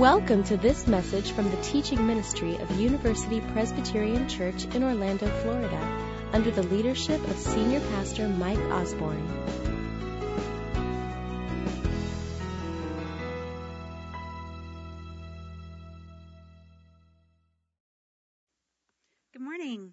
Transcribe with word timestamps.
Welcome 0.00 0.44
to 0.44 0.56
this 0.56 0.86
message 0.86 1.32
from 1.32 1.50
the 1.50 1.60
teaching 1.60 2.06
ministry 2.06 2.56
of 2.56 2.80
University 2.80 3.42
Presbyterian 3.52 4.30
Church 4.30 4.64
in 4.74 4.82
Orlando, 4.82 5.26
Florida, 5.42 5.76
under 6.32 6.50
the 6.50 6.62
leadership 6.62 7.22
of 7.28 7.36
Senior 7.36 7.80
Pastor 7.80 8.26
Mike 8.26 8.58
Osborne. 8.72 9.26
Good 19.34 19.42
morning. 19.42 19.92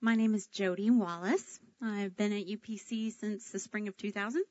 My 0.00 0.14
name 0.14 0.34
is 0.34 0.46
Jody 0.46 0.88
Wallace. 0.88 1.60
I've 1.82 2.16
been 2.16 2.32
at 2.32 2.46
UPC 2.46 3.12
since 3.20 3.50
the 3.50 3.58
spring 3.58 3.88
of 3.88 3.96
2000, 3.98 4.42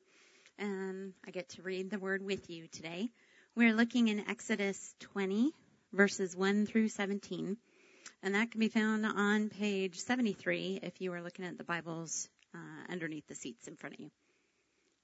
and 0.60 1.14
I 1.26 1.32
get 1.32 1.50
to 1.50 1.64
read 1.64 1.90
the 1.90 1.98
word 1.98 2.24
with 2.24 2.52
you 2.52 2.68
today. 2.68 3.10
We're 3.56 3.76
looking 3.76 4.08
in 4.08 4.28
Exodus 4.28 4.96
20, 5.02 5.52
verses 5.92 6.36
1 6.36 6.66
through 6.66 6.88
17, 6.88 7.56
and 8.24 8.34
that 8.34 8.50
can 8.50 8.60
be 8.60 8.68
found 8.68 9.06
on 9.06 9.50
page 9.50 10.00
73 10.00 10.80
if 10.82 11.00
you 11.00 11.14
are 11.14 11.22
looking 11.22 11.46
at 11.46 11.60
the 11.60 11.64
Bibles 11.64 12.28
uh, 12.56 12.92
underneath 12.92 13.28
the 13.28 13.36
seats 13.36 13.68
in 13.68 13.76
front 13.76 13.94
of 13.94 14.00
you. 14.00 14.10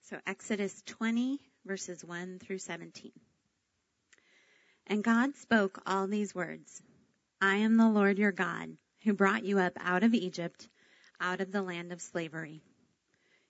So 0.10 0.18
Exodus 0.26 0.82
20, 0.88 1.40
verses 1.64 2.04
1 2.04 2.40
through 2.40 2.58
17. 2.58 3.12
And 4.88 5.04
God 5.04 5.36
spoke 5.36 5.80
all 5.86 6.08
these 6.08 6.34
words 6.34 6.82
I 7.40 7.58
am 7.58 7.78
the 7.78 7.88
Lord 7.88 8.18
your 8.18 8.32
God, 8.32 8.76
who 9.04 9.14
brought 9.14 9.46
you 9.46 9.60
up 9.60 9.74
out 9.80 10.02
of 10.02 10.16
Egypt, 10.16 10.68
out 11.22 11.40
of 11.40 11.52
the 11.52 11.62
land 11.62 11.92
of 11.92 12.02
slavery. 12.02 12.64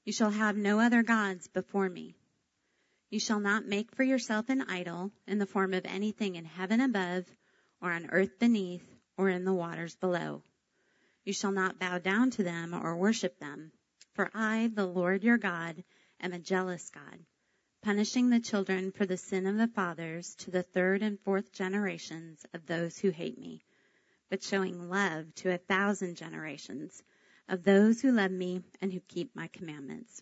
You 0.04 0.12
shall 0.12 0.32
have 0.32 0.58
no 0.58 0.82
other 0.82 1.04
gods 1.04 1.48
before 1.48 1.88
me. 1.88 2.16
You 3.12 3.20
shall 3.20 3.40
not 3.40 3.66
make 3.66 3.92
for 3.96 4.04
yourself 4.04 4.50
an 4.50 4.62
idol 4.62 5.12
in 5.26 5.40
the 5.40 5.48
form 5.48 5.74
of 5.74 5.84
anything 5.86 6.36
in 6.36 6.46
heaven 6.46 6.80
above, 6.80 7.26
or 7.82 7.92
on 7.92 8.12
earth 8.12 8.38
beneath, 8.38 8.86
or 9.18 9.30
in 9.30 9.46
the 9.46 9.54
waters 9.54 9.96
below. 9.96 10.44
You 11.24 11.34
shall 11.34 11.52
not 11.52 11.80
bow 11.80 11.98
down 11.98 12.30
to 12.32 12.44
them 12.44 12.76
or 12.76 12.96
worship 12.96 13.40
them, 13.40 13.72
for 14.14 14.30
I, 14.36 14.70
the 14.72 14.86
Lord 14.86 15.24
your 15.24 15.40
God, 15.40 15.84
am 16.20 16.34
a 16.34 16.40
jealous 16.40 16.92
God, 16.92 17.26
punishing 17.82 18.30
the 18.30 18.40
children 18.40 18.92
for 18.92 19.08
the 19.08 19.18
sin 19.18 19.48
of 19.48 19.58
the 19.58 19.68
fathers 19.68 20.36
to 20.36 20.52
the 20.52 20.62
third 20.62 21.02
and 21.02 21.20
fourth 21.20 21.52
generations 21.52 22.46
of 22.54 22.68
those 22.68 23.00
who 23.00 23.10
hate 23.10 23.40
me, 23.40 23.64
but 24.30 24.44
showing 24.44 24.88
love 24.88 25.34
to 25.36 25.52
a 25.52 25.58
thousand 25.58 26.16
generations 26.16 27.02
of 27.48 27.64
those 27.64 28.02
who 28.02 28.12
love 28.12 28.32
me 28.32 28.62
and 28.82 28.94
who 28.94 29.00
keep 29.00 29.36
my 29.36 29.48
commandments. 29.48 30.22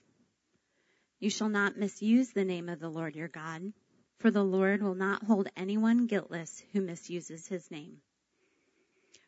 You 1.19 1.31
shall 1.31 1.49
not 1.49 1.77
misuse 1.77 2.29
the 2.29 2.45
name 2.45 2.69
of 2.69 2.79
the 2.79 2.89
Lord 2.89 3.15
your 3.15 3.27
God, 3.27 3.73
for 4.19 4.29
the 4.29 4.43
Lord 4.43 4.83
will 4.83 4.93
not 4.93 5.23
hold 5.23 5.47
anyone 5.57 6.05
guiltless 6.05 6.63
who 6.73 6.81
misuses 6.81 7.47
his 7.47 7.71
name. 7.71 8.01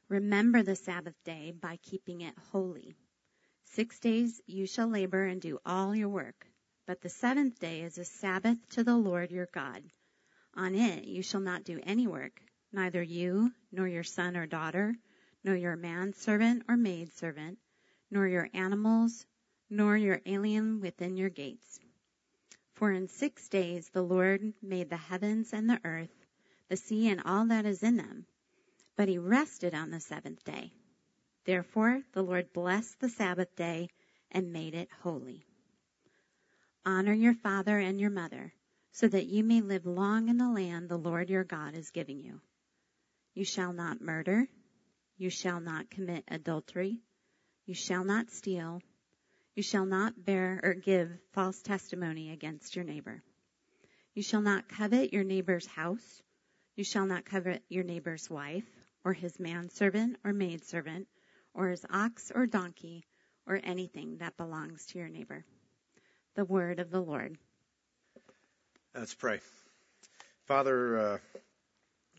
Remember 0.08 0.62
the 0.62 0.76
Sabbath 0.76 1.16
day 1.24 1.52
by 1.52 1.78
keeping 1.78 2.22
it 2.22 2.36
holy. 2.52 2.96
Six 3.64 4.00
days 4.00 4.40
you 4.46 4.68
shall 4.68 4.88
labor 4.88 5.26
and 5.26 5.42
do 5.42 5.60
all 5.66 5.96
your 5.96 6.10
work, 6.10 6.46
but 6.86 7.02
the 7.02 7.10
seventh 7.10 7.60
day 7.60 7.82
is 7.82 7.98
a 7.98 8.06
Sabbath 8.06 8.58
to 8.70 8.84
the 8.84 8.96
Lord 8.98 9.32
your 9.32 9.48
God. 9.52 9.84
On 10.56 10.76
it 10.76 11.06
you 11.06 11.24
shall 11.24 11.42
not 11.42 11.64
do 11.64 11.80
any 11.84 12.06
work, 12.06 12.40
neither 12.72 13.02
you, 13.02 13.52
nor 13.72 13.88
your 13.88 14.04
son 14.04 14.38
or 14.38 14.46
daughter, 14.46 14.96
nor 15.44 15.56
your 15.56 15.76
manservant 15.76 16.64
or 16.68 16.78
maidservant, 16.78 17.58
nor 18.12 18.28
your 18.28 18.48
animals, 18.54 19.26
nor 19.70 19.96
your 19.96 20.22
alien 20.26 20.82
within 20.82 21.16
your 21.16 21.30
gates. 21.30 21.80
For 22.74 22.92
in 22.92 23.08
six 23.08 23.50
days 23.50 23.90
the 23.90 24.02
Lord 24.02 24.54
made 24.62 24.90
the 24.90 24.98
heavens 24.98 25.54
and 25.54 25.70
the 25.70 25.82
earth, 25.84 26.26
the 26.70 26.78
sea 26.78 27.10
and 27.10 27.22
all 27.26 27.46
that 27.48 27.66
is 27.66 27.84
in 27.84 27.98
them. 27.98 28.26
But 28.96 29.10
he 29.10 29.18
rested 29.18 29.74
on 29.74 29.92
the 29.92 30.00
seventh 30.00 30.44
day. 30.44 30.72
Therefore 31.46 32.02
the 32.14 32.22
Lord 32.22 32.54
blessed 32.54 33.00
the 33.00 33.10
Sabbath 33.10 33.56
day 33.56 33.90
and 34.32 34.54
made 34.54 34.76
it 34.76 34.90
holy. 35.02 35.46
Honor 36.86 37.14
your 37.14 37.34
father 37.34 37.78
and 37.78 38.00
your 38.00 38.10
mother, 38.10 38.54
so 38.92 39.08
that 39.08 39.28
you 39.28 39.44
may 39.44 39.62
live 39.62 39.86
long 39.86 40.30
in 40.30 40.38
the 40.38 40.50
land 40.50 40.90
the 40.90 40.98
Lord 40.98 41.30
your 41.30 41.44
God 41.44 41.76
is 41.76 41.92
giving 41.92 42.20
you. 42.20 42.40
You 43.34 43.46
shall 43.46 43.74
not 43.74 44.02
murder. 44.02 44.48
You 45.18 45.30
shall 45.30 45.60
not 45.60 45.90
commit 45.90 46.24
adultery. 46.28 47.00
You 47.66 47.74
shall 47.74 48.04
not 48.04 48.32
steal. 48.32 48.82
You 49.60 49.64
shall 49.64 49.86
not 49.86 50.24
bear 50.24 50.62
or 50.64 50.74
give 50.74 51.12
false 51.34 51.62
testimony 51.62 52.32
against 52.32 52.78
your 52.78 52.86
neighbor. 52.86 53.22
You 54.14 54.24
shall 54.24 54.40
not 54.40 54.70
covet 54.70 55.12
your 55.12 55.26
neighbor's 55.26 55.66
house. 55.66 56.22
You 56.78 56.86
shall 56.86 57.06
not 57.06 57.26
covet 57.26 57.62
your 57.68 57.84
neighbor's 57.84 58.30
wife, 58.30 58.64
or 59.04 59.12
his 59.12 59.38
manservant 59.38 60.16
or 60.24 60.32
maidservant, 60.32 61.10
or 61.54 61.68
his 61.68 61.86
ox 61.90 62.32
or 62.34 62.46
donkey, 62.46 63.04
or 63.46 63.60
anything 63.62 64.20
that 64.20 64.38
belongs 64.38 64.86
to 64.86 65.00
your 65.00 65.10
neighbor. 65.10 65.44
The 66.36 66.46
word 66.46 66.80
of 66.80 66.90
the 66.90 67.02
Lord. 67.02 67.38
Let's 68.96 69.14
pray. 69.14 69.42
Father, 70.46 70.98
uh, 70.98 71.18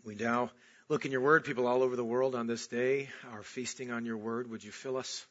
we 0.04 0.14
now 0.14 0.50
look 0.90 1.06
in 1.06 1.10
your 1.10 1.22
word. 1.22 1.46
People 1.46 1.66
all 1.66 1.82
over 1.82 1.96
the 1.96 2.04
world 2.04 2.34
on 2.34 2.46
this 2.46 2.66
day 2.66 3.08
are 3.32 3.42
feasting 3.42 3.90
on 3.90 4.04
your 4.04 4.18
word. 4.18 4.50
Would 4.50 4.62
you 4.62 4.72
fill 4.72 4.98
us? 4.98 5.24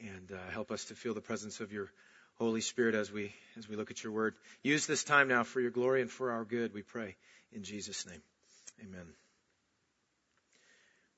And 0.00 0.32
uh, 0.32 0.50
help 0.50 0.70
us 0.70 0.86
to 0.86 0.94
feel 0.94 1.14
the 1.14 1.20
presence 1.20 1.60
of 1.60 1.72
your 1.72 1.90
Holy 2.34 2.60
Spirit 2.60 2.94
as 2.94 3.10
we 3.10 3.32
as 3.56 3.68
we 3.68 3.76
look 3.76 3.90
at 3.90 4.02
your 4.04 4.12
word. 4.12 4.34
Use 4.62 4.86
this 4.86 5.04
time 5.04 5.28
now 5.28 5.42
for 5.44 5.60
your 5.60 5.70
glory 5.70 6.02
and 6.02 6.10
for 6.10 6.32
our 6.32 6.44
good, 6.44 6.74
we 6.74 6.82
pray 6.82 7.16
in 7.52 7.62
Jesus' 7.62 8.06
name. 8.06 8.20
Amen. 8.82 9.06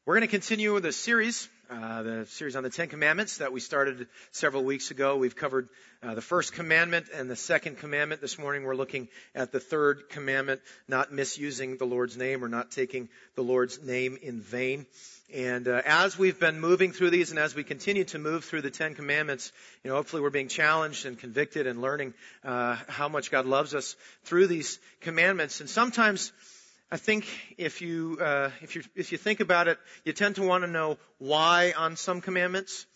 We're 0.05 0.15
going 0.15 0.27
to 0.27 0.31
continue 0.31 0.73
with 0.73 0.87
a 0.87 0.93
series, 0.93 1.49
uh, 1.71 2.03
the 2.03 2.27
series 2.27 2.57
on 2.57 2.63
the 2.63 2.71
Ten 2.71 2.89
Commandments 2.89 3.39
that 3.39 3.53
we 3.53 3.61
started 3.61 4.07
several 4.33 4.65
weeks 4.65 4.91
ago. 4.91 5.17
We've 5.17 5.37
covered 5.37 5.69
uh, 6.03 6.15
the 6.15 6.23
first 6.23 6.55
commandment 6.55 7.07
and 7.15 7.31
the 7.31 7.37
second 7.37 7.79
commandment. 7.79 8.21
This 8.21 8.39
morning 8.39 8.65
we're 8.65 8.75
looking 8.75 9.09
at 9.35 9.53
the 9.53 9.61
third 9.61 10.09
commandment, 10.09 10.61
not 10.89 11.13
misusing 11.13 11.77
the 11.77 11.85
Lord's 11.85 12.17
name 12.17 12.43
or 12.43 12.49
not 12.49 12.71
taking 12.71 13.09
the 13.35 13.43
Lord's 13.43 13.83
name 13.83 14.19
in 14.23 14.41
vain. 14.41 14.87
And 15.35 15.69
uh, 15.69 15.83
as 15.85 16.19
we've 16.19 16.41
been 16.41 16.59
moving 16.59 16.93
through 16.93 17.11
these 17.11 17.31
and 17.31 17.39
as 17.39 17.55
we 17.55 17.65
continue 17.65 18.05
to 18.05 18.19
move 18.19 18.45
through 18.45 18.63
the 18.63 18.71
Ten 18.71 18.95
Commandments, 18.95 19.53
you 19.85 19.91
know, 19.91 19.97
hopefully 19.97 20.23
we're 20.23 20.31
being 20.31 20.49
challenged 20.49 21.05
and 21.05 21.19
convicted 21.19 21.67
and 21.67 21.83
learning 21.83 22.15
uh, 22.45 22.77
how 22.89 23.09
much 23.09 23.31
God 23.31 23.45
loves 23.45 23.75
us 23.75 23.95
through 24.25 24.47
these 24.47 24.79
commandments. 25.03 25.61
And 25.61 25.69
sometimes 25.69 26.33
I 26.91 26.97
think 26.97 27.27
if 27.59 27.83
you 27.83 28.17
uh, 28.19 28.51
if 28.63 28.75
you 28.75 28.83
if 28.95 29.13
you 29.13 29.19
think 29.19 29.41
about 29.41 29.69
it, 29.69 29.79
you 30.05 30.15
tend 30.15 30.37
to 30.37 30.43
want 30.43 30.65
to 30.65 30.71
know 30.71 30.97
why 31.19 31.75
on 31.77 31.97
some 31.97 32.23
commandments, 32.23 32.87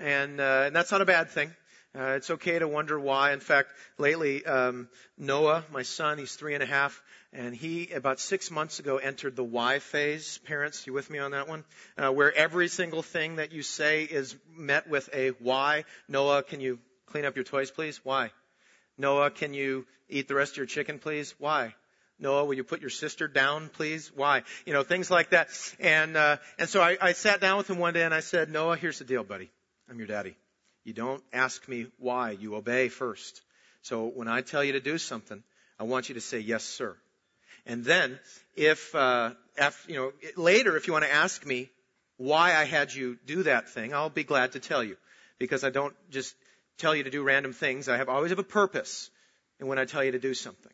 and 0.00 0.40
uh, 0.40 0.64
and 0.66 0.74
that's 0.74 0.90
not 0.90 1.00
a 1.00 1.04
bad 1.04 1.30
thing. 1.30 1.54
Uh, 1.96 2.14
it's 2.16 2.28
okay 2.28 2.58
to 2.58 2.66
wonder 2.66 2.98
why. 2.98 3.32
In 3.32 3.38
fact, 3.38 3.70
lately, 3.98 4.44
um, 4.44 4.88
Noah, 5.16 5.64
my 5.70 5.82
son, 5.82 6.18
he's 6.18 6.34
three 6.34 6.54
and 6.54 6.62
a 6.62 6.66
half, 6.66 7.00
and 7.32 7.54
he 7.54 7.92
about 7.92 8.18
six 8.18 8.50
months 8.50 8.80
ago 8.80 8.96
entered 8.96 9.36
the 9.36 9.44
why 9.44 9.78
phase. 9.78 10.38
Parents, 10.38 10.84
you 10.84 10.92
with 10.92 11.08
me 11.08 11.20
on 11.20 11.30
that 11.30 11.46
one? 11.46 11.64
Uh, 11.96 12.10
where 12.10 12.34
every 12.34 12.66
single 12.66 13.02
thing 13.02 13.36
that 13.36 13.52
you 13.52 13.62
say 13.62 14.02
is 14.02 14.34
met 14.56 14.88
with 14.90 15.08
a 15.14 15.28
why. 15.38 15.84
Noah, 16.08 16.42
can 16.42 16.60
you 16.60 16.80
clean 17.06 17.24
up 17.24 17.36
your 17.36 17.44
toys, 17.44 17.70
please? 17.70 18.00
Why? 18.04 18.32
Noah, 18.98 19.30
can 19.30 19.54
you 19.54 19.86
eat 20.08 20.26
the 20.26 20.34
rest 20.34 20.54
of 20.54 20.56
your 20.56 20.66
chicken, 20.66 20.98
please? 20.98 21.32
Why? 21.38 21.76
Noah, 22.18 22.44
will 22.46 22.54
you 22.54 22.64
put 22.64 22.80
your 22.80 22.90
sister 22.90 23.28
down, 23.28 23.68
please? 23.68 24.10
Why? 24.14 24.42
You 24.64 24.72
know, 24.72 24.82
things 24.82 25.10
like 25.10 25.30
that. 25.30 25.48
And, 25.78 26.16
uh, 26.16 26.38
and 26.58 26.68
so 26.68 26.80
I, 26.80 26.96
I 27.00 27.12
sat 27.12 27.40
down 27.40 27.58
with 27.58 27.68
him 27.68 27.78
one 27.78 27.92
day 27.92 28.02
and 28.02 28.14
I 28.14 28.20
said, 28.20 28.50
Noah, 28.50 28.76
here's 28.76 28.98
the 28.98 29.04
deal, 29.04 29.22
buddy. 29.22 29.50
I'm 29.90 29.98
your 29.98 30.06
daddy. 30.06 30.36
You 30.84 30.94
don't 30.94 31.22
ask 31.32 31.66
me 31.68 31.86
why. 31.98 32.30
You 32.30 32.54
obey 32.54 32.88
first. 32.88 33.42
So 33.82 34.06
when 34.06 34.28
I 34.28 34.40
tell 34.40 34.64
you 34.64 34.72
to 34.72 34.80
do 34.80 34.98
something, 34.98 35.42
I 35.78 35.84
want 35.84 36.08
you 36.08 36.14
to 36.14 36.20
say, 36.20 36.38
yes, 36.38 36.64
sir. 36.64 36.96
And 37.66 37.84
then 37.84 38.18
if, 38.54 38.94
uh, 38.94 39.32
after, 39.58 39.92
you 39.92 39.98
know, 39.98 40.12
later, 40.36 40.76
if 40.76 40.86
you 40.86 40.92
want 40.92 41.04
to 41.04 41.12
ask 41.12 41.44
me 41.44 41.70
why 42.16 42.54
I 42.54 42.64
had 42.64 42.94
you 42.94 43.18
do 43.26 43.42
that 43.42 43.68
thing, 43.68 43.92
I'll 43.92 44.08
be 44.08 44.24
glad 44.24 44.52
to 44.52 44.60
tell 44.60 44.82
you. 44.82 44.96
Because 45.38 45.64
I 45.64 45.70
don't 45.70 45.94
just 46.10 46.34
tell 46.78 46.94
you 46.94 47.04
to 47.04 47.10
do 47.10 47.22
random 47.22 47.52
things. 47.52 47.88
I 47.88 47.98
have 47.98 48.08
always 48.08 48.30
have 48.30 48.38
a 48.38 48.44
purpose 48.44 49.10
and 49.60 49.68
when 49.68 49.78
I 49.78 49.84
tell 49.84 50.02
you 50.02 50.12
to 50.12 50.18
do 50.18 50.32
something. 50.32 50.72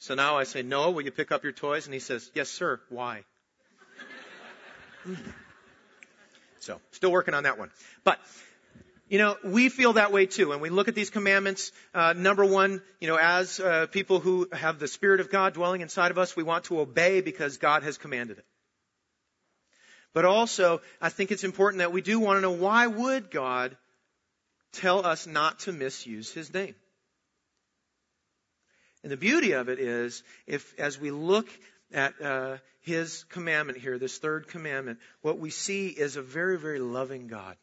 So 0.00 0.14
now 0.14 0.38
I 0.38 0.44
say, 0.44 0.62
Noah, 0.62 0.92
will 0.92 1.02
you 1.02 1.10
pick 1.10 1.30
up 1.30 1.42
your 1.42 1.52
toys? 1.52 1.84
And 1.86 1.92
he 1.92 2.00
says, 2.00 2.30
yes, 2.34 2.48
sir. 2.48 2.80
Why? 2.88 3.22
so, 6.60 6.80
still 6.92 7.12
working 7.12 7.34
on 7.34 7.42
that 7.42 7.58
one. 7.58 7.70
But, 8.02 8.18
you 9.10 9.18
know, 9.18 9.36
we 9.44 9.68
feel 9.68 9.92
that 9.94 10.10
way 10.10 10.24
too. 10.24 10.52
And 10.52 10.62
we 10.62 10.70
look 10.70 10.88
at 10.88 10.94
these 10.94 11.10
commandments, 11.10 11.70
uh, 11.92 12.14
number 12.16 12.46
one, 12.46 12.80
you 12.98 13.08
know, 13.08 13.16
as 13.16 13.60
uh, 13.60 13.88
people 13.88 14.20
who 14.20 14.48
have 14.52 14.78
the 14.78 14.88
Spirit 14.88 15.20
of 15.20 15.30
God 15.30 15.52
dwelling 15.52 15.82
inside 15.82 16.10
of 16.10 16.16
us, 16.16 16.34
we 16.34 16.44
want 16.44 16.64
to 16.64 16.80
obey 16.80 17.20
because 17.20 17.58
God 17.58 17.82
has 17.82 17.98
commanded 17.98 18.38
it. 18.38 18.44
But 20.14 20.24
also, 20.24 20.80
I 21.02 21.10
think 21.10 21.30
it's 21.30 21.44
important 21.44 21.80
that 21.80 21.92
we 21.92 22.00
do 22.00 22.18
want 22.18 22.38
to 22.38 22.40
know 22.40 22.52
why 22.52 22.86
would 22.86 23.30
God 23.30 23.76
tell 24.72 25.04
us 25.04 25.26
not 25.26 25.60
to 25.60 25.72
misuse 25.72 26.32
His 26.32 26.52
name? 26.54 26.74
And 29.02 29.10
the 29.10 29.16
beauty 29.16 29.52
of 29.52 29.68
it 29.68 29.78
is, 29.78 30.22
if 30.46 30.78
as 30.78 30.98
we 30.98 31.10
look 31.10 31.48
at 31.92 32.20
uh, 32.20 32.58
his 32.82 33.24
commandment 33.30 33.78
here, 33.78 33.98
this 33.98 34.18
third 34.18 34.48
commandment, 34.48 34.98
what 35.22 35.38
we 35.38 35.50
see 35.50 35.88
is 35.88 36.16
a 36.16 36.22
very, 36.22 36.58
very 36.58 36.78
loving 36.80 37.26
God. 37.26 37.56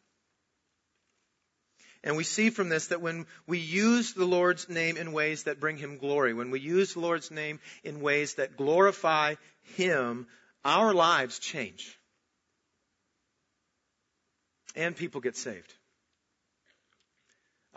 And 2.04 2.16
we 2.16 2.24
see 2.24 2.50
from 2.50 2.68
this 2.68 2.88
that 2.88 3.00
when 3.00 3.26
we 3.46 3.58
use 3.58 4.14
the 4.14 4.24
Lord's 4.24 4.68
name 4.68 4.96
in 4.96 5.12
ways 5.12 5.44
that 5.44 5.60
bring 5.60 5.76
him 5.76 5.98
glory, 5.98 6.32
when 6.32 6.50
we 6.50 6.60
use 6.60 6.94
the 6.94 7.00
Lord's 7.00 7.30
name 7.30 7.58
in 7.82 8.00
ways 8.00 8.34
that 8.34 8.56
glorify 8.56 9.34
him, 9.76 10.26
our 10.64 10.94
lives 10.94 11.38
change. 11.38 11.98
And 14.76 14.94
people 14.94 15.20
get 15.20 15.36
saved. 15.36 15.74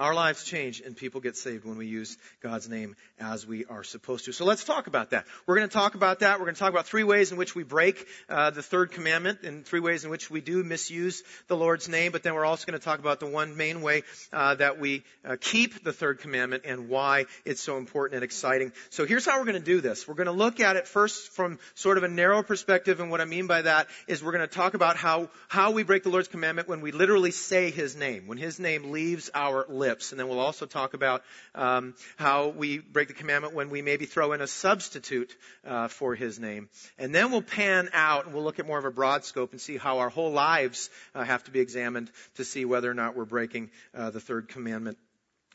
Our 0.01 0.15
lives 0.15 0.43
change 0.43 0.81
and 0.81 0.97
people 0.97 1.21
get 1.21 1.37
saved 1.37 1.63
when 1.63 1.77
we 1.77 1.85
use 1.85 2.17
God's 2.41 2.67
name 2.67 2.95
as 3.19 3.45
we 3.45 3.65
are 3.65 3.83
supposed 3.83 4.25
to. 4.25 4.33
So 4.33 4.45
let's 4.45 4.63
talk 4.63 4.87
about 4.87 5.11
that. 5.11 5.27
We're 5.45 5.57
going 5.57 5.69
to 5.69 5.73
talk 5.73 5.93
about 5.93 6.21
that. 6.21 6.39
We're 6.39 6.45
going 6.45 6.55
to 6.55 6.59
talk 6.59 6.71
about 6.71 6.87
three 6.87 7.03
ways 7.03 7.31
in 7.31 7.37
which 7.37 7.53
we 7.53 7.61
break 7.61 8.07
uh, 8.27 8.49
the 8.49 8.63
third 8.63 8.93
commandment 8.93 9.43
and 9.43 9.63
three 9.63 9.79
ways 9.79 10.03
in 10.03 10.09
which 10.09 10.31
we 10.31 10.41
do 10.41 10.63
misuse 10.63 11.21
the 11.49 11.55
Lord's 11.55 11.87
name. 11.87 12.11
But 12.11 12.23
then 12.23 12.33
we're 12.33 12.45
also 12.45 12.65
going 12.65 12.79
to 12.79 12.83
talk 12.83 12.97
about 12.97 13.19
the 13.19 13.27
one 13.27 13.55
main 13.55 13.83
way 13.83 14.01
uh, 14.33 14.55
that 14.55 14.79
we 14.79 15.03
uh, 15.23 15.35
keep 15.39 15.83
the 15.83 15.93
third 15.93 16.17
commandment 16.17 16.63
and 16.65 16.89
why 16.89 17.27
it's 17.45 17.61
so 17.61 17.77
important 17.77 18.15
and 18.15 18.23
exciting. 18.23 18.71
So 18.89 19.05
here's 19.05 19.27
how 19.27 19.37
we're 19.37 19.45
going 19.45 19.59
to 19.59 19.63
do 19.63 19.81
this. 19.81 20.07
We're 20.07 20.15
going 20.15 20.25
to 20.25 20.31
look 20.31 20.59
at 20.59 20.77
it 20.77 20.87
first 20.87 21.31
from 21.33 21.59
sort 21.75 21.99
of 21.99 22.03
a 22.03 22.07
narrow 22.07 22.41
perspective. 22.41 23.01
And 23.01 23.11
what 23.11 23.21
I 23.21 23.25
mean 23.25 23.45
by 23.45 23.61
that 23.61 23.85
is 24.07 24.23
we're 24.23 24.31
going 24.31 24.47
to 24.49 24.55
talk 24.55 24.73
about 24.73 24.95
how, 24.95 25.29
how 25.47 25.69
we 25.69 25.83
break 25.83 26.01
the 26.01 26.09
Lord's 26.09 26.27
commandment 26.27 26.67
when 26.67 26.81
we 26.81 26.91
literally 26.91 27.29
say 27.29 27.69
His 27.69 27.95
name, 27.95 28.25
when 28.25 28.39
His 28.39 28.59
name 28.59 28.89
leaves 28.89 29.29
our 29.35 29.67
lips 29.69 29.90
lips. 29.91 30.11
And 30.11 30.19
then 30.19 30.29
we'll 30.29 30.39
also 30.39 30.65
talk 30.65 30.93
about 30.93 31.21
um, 31.53 31.95
how 32.15 32.47
we 32.47 32.77
break 32.77 33.09
the 33.09 33.13
commandment 33.13 33.53
when 33.53 33.69
we 33.69 33.81
maybe 33.81 34.05
throw 34.05 34.31
in 34.31 34.39
a 34.39 34.47
substitute 34.47 35.35
uh, 35.67 35.89
for 35.89 36.15
His 36.15 36.39
name. 36.39 36.69
And 36.97 37.13
then 37.13 37.31
we'll 37.31 37.41
pan 37.41 37.89
out 37.91 38.25
and 38.25 38.33
we'll 38.33 38.43
look 38.43 38.59
at 38.59 38.65
more 38.65 38.79
of 38.79 38.85
a 38.85 38.91
broad 38.91 39.25
scope 39.25 39.51
and 39.51 39.59
see 39.59 39.75
how 39.77 39.99
our 39.99 40.09
whole 40.09 40.31
lives 40.31 40.89
uh, 41.13 41.23
have 41.23 41.43
to 41.43 41.51
be 41.51 41.59
examined 41.59 42.09
to 42.35 42.45
see 42.45 42.63
whether 42.63 42.89
or 42.89 42.93
not 42.93 43.17
we're 43.17 43.25
breaking 43.25 43.69
uh, 43.93 44.11
the 44.11 44.21
third 44.21 44.47
commandment 44.47 44.97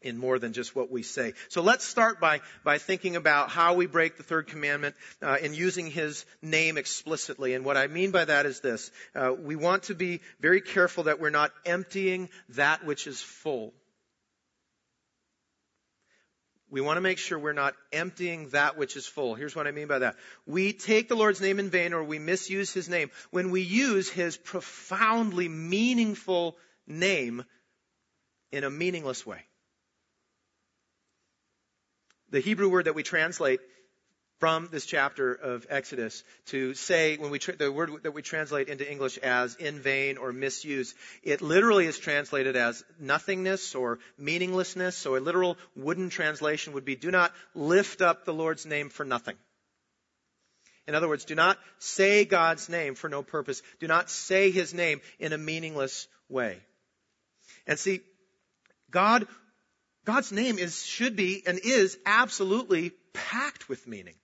in 0.03 0.19
more 0.19 0.39
than 0.39 0.53
just 0.53 0.77
what 0.77 0.91
we 0.91 1.03
say. 1.03 1.33
So 1.49 1.63
let's 1.63 1.85
start 1.85 2.21
by, 2.21 2.41
by 2.63 2.79
thinking 2.79 3.17
about 3.17 3.49
how 3.51 3.75
we 3.75 3.87
break 3.87 4.17
the 4.17 4.23
third 4.23 4.47
commandment 4.49 4.95
uh, 5.23 5.39
in 5.43 5.55
using 5.55 5.91
his 5.91 6.27
name 6.43 6.77
explicitly. 6.77 7.55
And 7.55 7.65
what 7.65 7.77
I 7.77 7.87
mean 7.87 8.11
by 8.11 8.25
that 8.25 8.47
is 8.47 8.61
this. 8.61 8.91
Uh, 9.15 9.33
we 9.33 9.57
want 9.57 9.85
to 9.85 9.95
be 9.95 10.21
very 10.41 10.61
careful 10.61 11.05
that 11.05 11.21
we're 11.21 11.31
not 11.31 11.53
emptying 11.65 12.29
that 12.51 12.85
which 12.85 13.07
is 13.07 13.21
full. 13.23 13.73
We 16.69 16.81
want 16.81 16.97
to 16.97 17.01
make 17.01 17.19
sure 17.19 17.39
we're 17.39 17.53
not 17.53 17.75
emptying 17.93 18.49
that 18.49 18.77
which 18.77 18.97
is 18.97 19.07
full. 19.07 19.35
Here's 19.35 19.55
what 19.55 19.69
I 19.69 19.71
mean 19.71 19.87
by 19.87 20.01
that. 20.01 20.17
We 20.47 20.73
take 20.73 21.09
the 21.09 21.15
Lord's 21.15 21.41
name 21.41 21.61
in 21.61 21.71
vain 21.71 21.93
or 21.93 22.03
we 22.03 22.19
misuse 22.19 22.73
His 22.73 22.89
name 22.89 23.11
when 23.31 23.51
we 23.51 23.61
use 23.61 24.09
His 24.09 24.37
profoundly 24.37 25.49
meaningful 25.49 26.57
name 26.87 27.45
in 28.51 28.65
a 28.65 28.71
meaningless 28.71 29.25
way. 29.25 29.45
The 32.31 32.41
Hebrew 32.41 32.69
word 32.69 32.87
that 32.87 32.97
we 32.97 33.05
translate 33.05 33.61
from 34.39 34.69
this 34.71 34.85
chapter 34.85 35.33
of 35.33 35.67
Exodus 35.71 36.23
to 36.47 36.75
say 36.75 37.17
when 37.17 37.31
we 37.31 37.39
tra- 37.39 37.57
the 37.57 37.73
word 37.73 37.91
that 38.03 38.13
we 38.13 38.23
translate 38.23 38.69
into 38.69 38.89
English 38.91 39.17
as 39.19 39.55
in 39.57 39.81
vain 39.81 40.19
or 40.19 40.33
misuse, 40.33 40.95
it 41.23 41.41
literally 41.41 41.87
is 41.87 41.99
translated 41.99 42.55
as 42.57 42.85
nothingness 42.99 43.75
or 43.75 43.99
meaninglessness. 44.19 44.97
So 44.97 45.17
a 45.17 45.19
literal 45.19 45.57
wooden 45.75 46.11
translation 46.11 46.75
would 46.75 46.85
be 46.85 46.97
do 46.97 47.11
not 47.11 47.33
lift 47.55 48.03
up 48.03 48.25
the 48.25 48.35
Lord's 48.35 48.67
name 48.67 48.91
for 48.91 49.05
nothing. 49.05 49.37
In 50.87 50.95
other 50.95 51.09
words, 51.09 51.25
do 51.25 51.35
not 51.35 51.59
say 51.79 52.25
God's 52.25 52.69
name 52.69 52.95
for 52.95 53.09
no 53.09 53.23
purpose. 53.23 53.63
Do 53.81 53.89
not 53.89 54.09
say 54.11 54.51
his 54.51 54.73
name 54.73 55.01
in 55.19 55.33
a 55.33 55.39
meaningless 55.39 56.07
way. 56.29 56.59
And 57.67 57.79
see, 57.79 58.01
God 58.91 59.27
God's 60.05 60.31
name 60.31 60.59
is 60.59 60.87
should 60.87 61.17
be 61.17 61.43
and 61.47 61.59
is 61.59 61.99
absolutely 62.07 62.93
packed 63.13 63.69
with 63.69 63.89
meaning. 63.89 64.15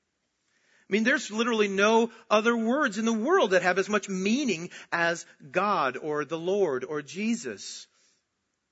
I 0.92 0.94
mean, 0.94 1.04
there's 1.04 1.30
literally 1.30 1.68
no 1.68 2.10
other 2.28 2.54
words 2.54 2.98
in 2.98 3.06
the 3.06 3.14
world 3.14 3.52
that 3.52 3.62
have 3.62 3.78
as 3.78 3.88
much 3.88 4.10
meaning 4.10 4.68
as 4.92 5.24
God 5.50 5.96
or 5.96 6.26
the 6.26 6.38
Lord 6.38 6.84
or 6.84 7.00
Jesus. 7.00 7.86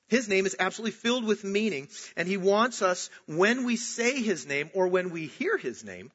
His 0.06 0.28
name 0.28 0.44
is 0.44 0.54
absolutely 0.58 0.90
filled 0.90 1.24
with 1.24 1.44
meaning, 1.44 1.88
and 2.18 2.28
He 2.28 2.36
wants 2.36 2.82
us, 2.82 3.08
when 3.24 3.64
we 3.64 3.76
say 3.76 4.20
His 4.20 4.44
name 4.44 4.70
or 4.74 4.88
when 4.88 5.08
we 5.08 5.28
hear 5.28 5.56
His 5.56 5.82
name, 5.82 6.12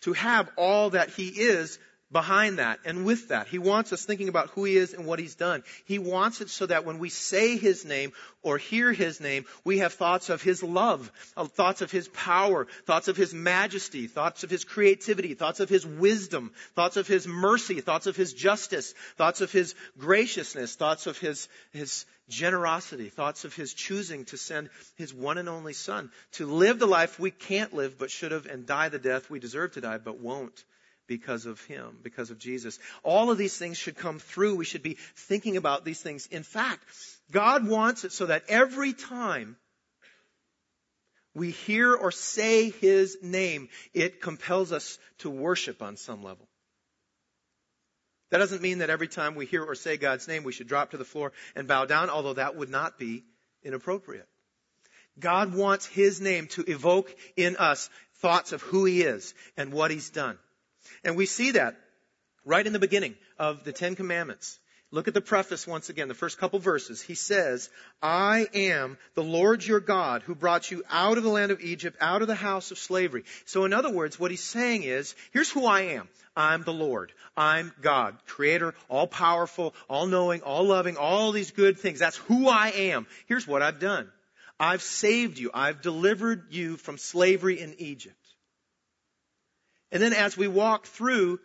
to 0.00 0.12
have 0.12 0.50
all 0.56 0.90
that 0.90 1.10
He 1.10 1.28
is 1.28 1.78
behind 2.12 2.58
that 2.58 2.80
and 2.84 3.04
with 3.04 3.28
that. 3.28 3.46
He 3.46 3.58
wants 3.58 3.92
us 3.92 4.04
thinking 4.04 4.28
about 4.28 4.50
who 4.50 4.64
He 4.64 4.76
is 4.76 4.94
and 4.94 5.06
what 5.06 5.18
He's 5.18 5.34
done. 5.34 5.62
He 5.84 5.98
wants 5.98 6.40
it 6.40 6.50
so 6.50 6.66
that 6.66 6.84
when 6.84 6.98
we 6.98 7.08
say 7.08 7.56
His 7.56 7.84
name 7.84 8.12
or 8.42 8.58
hear 8.58 8.92
His 8.92 9.20
name, 9.20 9.44
we 9.64 9.78
have 9.78 9.92
thoughts 9.92 10.28
of 10.28 10.42
His 10.42 10.62
love, 10.62 11.10
thoughts 11.36 11.82
of 11.82 11.90
His 11.90 12.08
power, 12.08 12.66
thoughts 12.86 13.08
of 13.08 13.16
His 13.16 13.32
majesty, 13.32 14.06
thoughts 14.06 14.42
of 14.42 14.50
His 14.50 14.64
creativity, 14.64 15.34
thoughts 15.34 15.60
of 15.60 15.68
His 15.68 15.86
wisdom, 15.86 16.52
thoughts 16.74 16.96
of 16.96 17.06
His 17.06 17.26
mercy, 17.26 17.80
thoughts 17.80 18.06
of 18.06 18.16
His 18.16 18.32
justice, 18.32 18.92
thoughts 19.16 19.40
of 19.40 19.52
His 19.52 19.74
graciousness, 19.98 20.74
thoughts 20.74 21.06
of 21.06 21.18
His, 21.18 21.48
His 21.72 22.06
generosity, 22.28 23.08
thoughts 23.08 23.44
of 23.44 23.54
His 23.54 23.74
choosing 23.74 24.24
to 24.26 24.36
send 24.36 24.70
His 24.96 25.14
one 25.14 25.38
and 25.38 25.48
only 25.48 25.72
Son 25.72 26.10
to 26.32 26.46
live 26.46 26.78
the 26.78 26.86
life 26.86 27.20
we 27.20 27.30
can't 27.30 27.74
live 27.74 27.98
but 27.98 28.10
should 28.10 28.32
have 28.32 28.46
and 28.46 28.66
die 28.66 28.88
the 28.88 28.98
death 28.98 29.30
we 29.30 29.38
deserve 29.38 29.72
to 29.72 29.80
die 29.80 29.98
but 29.98 30.18
won't 30.18 30.64
because 31.10 31.44
of 31.44 31.60
Him, 31.64 31.98
because 32.04 32.30
of 32.30 32.38
Jesus. 32.38 32.78
All 33.02 33.32
of 33.32 33.36
these 33.36 33.58
things 33.58 33.76
should 33.76 33.96
come 33.96 34.20
through. 34.20 34.54
We 34.54 34.64
should 34.64 34.84
be 34.84 34.96
thinking 35.16 35.56
about 35.56 35.84
these 35.84 36.00
things. 36.00 36.28
In 36.28 36.44
fact, 36.44 36.84
God 37.32 37.66
wants 37.66 38.04
it 38.04 38.12
so 38.12 38.26
that 38.26 38.44
every 38.48 38.92
time 38.92 39.56
we 41.34 41.50
hear 41.50 41.92
or 41.92 42.12
say 42.12 42.70
His 42.70 43.18
name, 43.22 43.70
it 43.92 44.22
compels 44.22 44.70
us 44.70 45.00
to 45.18 45.30
worship 45.30 45.82
on 45.82 45.96
some 45.96 46.22
level. 46.22 46.46
That 48.30 48.38
doesn't 48.38 48.62
mean 48.62 48.78
that 48.78 48.90
every 48.90 49.08
time 49.08 49.34
we 49.34 49.46
hear 49.46 49.64
or 49.64 49.74
say 49.74 49.96
God's 49.96 50.28
name, 50.28 50.44
we 50.44 50.52
should 50.52 50.68
drop 50.68 50.92
to 50.92 50.96
the 50.96 51.04
floor 51.04 51.32
and 51.56 51.66
bow 51.66 51.86
down, 51.86 52.08
although 52.08 52.34
that 52.34 52.54
would 52.54 52.70
not 52.70 53.00
be 53.00 53.24
inappropriate. 53.64 54.28
God 55.18 55.52
wants 55.56 55.86
His 55.86 56.20
name 56.20 56.46
to 56.52 56.62
evoke 56.70 57.12
in 57.36 57.56
us 57.56 57.90
thoughts 58.18 58.52
of 58.52 58.62
who 58.62 58.84
He 58.84 59.02
is 59.02 59.34
and 59.56 59.72
what 59.72 59.90
He's 59.90 60.10
done. 60.10 60.38
And 61.04 61.16
we 61.16 61.26
see 61.26 61.52
that 61.52 61.76
right 62.44 62.66
in 62.66 62.72
the 62.72 62.78
beginning 62.78 63.14
of 63.38 63.64
the 63.64 63.72
Ten 63.72 63.96
Commandments. 63.96 64.58
Look 64.92 65.06
at 65.06 65.14
the 65.14 65.20
preface 65.20 65.68
once 65.68 65.88
again, 65.88 66.08
the 66.08 66.14
first 66.14 66.38
couple 66.38 66.58
verses. 66.58 67.00
He 67.00 67.14
says, 67.14 67.70
I 68.02 68.48
am 68.52 68.98
the 69.14 69.22
Lord 69.22 69.64
your 69.64 69.78
God 69.78 70.22
who 70.22 70.34
brought 70.34 70.70
you 70.70 70.82
out 70.90 71.16
of 71.16 71.22
the 71.22 71.30
land 71.30 71.52
of 71.52 71.60
Egypt, 71.60 71.96
out 72.00 72.22
of 72.22 72.28
the 72.28 72.34
house 72.34 72.72
of 72.72 72.78
slavery. 72.78 73.22
So 73.44 73.64
in 73.64 73.72
other 73.72 73.90
words, 73.90 74.18
what 74.18 74.32
he's 74.32 74.42
saying 74.42 74.82
is, 74.82 75.14
here's 75.32 75.50
who 75.50 75.64
I 75.64 75.82
am. 75.82 76.08
I'm 76.36 76.64
the 76.64 76.72
Lord. 76.72 77.12
I'm 77.36 77.72
God, 77.80 78.16
creator, 78.26 78.74
all 78.88 79.06
powerful, 79.06 79.74
all 79.88 80.06
knowing, 80.06 80.42
all 80.42 80.64
loving, 80.64 80.96
all 80.96 81.30
these 81.30 81.52
good 81.52 81.78
things. 81.78 82.00
That's 82.00 82.16
who 82.16 82.48
I 82.48 82.70
am. 82.70 83.06
Here's 83.26 83.46
what 83.46 83.62
I've 83.62 83.78
done. 83.78 84.10
I've 84.58 84.82
saved 84.82 85.38
you. 85.38 85.50
I've 85.54 85.82
delivered 85.82 86.46
you 86.50 86.76
from 86.76 86.98
slavery 86.98 87.60
in 87.60 87.76
Egypt. 87.78 88.16
And 89.92 90.02
then 90.02 90.12
as 90.12 90.36
we 90.36 90.48
walk 90.48 90.86
through 90.86 91.40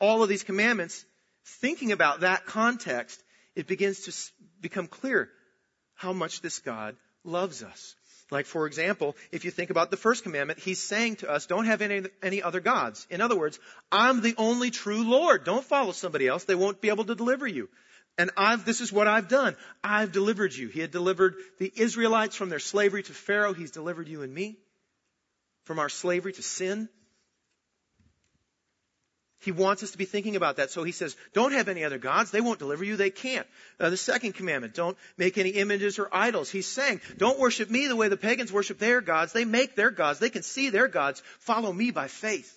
all 0.00 0.22
of 0.22 0.28
these 0.28 0.44
commandments, 0.44 1.04
thinking 1.44 1.92
about 1.92 2.20
that 2.20 2.46
context, 2.46 3.22
it 3.54 3.66
begins 3.66 4.00
to 4.00 4.32
become 4.60 4.86
clear 4.86 5.30
how 5.94 6.12
much 6.12 6.40
this 6.40 6.58
God 6.60 6.96
loves 7.24 7.62
us. 7.62 7.94
Like, 8.30 8.46
for 8.46 8.66
example, 8.66 9.16
if 9.32 9.44
you 9.44 9.50
think 9.50 9.70
about 9.70 9.90
the 9.90 9.96
first 9.96 10.22
commandment, 10.22 10.60
he's 10.60 10.80
saying 10.80 11.16
to 11.16 11.30
us, 11.30 11.46
don't 11.46 11.66
have 11.66 11.82
any, 11.82 12.02
any 12.22 12.42
other 12.42 12.60
gods. 12.60 13.06
In 13.10 13.20
other 13.20 13.36
words, 13.36 13.58
I'm 13.90 14.20
the 14.20 14.34
only 14.38 14.70
true 14.70 15.02
Lord. 15.02 15.44
Don't 15.44 15.64
follow 15.64 15.92
somebody 15.92 16.28
else. 16.28 16.44
They 16.44 16.54
won't 16.54 16.80
be 16.80 16.90
able 16.90 17.04
to 17.06 17.14
deliver 17.14 17.46
you. 17.46 17.68
And 18.18 18.30
I've, 18.36 18.64
this 18.64 18.80
is 18.80 18.92
what 18.92 19.08
I've 19.08 19.28
done. 19.28 19.56
I've 19.82 20.12
delivered 20.12 20.54
you. 20.54 20.68
He 20.68 20.80
had 20.80 20.90
delivered 20.90 21.36
the 21.58 21.72
Israelites 21.74 22.36
from 22.36 22.50
their 22.50 22.58
slavery 22.58 23.02
to 23.02 23.12
Pharaoh. 23.12 23.54
He's 23.54 23.70
delivered 23.72 24.08
you 24.08 24.22
and 24.22 24.32
me 24.32 24.58
from 25.64 25.78
our 25.78 25.88
slavery 25.88 26.32
to 26.34 26.42
sin. 26.42 26.88
He 29.40 29.52
wants 29.52 29.82
us 29.82 29.92
to 29.92 29.98
be 29.98 30.04
thinking 30.04 30.36
about 30.36 30.56
that. 30.56 30.70
So 30.70 30.82
he 30.82 30.92
says, 30.92 31.16
don't 31.32 31.52
have 31.52 31.68
any 31.68 31.82
other 31.82 31.96
gods. 31.96 32.30
They 32.30 32.42
won't 32.42 32.58
deliver 32.58 32.84
you. 32.84 32.96
They 32.96 33.10
can't. 33.10 33.46
Uh, 33.78 33.88
the 33.88 33.96
second 33.96 34.34
commandment, 34.34 34.74
don't 34.74 34.98
make 35.16 35.38
any 35.38 35.50
images 35.50 35.98
or 35.98 36.08
idols. 36.12 36.50
He's 36.50 36.66
saying, 36.66 37.00
don't 37.16 37.38
worship 37.38 37.70
me 37.70 37.86
the 37.86 37.96
way 37.96 38.08
the 38.08 38.18
pagans 38.18 38.52
worship 38.52 38.78
their 38.78 39.00
gods. 39.00 39.32
They 39.32 39.46
make 39.46 39.76
their 39.76 39.90
gods. 39.90 40.18
They 40.18 40.30
can 40.30 40.42
see 40.42 40.68
their 40.68 40.88
gods. 40.88 41.22
Follow 41.38 41.72
me 41.72 41.90
by 41.90 42.08
faith. 42.08 42.54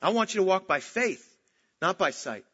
I 0.00 0.10
want 0.10 0.32
you 0.32 0.40
to 0.40 0.46
walk 0.46 0.68
by 0.68 0.80
faith, 0.80 1.26
not 1.82 1.98
by 1.98 2.10
sight. 2.10 2.44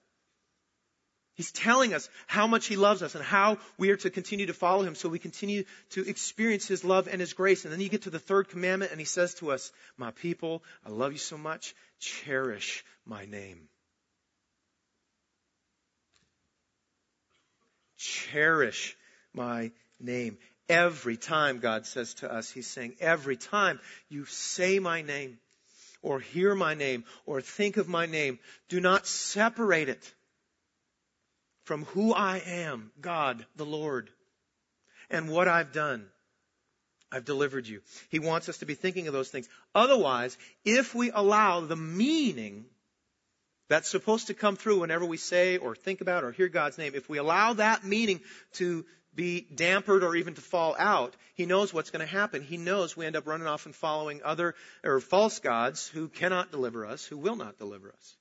He's 1.36 1.52
telling 1.52 1.92
us 1.92 2.08
how 2.26 2.46
much 2.46 2.66
He 2.66 2.76
loves 2.76 3.02
us 3.02 3.14
and 3.14 3.22
how 3.22 3.58
we 3.76 3.90
are 3.90 3.96
to 3.96 4.08
continue 4.08 4.46
to 4.46 4.54
follow 4.54 4.82
Him 4.82 4.94
so 4.94 5.10
we 5.10 5.18
continue 5.18 5.64
to 5.90 6.08
experience 6.08 6.66
His 6.66 6.82
love 6.82 7.08
and 7.08 7.20
His 7.20 7.34
grace. 7.34 7.64
And 7.64 7.72
then 7.72 7.80
you 7.80 7.90
get 7.90 8.02
to 8.02 8.10
the 8.10 8.18
third 8.18 8.48
commandment 8.48 8.90
and 8.90 8.98
He 8.98 9.04
says 9.04 9.34
to 9.34 9.52
us, 9.52 9.70
My 9.98 10.12
people, 10.12 10.62
I 10.84 10.88
love 10.88 11.12
you 11.12 11.18
so 11.18 11.36
much, 11.36 11.74
cherish 12.00 12.84
my 13.04 13.26
name. 13.26 13.68
Cherish 17.98 18.96
my 19.34 19.72
name. 20.00 20.38
Every 20.70 21.18
time 21.18 21.58
God 21.58 21.84
says 21.84 22.14
to 22.14 22.32
us, 22.32 22.50
He's 22.50 22.66
saying, 22.66 22.94
every 22.98 23.36
time 23.36 23.78
you 24.08 24.24
say 24.24 24.78
my 24.78 25.02
name, 25.02 25.38
or 26.00 26.18
hear 26.18 26.54
my 26.54 26.74
name, 26.74 27.04
or 27.26 27.42
think 27.42 27.76
of 27.76 27.88
my 27.88 28.06
name, 28.06 28.38
do 28.68 28.80
not 28.80 29.06
separate 29.06 29.90
it 29.90 30.14
from 31.66 31.84
who 31.86 32.14
I 32.14 32.38
am, 32.46 32.92
God 33.00 33.44
the 33.56 33.66
Lord, 33.66 34.08
and 35.10 35.28
what 35.28 35.48
I've 35.48 35.72
done. 35.72 36.06
I've 37.10 37.24
delivered 37.24 37.66
you. 37.66 37.82
He 38.08 38.20
wants 38.20 38.48
us 38.48 38.58
to 38.58 38.66
be 38.66 38.74
thinking 38.74 39.08
of 39.08 39.12
those 39.12 39.30
things. 39.30 39.48
Otherwise, 39.74 40.38
if 40.64 40.94
we 40.94 41.10
allow 41.10 41.60
the 41.60 41.76
meaning 41.76 42.66
that's 43.68 43.88
supposed 43.88 44.28
to 44.28 44.34
come 44.34 44.54
through 44.54 44.80
whenever 44.80 45.04
we 45.04 45.16
say 45.16 45.56
or 45.56 45.74
think 45.74 46.00
about 46.00 46.22
or 46.22 46.30
hear 46.30 46.48
God's 46.48 46.78
name, 46.78 46.94
if 46.94 47.08
we 47.08 47.18
allow 47.18 47.54
that 47.54 47.84
meaning 47.84 48.20
to 48.54 48.84
be 49.12 49.46
dampered 49.52 50.02
or 50.02 50.14
even 50.14 50.34
to 50.34 50.40
fall 50.40 50.76
out, 50.78 51.16
he 51.34 51.46
knows 51.46 51.74
what's 51.74 51.90
going 51.90 52.06
to 52.06 52.12
happen. 52.12 52.42
He 52.42 52.58
knows 52.58 52.96
we 52.96 53.06
end 53.06 53.16
up 53.16 53.26
running 53.26 53.48
off 53.48 53.66
and 53.66 53.74
following 53.74 54.20
other 54.24 54.54
or 54.84 55.00
false 55.00 55.40
gods 55.40 55.88
who 55.88 56.08
cannot 56.08 56.52
deliver 56.52 56.86
us, 56.86 57.04
who 57.04 57.18
will 57.18 57.36
not 57.36 57.58
deliver 57.58 57.88
us. 57.88 58.16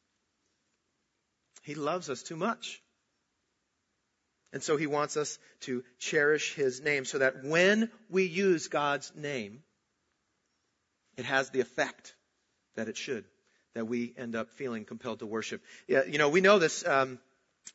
He 1.62 1.76
loves 1.76 2.10
us 2.10 2.24
too 2.24 2.38
much. 2.38 2.82
And 4.56 4.64
so 4.64 4.78
he 4.78 4.88
wants 4.88 5.18
us 5.18 5.38
to 5.64 5.84
cherish 6.00 6.54
his 6.54 6.82
name 6.82 7.04
so 7.04 7.18
that 7.18 7.44
when 7.44 7.92
we 8.10 8.24
use 8.24 8.70
God's 8.70 9.12
name, 9.14 9.64
it 11.18 11.26
has 11.26 11.50
the 11.50 11.60
effect 11.60 12.16
that 12.78 12.88
it 12.88 12.96
should, 12.96 13.26
that 13.74 13.86
we 13.86 14.14
end 14.18 14.34
up 14.34 14.50
feeling 14.52 14.86
compelled 14.86 15.20
to 15.20 15.26
worship. 15.26 15.62
Yeah, 15.90 16.06
you 16.06 16.20
know, 16.20 16.30
we 16.30 16.40
know 16.40 16.58
this. 16.58 16.88
Um, 16.88 17.20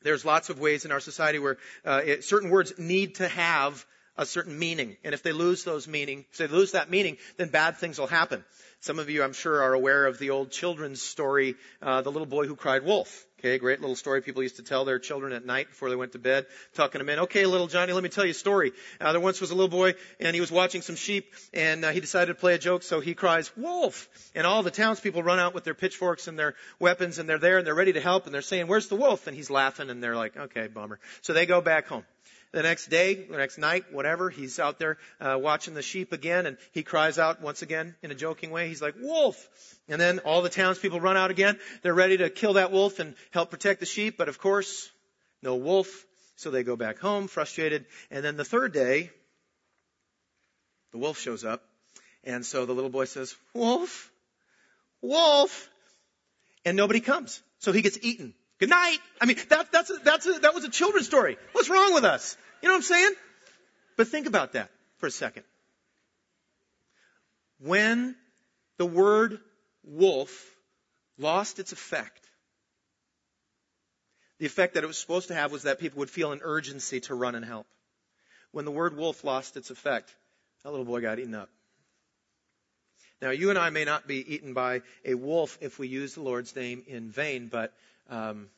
there's 0.01 0.25
lots 0.25 0.49
of 0.49 0.59
ways 0.59 0.87
in 0.87 0.91
our 0.91 1.01
society 1.01 1.39
where 1.39 1.59
uh, 1.85 2.01
it, 2.03 2.25
certain 2.25 2.49
words 2.49 2.73
need 2.79 3.17
to 3.17 3.29
have 3.29 3.85
a 4.17 4.25
certain 4.25 4.59
meaning. 4.59 4.97
And 5.05 5.13
if 5.13 5.23
they 5.23 5.33
lose 5.33 5.65
those 5.65 5.87
meaning, 5.87 6.25
if 6.33 6.39
they 6.39 6.47
lose 6.47 6.73
that 6.73 6.89
meaning, 6.89 7.19
then 7.37 7.49
bad 7.49 7.77
things 7.77 7.99
will 7.99 8.07
happen. 8.07 8.43
Some 8.81 8.99
of 8.99 9.11
you, 9.11 9.23
I'm 9.23 9.35
sure, 9.35 9.63
are 9.63 9.75
aware 9.75 10.07
of 10.07 10.19
the 10.19 10.31
old 10.31 10.51
children's 10.51 11.03
story, 11.03 11.57
uh, 11.83 12.01
The 12.01 12.11
Little 12.11 12.25
Boy 12.25 12.47
Who 12.47 12.57
Cried 12.57 12.87
Wolf. 12.87 13.27
Okay, 13.41 13.57
great 13.57 13.81
little 13.81 13.97
story 13.97 14.21
people 14.21 14.43
used 14.43 14.57
to 14.57 14.63
tell 14.63 14.85
their 14.85 14.99
children 14.99 15.33
at 15.33 15.47
night 15.47 15.71
before 15.71 15.89
they 15.89 15.97
went 15.97 16.13
to 16.13 16.19
bed, 16.19 16.45
tucking 16.75 16.99
them 16.99 17.09
in. 17.09 17.21
Okay, 17.21 17.47
little 17.47 17.69
Johnny, 17.69 17.95
let 17.95 18.03
me 18.03 18.11
tell 18.11 18.27
you 18.27 18.33
a 18.33 18.35
story. 18.35 18.73
Uh, 19.01 19.13
there 19.13 19.21
once 19.21 19.41
was 19.41 19.51
a 19.51 19.55
little 19.55 19.71
boy, 19.71 19.95
and 20.21 20.35
he 20.35 20.43
was 20.43 20.53
watching 20.53 20.83
some 20.83 20.95
sheep, 20.95 21.33
and 21.55 21.83
uh, 21.83 21.91
he 21.91 22.01
decided 22.01 22.35
to 22.35 22.39
play 22.39 22.53
a 22.53 22.59
joke, 22.59 22.83
so 22.83 23.01
he 23.01 23.15
cries, 23.15 23.51
wolf! 23.57 24.11
And 24.35 24.47
all 24.47 24.63
the 24.63 24.71
townspeople 24.71 25.23
run 25.23 25.39
out 25.39 25.55
with 25.55 25.65
their 25.65 25.73
pitchforks 25.73 26.29
and 26.29 26.39
their 26.39 26.55
weapons, 26.79 27.19
and 27.19 27.27
they're 27.27 27.39
there, 27.39 27.57
and 27.57 27.67
they're 27.67 27.75
ready 27.75 27.95
to 27.95 28.01
help, 28.03 28.27
and 28.27 28.35
they're 28.35 28.43
saying, 28.43 28.67
where's 28.67 28.89
the 28.89 28.97
wolf? 28.97 29.27
And 29.27 29.35
he's 29.35 29.49
laughing, 29.49 29.89
and 29.89 30.05
they're 30.05 30.17
like, 30.17 30.37
okay, 30.37 30.67
bummer. 30.67 31.01
So 31.23 31.33
they 31.33 31.47
go 31.47 31.63
back 31.63 31.87
home. 31.87 32.05
The 32.53 32.63
next 32.65 32.89
day, 32.89 33.15
the 33.15 33.37
next 33.37 33.59
night, 33.59 33.93
whatever, 33.93 34.29
he's 34.29 34.59
out 34.59 34.81
there 34.81 34.99
uh, 35.21 35.39
watching 35.41 35.75
the 35.75 35.83
sheep 35.83 36.13
again, 36.13 36.47
and 36.47 36.57
he 36.73 36.83
cries 36.83 37.17
out 37.17 37.41
once 37.41 37.63
again 37.63 37.95
in 38.03 38.11
a 38.11 38.15
joking 38.15 38.51
way. 38.51 38.67
He's 38.67 38.83
like, 38.83 38.97
"Wolf!" 39.01 39.49
And 39.89 40.01
then 40.01 40.19
all 40.21 40.43
the 40.43 40.49
townspeople 40.49 41.01
run 41.01 41.17
out 41.17 41.31
again. 41.31 41.61
They're 41.83 41.95
ready 41.95 42.17
to 42.19 42.29
kill 42.29 42.55
that 42.55 42.73
wolf 42.73 42.99
and 42.99 43.15
help 43.31 43.51
protect 43.51 43.79
the 43.79 43.87
sheep, 43.87 44.17
but 44.19 44.29
of 44.29 44.39
course, 44.41 44.91
no 45.43 45.55
wolf. 45.55 46.07
So 46.37 46.51
they 46.51 46.65
go 46.65 46.75
back 46.75 46.99
home, 46.99 47.29
frustrated. 47.29 47.87
And 48.11 48.25
then 48.25 48.37
the 48.37 48.45
third 48.45 48.73
day, 48.73 49.11
the 50.91 50.99
wolf 50.99 51.21
shows 51.21 51.45
up, 51.45 51.63
and 52.25 52.45
so 52.45 52.67
the 52.67 52.73
little 52.73 52.91
boy 52.91 53.05
says, 53.05 53.37
"Wolf, 53.55 54.11
wolf," 55.01 55.71
and 56.65 56.77
nobody 56.77 57.01
comes. 57.01 57.41
So 57.61 57.71
he 57.71 57.83
gets 57.83 57.99
eaten. 58.03 58.35
Good 58.61 58.69
night. 58.69 58.99
I 59.21 59.25
mean, 59.25 59.39
that, 59.49 59.73
that's 59.73 59.91
a, 59.91 59.95
that's 60.05 60.27
a, 60.27 60.33
that 60.41 60.55
was 60.55 60.65
a 60.65 60.69
children's 60.69 61.07
story. 61.07 61.39
What's 61.53 61.71
wrong 61.71 61.95
with 61.95 62.05
us? 62.05 62.37
You 62.63 62.69
know 62.69 62.75
what 62.75 62.81
I'm 62.81 62.83
saying? 62.83 63.13
But 63.97 64.09
think 64.09 64.27
about 64.27 64.53
that 64.53 64.71
for 64.99 65.07
a 65.07 65.11
second. 65.11 65.45
When 67.59 68.15
the 68.77 68.85
word 68.85 69.41
wolf 69.83 70.47
lost 71.19 71.59
its 71.59 71.73
effect, 71.73 72.21
the 74.39 74.47
effect 74.47 74.75
that 74.75 74.85
it 74.85 74.87
was 74.87 74.99
supposed 74.99 75.29
to 75.29 75.35
have 75.35 75.53
was 75.53 75.63
that 75.63 75.81
people 75.81 76.01
would 76.01 76.11
feel 76.11 76.33
an 76.33 76.41
urgency 76.43 77.01
to 77.01 77.15
run 77.15 77.35
and 77.35 77.45
help. 77.45 77.67
When 78.53 78.67
the 78.67 78.71
word 78.71 78.97
wolf 78.97 79.25
lost 79.25 79.57
its 79.57 79.71
effect, 79.71 80.15
that 80.65 80.71
little 80.71 80.87
boy 80.87 81.01
got 81.01 81.19
eaten 81.19 81.35
up. 81.35 81.49
Now, 83.23 83.31
you 83.31 83.51
and 83.51 83.59
I 83.59 83.71
may 83.71 83.85
not 83.85 84.07
be 84.07 84.35
eaten 84.35 84.55
by 84.55 84.81
a 85.05 85.15
wolf 85.15 85.59
if 85.61 85.79
we 85.79 85.89
use 85.89 86.15
the 86.15 86.23
Lord's 86.23 86.57
name 86.57 86.83
in 86.87 87.11
vain, 87.11 87.49
but 87.49 87.73
um, 88.11 88.49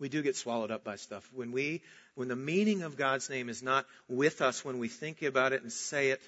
we 0.00 0.08
do 0.08 0.22
get 0.22 0.36
swallowed 0.36 0.70
up 0.70 0.84
by 0.84 0.96
stuff. 0.96 1.28
When 1.32 1.52
we, 1.52 1.82
when 2.14 2.28
the 2.28 2.36
meaning 2.36 2.82
of 2.82 2.96
God's 2.96 3.30
name 3.30 3.48
is 3.48 3.62
not 3.62 3.86
with 4.08 4.40
us 4.42 4.64
when 4.64 4.78
we 4.78 4.88
think 4.88 5.22
about 5.22 5.52
it 5.52 5.62
and 5.62 5.72
say 5.72 6.10
it, 6.10 6.20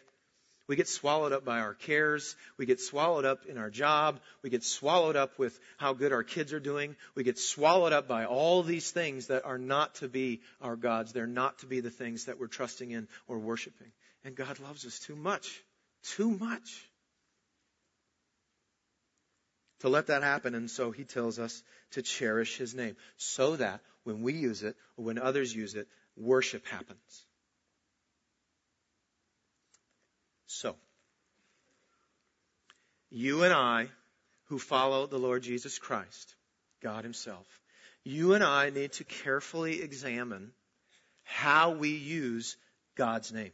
we 0.67 0.76
get 0.76 0.87
swallowed 0.88 1.33
up 1.33 1.45
by 1.45 1.59
our 1.59 1.75
cares. 1.75 2.37
We 2.57 2.64
get 2.64 2.81
swallowed 2.81 3.25
up 3.25 3.47
in 3.47 3.59
our 3.59 3.71
job. 3.71 4.21
We 4.43 4.50
get 4.50 4.62
swallowed 4.62 5.17
up 5.17 5.37
with 5.37 5.59
how 5.79 5.95
good 5.95 6.12
our 6.12 6.23
kids 6.23 6.52
are 6.52 6.61
doing. 6.61 6.95
We 7.17 7.25
get 7.25 7.38
swallowed 7.38 7.93
up 7.93 8.07
by 8.07 8.26
all 8.26 8.62
these 8.62 8.88
things 8.88 9.26
that 9.29 9.45
are 9.45 9.59
not 9.59 9.97
to 9.97 10.09
be 10.09 10.43
our 10.61 10.76
gods. 10.76 11.12
They're 11.12 11.26
not 11.26 11.59
to 11.61 11.67
be 11.67 11.81
the 11.81 11.90
things 11.90 12.26
that 12.26 12.38
we're 12.38 12.47
trusting 12.47 12.88
in 12.88 13.09
or 13.26 13.38
worshiping. 13.38 13.90
And 14.25 14.37
God 14.37 14.61
loves 14.61 14.87
us 14.87 15.00
too 15.00 15.17
much. 15.17 15.61
Too 16.02 16.31
much 16.31 16.89
to 19.81 19.89
let 19.89 20.07
that 20.09 20.23
happen. 20.23 20.55
And 20.55 20.71
so 20.71 20.91
he 20.91 21.05
tells 21.05 21.39
us 21.39 21.63
to 21.93 22.03
cherish 22.03 22.57
his 22.57 22.75
name 22.75 22.97
so 23.17 23.57
that 23.57 23.81
when 24.05 24.23
we 24.23 24.35
use 24.35 24.63
it 24.63 24.77
or 24.97 25.05
when 25.05 25.19
others 25.19 25.55
use 25.55 25.75
it, 25.75 25.89
worship 26.17 26.67
happens. 26.67 27.25
So, 30.47 30.77
you 33.11 33.45
and 33.45 33.53
I 33.53 33.89
who 34.47 34.59
follow 34.59 35.07
the 35.07 35.19
Lord 35.19 35.43
Jesus 35.43 35.79
Christ, 35.79 36.35
God 36.83 37.05
himself, 37.05 37.47
you 38.05 38.35
and 38.35 38.43
I 38.43 38.71
need 38.71 38.93
to 38.93 39.05
carefully 39.05 39.83
examine 39.83 40.53
how 41.23 41.71
we 41.71 41.91
use 41.91 42.57
God's 42.97 43.33
name. 43.33 43.53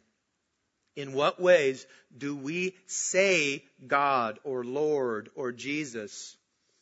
In 0.97 1.13
what 1.13 1.41
ways 1.41 1.87
do 2.17 2.35
we 2.35 2.75
say 2.87 3.63
God 3.87 4.39
or 4.45 4.65
Lord 4.65 5.31
or 5.37 5.53
Jesus? 5.53 6.37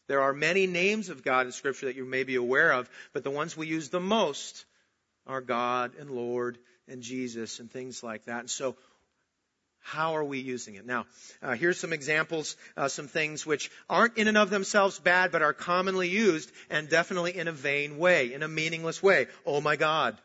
There 0.07 0.23
are 0.23 0.33
many 0.33 0.67
names 0.67 1.09
of 1.09 1.25
God 1.25 1.47
in 1.47 1.53
Scripture 1.53 1.87
that 1.87 1.97
you 1.97 2.05
may 2.05 2.25
be 2.25 2.37
aware 2.37 2.73
of, 2.73 2.89
but 3.13 3.25
the 3.25 3.31
ones 3.31 3.57
we 3.57 3.67
use 3.67 3.89
the 3.89 4.01
most 4.01 4.65
are 5.27 5.41
God 5.41 5.93
and 5.99 6.11
Lord 6.11 6.59
and 6.89 7.03
Jesus 7.03 7.59
and 7.59 7.71
things 7.71 8.03
like 8.03 8.25
that. 8.27 8.41
And 8.41 8.51
so, 8.51 8.77
how 9.81 10.17
are 10.17 10.25
we 10.25 10.39
using 10.39 10.77
it? 10.77 10.87
Now, 10.87 11.05
uh, 11.43 11.55
here's 11.55 11.79
some 11.79 11.93
examples, 11.93 12.57
uh, 12.77 12.89
some 12.89 13.07
things 13.07 13.45
which 13.45 13.71
aren't 13.89 14.17
in 14.17 14.29
and 14.29 14.39
of 14.39 14.49
themselves 14.49 14.99
bad, 14.99 15.31
but 15.31 15.43
are 15.43 15.53
commonly 15.53 16.09
used 16.09 16.51
and 16.71 16.89
definitely 16.89 17.37
in 17.37 17.49
a 17.49 17.53
vain 17.53 17.99
way, 17.99 18.33
in 18.33 18.43
a 18.43 18.49
meaningless 18.49 19.03
way. 19.03 19.27
Oh 19.45 19.61
my 19.61 19.77
God. 19.77 20.19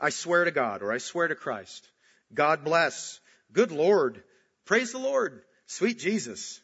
I 0.00 0.10
swear 0.10 0.44
to 0.44 0.50
God, 0.50 0.82
or 0.82 0.92
I 0.92 0.98
swear 0.98 1.28
to 1.28 1.34
Christ. 1.34 1.88
God 2.32 2.64
bless. 2.64 3.20
Good 3.52 3.72
Lord. 3.72 4.22
Praise 4.64 4.92
the 4.92 4.98
Lord. 4.98 5.42
Sweet 5.66 5.98
Jesus. 5.98 6.60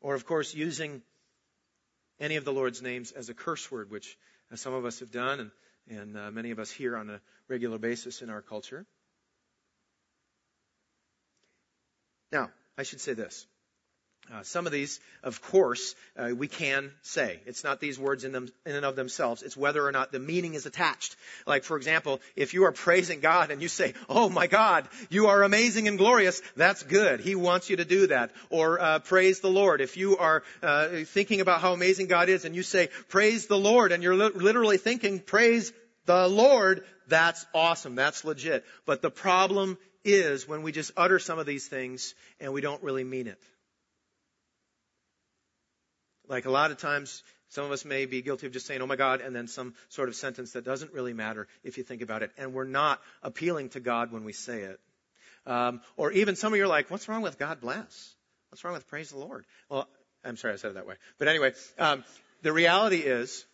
Or, 0.00 0.14
of 0.14 0.26
course, 0.26 0.54
using 0.54 1.02
any 2.20 2.36
of 2.36 2.44
the 2.44 2.52
Lord's 2.52 2.82
names 2.82 3.12
as 3.12 3.28
a 3.28 3.34
curse 3.34 3.70
word, 3.70 3.90
which 3.90 4.16
uh, 4.52 4.56
some 4.56 4.74
of 4.74 4.84
us 4.84 5.00
have 5.00 5.10
done 5.10 5.40
and, 5.40 5.98
and 5.98 6.16
uh, 6.16 6.30
many 6.30 6.50
of 6.50 6.58
us 6.58 6.70
hear 6.70 6.96
on 6.96 7.10
a 7.10 7.20
regular 7.48 7.78
basis 7.78 8.22
in 8.22 8.30
our 8.30 8.42
culture. 8.42 8.86
Now, 12.32 12.50
I 12.76 12.82
should 12.82 13.00
say 13.00 13.14
this. 13.14 13.46
Uh, 14.32 14.42
some 14.42 14.66
of 14.66 14.72
these, 14.72 14.98
of 15.22 15.40
course, 15.40 15.94
uh, 16.18 16.30
we 16.36 16.48
can 16.48 16.90
say. 17.02 17.38
It's 17.46 17.62
not 17.62 17.78
these 17.78 17.96
words 17.96 18.24
in, 18.24 18.32
them, 18.32 18.48
in 18.64 18.74
and 18.74 18.84
of 18.84 18.96
themselves. 18.96 19.42
It's 19.42 19.56
whether 19.56 19.86
or 19.86 19.92
not 19.92 20.10
the 20.10 20.18
meaning 20.18 20.54
is 20.54 20.66
attached. 20.66 21.14
Like, 21.46 21.62
for 21.62 21.76
example, 21.76 22.20
if 22.34 22.52
you 22.52 22.64
are 22.64 22.72
praising 22.72 23.20
God 23.20 23.52
and 23.52 23.62
you 23.62 23.68
say, 23.68 23.94
"Oh 24.08 24.28
my 24.28 24.48
God, 24.48 24.88
you 25.10 25.28
are 25.28 25.44
amazing 25.44 25.86
and 25.86 25.96
glorious," 25.96 26.42
that's 26.56 26.82
good. 26.82 27.20
He 27.20 27.36
wants 27.36 27.70
you 27.70 27.76
to 27.76 27.84
do 27.84 28.08
that. 28.08 28.32
Or 28.50 28.80
uh, 28.80 28.98
praise 28.98 29.38
the 29.38 29.50
Lord. 29.50 29.80
If 29.80 29.96
you 29.96 30.16
are 30.16 30.42
uh, 30.60 30.88
thinking 31.04 31.40
about 31.40 31.60
how 31.60 31.72
amazing 31.72 32.08
God 32.08 32.28
is 32.28 32.44
and 32.44 32.56
you 32.56 32.64
say, 32.64 32.88
"Praise 33.08 33.46
the 33.46 33.58
Lord," 33.58 33.92
and 33.92 34.02
you're 34.02 34.16
li- 34.16 34.32
literally 34.34 34.78
thinking, 34.78 35.20
"Praise 35.20 35.72
the 36.06 36.26
Lord," 36.26 36.84
that's 37.06 37.46
awesome. 37.54 37.94
That's 37.94 38.24
legit. 38.24 38.64
But 38.86 39.02
the 39.02 39.10
problem 39.10 39.78
is 40.04 40.48
when 40.48 40.62
we 40.62 40.72
just 40.72 40.90
utter 40.96 41.20
some 41.20 41.38
of 41.38 41.46
these 41.46 41.68
things 41.68 42.14
and 42.40 42.52
we 42.52 42.60
don't 42.60 42.82
really 42.82 43.04
mean 43.04 43.28
it. 43.28 43.38
Like 46.28 46.46
a 46.46 46.50
lot 46.50 46.70
of 46.70 46.78
times, 46.78 47.22
Some 47.50 47.64
of 47.64 47.70
us 47.70 47.84
may 47.84 48.06
be 48.06 48.22
guilty 48.22 48.46
of 48.46 48.52
just 48.52 48.66
saying, 48.66 48.82
oh 48.82 48.86
my 48.86 48.96
God, 48.96 49.20
and 49.20 49.34
then 49.34 49.46
some 49.46 49.74
sort 49.88 50.08
of 50.08 50.16
sentence 50.16 50.52
that 50.52 50.64
doesn't 50.64 50.92
really 50.92 51.12
matter 51.12 51.46
if 51.62 51.78
you 51.78 51.84
think 51.84 52.02
about 52.02 52.22
it. 52.22 52.32
And 52.36 52.52
we're 52.52 52.64
not 52.64 53.00
appealing 53.22 53.70
to 53.70 53.80
God 53.80 54.10
when 54.10 54.24
we 54.24 54.32
say 54.32 54.62
it. 54.62 54.80
Um, 55.46 55.80
or 55.96 56.10
even 56.10 56.34
some 56.34 56.52
of 56.52 56.56
you 56.58 56.64
are 56.64 56.68
like, 56.68 56.90
what's 56.90 57.08
wrong 57.08 57.22
with 57.22 57.38
God 57.38 57.60
bless? 57.60 58.14
What's 58.50 58.64
wrong 58.64 58.74
with 58.74 58.88
praise 58.88 59.10
the 59.10 59.18
Lord? 59.18 59.44
Well, 59.68 59.88
I'm 60.24 60.36
sorry 60.36 60.54
I 60.54 60.56
said 60.56 60.72
it 60.72 60.74
that 60.74 60.86
way. 60.86 60.96
But 61.18 61.28
anyway, 61.28 61.52
um, 61.78 62.04
the 62.42 62.52
reality 62.52 62.98
is, 62.98 63.46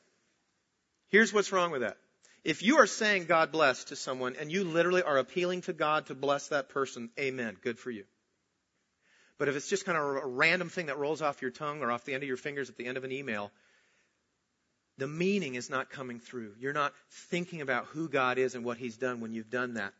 here's 1.08 1.32
what's 1.32 1.52
wrong 1.52 1.70
with 1.70 1.82
that. 1.82 1.98
If 2.44 2.62
you 2.62 2.78
are 2.78 2.86
saying 2.86 3.26
God 3.26 3.52
bless 3.52 3.84
to 3.84 3.96
someone 3.96 4.36
and 4.40 4.50
you 4.50 4.64
literally 4.64 5.02
are 5.02 5.18
appealing 5.18 5.60
to 5.62 5.72
God 5.72 6.06
to 6.06 6.14
bless 6.14 6.48
that 6.48 6.70
person, 6.70 7.10
amen. 7.20 7.56
Good 7.62 7.78
for 7.78 7.90
you. 7.90 8.04
But 9.42 9.48
if 9.48 9.56
it's 9.56 9.68
just 9.68 9.84
kind 9.84 9.98
of 9.98 10.04
a 10.04 10.24
random 10.24 10.68
thing 10.68 10.86
that 10.86 10.98
rolls 10.98 11.20
off 11.20 11.42
your 11.42 11.50
tongue 11.50 11.82
or 11.82 11.90
off 11.90 12.04
the 12.04 12.14
end 12.14 12.22
of 12.22 12.28
your 12.28 12.36
fingers 12.36 12.70
at 12.70 12.76
the 12.76 12.86
end 12.86 12.96
of 12.96 13.02
an 13.02 13.10
email, 13.10 13.50
the 14.98 15.08
meaning 15.08 15.56
is 15.56 15.68
not 15.68 15.90
coming 15.90 16.20
through. 16.20 16.54
You're 16.60 16.72
not 16.72 16.92
thinking 17.10 17.60
about 17.60 17.86
who 17.86 18.08
God 18.08 18.38
is 18.38 18.54
and 18.54 18.64
what 18.64 18.76
He's 18.76 18.96
done 18.96 19.20
when 19.20 19.32
you've 19.32 19.50
done 19.50 19.74
that. 19.74 19.94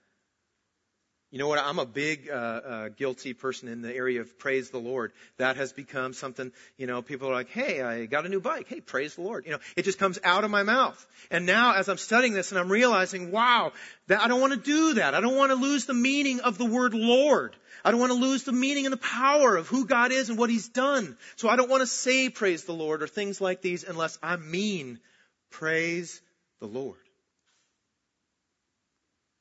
You 1.32 1.38
know 1.38 1.48
what? 1.48 1.58
I'm 1.58 1.78
a 1.78 1.86
big 1.86 2.28
uh, 2.28 2.34
uh, 2.34 2.88
guilty 2.90 3.32
person 3.32 3.66
in 3.66 3.80
the 3.80 3.92
area 3.92 4.20
of 4.20 4.38
praise 4.38 4.68
the 4.68 4.78
Lord. 4.78 5.12
That 5.38 5.56
has 5.56 5.72
become 5.72 6.12
something. 6.12 6.52
You 6.76 6.86
know, 6.86 7.00
people 7.00 7.30
are 7.30 7.32
like, 7.32 7.48
"Hey, 7.48 7.80
I 7.80 8.04
got 8.04 8.26
a 8.26 8.28
new 8.28 8.40
bike. 8.40 8.68
Hey, 8.68 8.82
praise 8.82 9.14
the 9.14 9.22
Lord." 9.22 9.46
You 9.46 9.52
know, 9.52 9.58
it 9.74 9.86
just 9.86 9.98
comes 9.98 10.18
out 10.24 10.44
of 10.44 10.50
my 10.50 10.62
mouth. 10.62 11.06
And 11.30 11.46
now, 11.46 11.72
as 11.72 11.88
I'm 11.88 11.96
studying 11.96 12.34
this, 12.34 12.52
and 12.52 12.60
I'm 12.60 12.70
realizing, 12.70 13.32
wow, 13.32 13.72
that 14.08 14.20
I 14.20 14.28
don't 14.28 14.42
want 14.42 14.52
to 14.52 14.58
do 14.58 14.94
that. 14.94 15.14
I 15.14 15.22
don't 15.22 15.34
want 15.34 15.52
to 15.52 15.56
lose 15.56 15.86
the 15.86 15.94
meaning 15.94 16.40
of 16.40 16.58
the 16.58 16.66
word 16.66 16.92
Lord. 16.92 17.56
I 17.82 17.92
don't 17.92 18.00
want 18.00 18.12
to 18.12 18.18
lose 18.18 18.44
the 18.44 18.52
meaning 18.52 18.84
and 18.84 18.92
the 18.92 18.98
power 18.98 19.56
of 19.56 19.68
who 19.68 19.86
God 19.86 20.12
is 20.12 20.28
and 20.28 20.36
what 20.36 20.50
He's 20.50 20.68
done. 20.68 21.16
So 21.36 21.48
I 21.48 21.56
don't 21.56 21.70
want 21.70 21.80
to 21.80 21.86
say 21.86 22.28
praise 22.28 22.64
the 22.64 22.74
Lord 22.74 23.02
or 23.02 23.06
things 23.06 23.40
like 23.40 23.62
these 23.62 23.84
unless 23.84 24.18
I 24.22 24.36
mean 24.36 25.00
praise 25.48 26.20
the 26.60 26.66
Lord. 26.66 26.98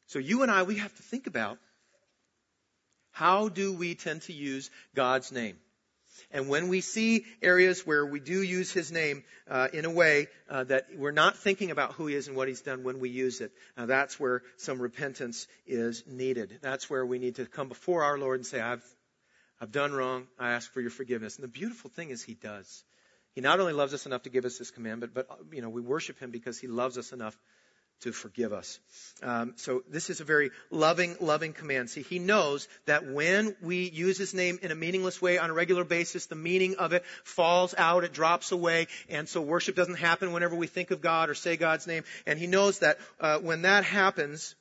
So 0.07 0.19
you 0.19 0.41
and 0.43 0.49
I, 0.49 0.63
we 0.63 0.77
have 0.77 0.95
to 0.95 1.03
think 1.03 1.27
about 1.27 1.57
how 3.21 3.49
do 3.49 3.71
we 3.71 3.93
tend 3.93 4.23
to 4.23 4.33
use 4.33 4.71
God's 4.95 5.31
name? 5.31 5.55
And 6.31 6.49
when 6.49 6.69
we 6.69 6.81
see 6.81 7.23
areas 7.43 7.85
where 7.85 8.03
we 8.03 8.19
do 8.19 8.41
use 8.41 8.71
His 8.71 8.91
name 8.91 9.23
uh, 9.47 9.67
in 9.71 9.85
a 9.85 9.91
way 9.91 10.27
uh, 10.49 10.63
that 10.63 10.87
we're 10.97 11.11
not 11.11 11.37
thinking 11.37 11.69
about 11.69 11.93
who 11.93 12.07
He 12.07 12.15
is 12.15 12.27
and 12.27 12.35
what 12.35 12.47
He's 12.47 12.61
done 12.61 12.83
when 12.83 12.99
we 12.99 13.09
use 13.09 13.39
it, 13.39 13.51
uh, 13.77 13.85
that's 13.85 14.19
where 14.19 14.41
some 14.57 14.81
repentance 14.81 15.47
is 15.67 16.03
needed. 16.07 16.57
That's 16.63 16.89
where 16.89 17.05
we 17.05 17.19
need 17.19 17.35
to 17.35 17.45
come 17.45 17.67
before 17.67 18.03
our 18.03 18.17
Lord 18.17 18.39
and 18.39 18.45
say, 18.45 18.59
"I've, 18.59 18.83
I've 19.61 19.71
done 19.71 19.93
wrong. 19.93 20.25
I 20.39 20.53
ask 20.53 20.73
for 20.73 20.81
your 20.81 20.89
forgiveness." 20.89 21.35
And 21.35 21.43
the 21.43 21.59
beautiful 21.59 21.91
thing 21.91 22.09
is, 22.09 22.23
He 22.23 22.33
does. 22.33 22.83
He 23.33 23.41
not 23.41 23.59
only 23.59 23.73
loves 23.73 23.93
us 23.93 24.07
enough 24.07 24.23
to 24.23 24.31
give 24.31 24.45
us 24.45 24.57
this 24.57 24.71
commandment, 24.71 25.13
but 25.13 25.27
you 25.51 25.61
know 25.61 25.69
we 25.69 25.81
worship 25.81 26.17
Him 26.17 26.31
because 26.31 26.57
He 26.57 26.65
loves 26.65 26.97
us 26.97 27.13
enough 27.13 27.37
to 28.01 28.11
forgive 28.11 28.53
us. 28.53 28.79
Um, 29.23 29.53
so 29.55 29.83
this 29.89 30.09
is 30.09 30.21
a 30.21 30.23
very 30.23 30.51
loving, 30.69 31.15
loving 31.19 31.53
command. 31.53 31.89
See, 31.89 32.01
he 32.01 32.19
knows 32.19 32.67
that 32.85 33.07
when 33.07 33.55
we 33.61 33.89
use 33.89 34.17
his 34.17 34.33
name 34.33 34.59
in 34.61 34.71
a 34.71 34.75
meaningless 34.75 35.21
way 35.21 35.37
on 35.37 35.49
a 35.49 35.53
regular 35.53 35.83
basis, 35.83 36.25
the 36.25 36.35
meaning 36.35 36.75
of 36.77 36.93
it 36.93 37.05
falls 37.23 37.75
out, 37.77 38.03
it 38.03 38.13
drops 38.13 38.51
away, 38.51 38.87
and 39.09 39.29
so 39.29 39.41
worship 39.41 39.75
doesn't 39.75 39.99
happen 39.99 40.33
whenever 40.33 40.55
we 40.55 40.67
think 40.67 40.91
of 40.91 41.01
God 41.01 41.29
or 41.29 41.35
say 41.35 41.57
God's 41.57 41.87
name. 41.87 42.03
And 42.25 42.39
he 42.39 42.47
knows 42.47 42.79
that 42.79 42.97
uh, 43.19 43.39
when 43.39 43.63
that 43.63 43.83
happens, 43.83 44.55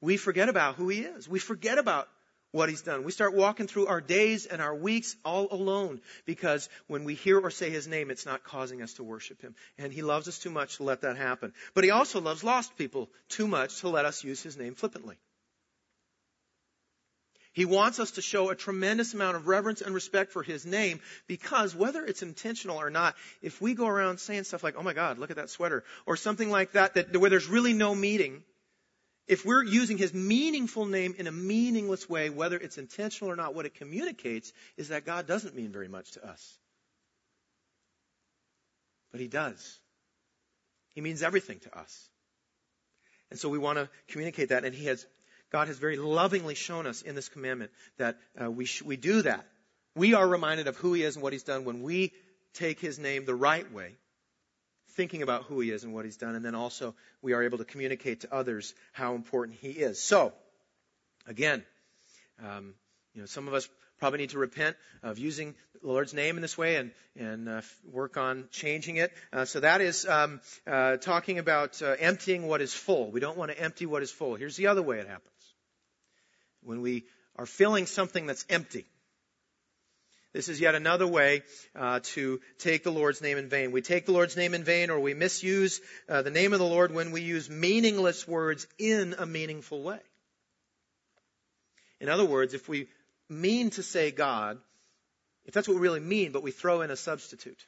we 0.00 0.16
forget 0.16 0.48
about 0.48 0.76
who 0.76 0.88
he 0.88 1.00
is. 1.00 1.28
We 1.28 1.40
forget 1.40 1.78
about 1.78 2.08
what 2.52 2.68
he's 2.68 2.82
done. 2.82 3.04
We 3.04 3.12
start 3.12 3.34
walking 3.34 3.66
through 3.66 3.86
our 3.86 4.00
days 4.00 4.46
and 4.46 4.62
our 4.62 4.74
weeks 4.74 5.16
all 5.24 5.48
alone 5.50 6.00
because 6.24 6.68
when 6.86 7.04
we 7.04 7.14
hear 7.14 7.38
or 7.38 7.50
say 7.50 7.70
his 7.70 7.86
name, 7.86 8.10
it's 8.10 8.26
not 8.26 8.44
causing 8.44 8.82
us 8.82 8.94
to 8.94 9.04
worship 9.04 9.42
him. 9.42 9.54
And 9.76 9.92
he 9.92 10.02
loves 10.02 10.28
us 10.28 10.38
too 10.38 10.50
much 10.50 10.76
to 10.76 10.84
let 10.84 11.02
that 11.02 11.16
happen. 11.16 11.52
But 11.74 11.84
he 11.84 11.90
also 11.90 12.20
loves 12.20 12.42
lost 12.42 12.76
people 12.76 13.10
too 13.28 13.46
much 13.46 13.80
to 13.80 13.88
let 13.88 14.04
us 14.04 14.24
use 14.24 14.42
his 14.42 14.56
name 14.56 14.74
flippantly. 14.74 15.16
He 17.52 17.64
wants 17.64 17.98
us 17.98 18.12
to 18.12 18.22
show 18.22 18.50
a 18.50 18.54
tremendous 18.54 19.14
amount 19.14 19.36
of 19.36 19.48
reverence 19.48 19.80
and 19.80 19.92
respect 19.92 20.30
for 20.30 20.44
his 20.44 20.64
name 20.64 21.00
because 21.26 21.74
whether 21.74 22.04
it's 22.04 22.22
intentional 22.22 22.76
or 22.76 22.88
not, 22.88 23.16
if 23.42 23.60
we 23.60 23.74
go 23.74 23.88
around 23.88 24.20
saying 24.20 24.44
stuff 24.44 24.62
like, 24.62 24.76
oh 24.78 24.82
my 24.84 24.92
God, 24.92 25.18
look 25.18 25.30
at 25.30 25.36
that 25.36 25.50
sweater, 25.50 25.82
or 26.06 26.16
something 26.16 26.50
like 26.50 26.72
that, 26.72 26.94
that 26.94 27.16
where 27.16 27.30
there's 27.30 27.48
really 27.48 27.72
no 27.72 27.96
meaning, 27.96 28.44
if 29.28 29.44
we're 29.44 29.62
using 29.62 29.98
his 29.98 30.14
meaningful 30.14 30.86
name 30.86 31.14
in 31.18 31.26
a 31.26 31.32
meaningless 31.32 32.08
way, 32.08 32.30
whether 32.30 32.56
it's 32.56 32.78
intentional 32.78 33.30
or 33.30 33.36
not, 33.36 33.54
what 33.54 33.66
it 33.66 33.74
communicates 33.74 34.52
is 34.78 34.88
that 34.88 35.04
God 35.04 35.26
doesn't 35.26 35.54
mean 35.54 35.70
very 35.70 35.88
much 35.88 36.12
to 36.12 36.26
us. 36.26 36.58
But 39.12 39.20
he 39.20 39.28
does. 39.28 39.78
He 40.94 41.02
means 41.02 41.22
everything 41.22 41.60
to 41.60 41.78
us. 41.78 42.08
And 43.30 43.38
so 43.38 43.50
we 43.50 43.58
want 43.58 43.78
to 43.78 43.90
communicate 44.08 44.48
that, 44.48 44.64
and 44.64 44.74
he 44.74 44.86
has, 44.86 45.06
God 45.52 45.68
has 45.68 45.78
very 45.78 45.98
lovingly 45.98 46.54
shown 46.54 46.86
us 46.86 47.02
in 47.02 47.14
this 47.14 47.28
commandment 47.28 47.70
that 47.98 48.16
uh, 48.42 48.50
we, 48.50 48.64
sh- 48.64 48.82
we 48.82 48.96
do 48.96 49.22
that. 49.22 49.46
We 49.94 50.14
are 50.14 50.26
reminded 50.26 50.68
of 50.68 50.76
who 50.76 50.94
he 50.94 51.02
is 51.02 51.16
and 51.16 51.22
what 51.22 51.34
he's 51.34 51.42
done 51.42 51.66
when 51.66 51.82
we 51.82 52.12
take 52.54 52.80
his 52.80 52.98
name 52.98 53.26
the 53.26 53.34
right 53.34 53.70
way 53.72 53.96
thinking 54.98 55.22
about 55.22 55.44
who 55.44 55.60
he 55.60 55.70
is 55.70 55.84
and 55.84 55.94
what 55.94 56.04
he's 56.04 56.16
done, 56.16 56.34
and 56.34 56.44
then 56.44 56.56
also 56.56 56.92
we 57.22 57.32
are 57.32 57.44
able 57.44 57.58
to 57.58 57.64
communicate 57.64 58.22
to 58.22 58.34
others 58.34 58.74
how 58.92 59.14
important 59.14 59.56
he 59.56 59.68
is. 59.68 60.02
So, 60.02 60.32
again, 61.24 61.64
um, 62.44 62.74
you 63.14 63.20
know, 63.20 63.26
some 63.26 63.46
of 63.46 63.54
us 63.54 63.68
probably 64.00 64.18
need 64.18 64.30
to 64.30 64.38
repent 64.38 64.76
of 65.04 65.16
using 65.16 65.54
the 65.80 65.86
Lord's 65.86 66.12
name 66.12 66.34
in 66.34 66.42
this 66.42 66.58
way 66.58 66.74
and 66.76 66.90
and 67.16 67.48
uh, 67.48 67.60
work 67.92 68.16
on 68.16 68.48
changing 68.50 68.96
it. 68.96 69.12
Uh, 69.32 69.44
so 69.44 69.60
that 69.60 69.80
is 69.80 70.04
um, 70.04 70.40
uh, 70.66 70.96
talking 70.96 71.38
about 71.38 71.80
uh, 71.80 71.94
emptying 72.00 72.48
what 72.48 72.60
is 72.60 72.74
full. 72.74 73.12
We 73.12 73.20
don't 73.20 73.38
want 73.38 73.52
to 73.52 73.60
empty 73.60 73.86
what 73.86 74.02
is 74.02 74.10
full. 74.10 74.34
Here's 74.34 74.56
the 74.56 74.66
other 74.66 74.82
way 74.82 74.98
it 74.98 75.06
happens: 75.06 75.54
when 76.64 76.80
we 76.80 77.04
are 77.36 77.46
filling 77.46 77.86
something 77.86 78.26
that's 78.26 78.44
empty. 78.50 78.84
This 80.38 80.48
is 80.48 80.60
yet 80.60 80.76
another 80.76 81.04
way 81.08 81.42
uh, 81.74 81.98
to 82.14 82.40
take 82.58 82.84
the 82.84 82.92
Lord's 82.92 83.20
name 83.20 83.38
in 83.38 83.48
vain. 83.48 83.72
We 83.72 83.82
take 83.82 84.06
the 84.06 84.12
Lord's 84.12 84.36
name 84.36 84.54
in 84.54 84.62
vain 84.62 84.88
or 84.88 85.00
we 85.00 85.12
misuse 85.12 85.80
uh, 86.08 86.22
the 86.22 86.30
name 86.30 86.52
of 86.52 86.60
the 86.60 86.64
Lord 86.64 86.94
when 86.94 87.10
we 87.10 87.22
use 87.22 87.50
meaningless 87.50 88.28
words 88.28 88.64
in 88.78 89.16
a 89.18 89.26
meaningful 89.26 89.82
way. 89.82 89.98
In 92.00 92.08
other 92.08 92.24
words, 92.24 92.54
if 92.54 92.68
we 92.68 92.86
mean 93.28 93.70
to 93.70 93.82
say 93.82 94.12
God, 94.12 94.58
if 95.44 95.54
that's 95.54 95.66
what 95.66 95.74
we 95.74 95.80
really 95.80 95.98
mean, 95.98 96.30
but 96.30 96.44
we 96.44 96.52
throw 96.52 96.82
in 96.82 96.92
a 96.92 96.96
substitute, 96.96 97.66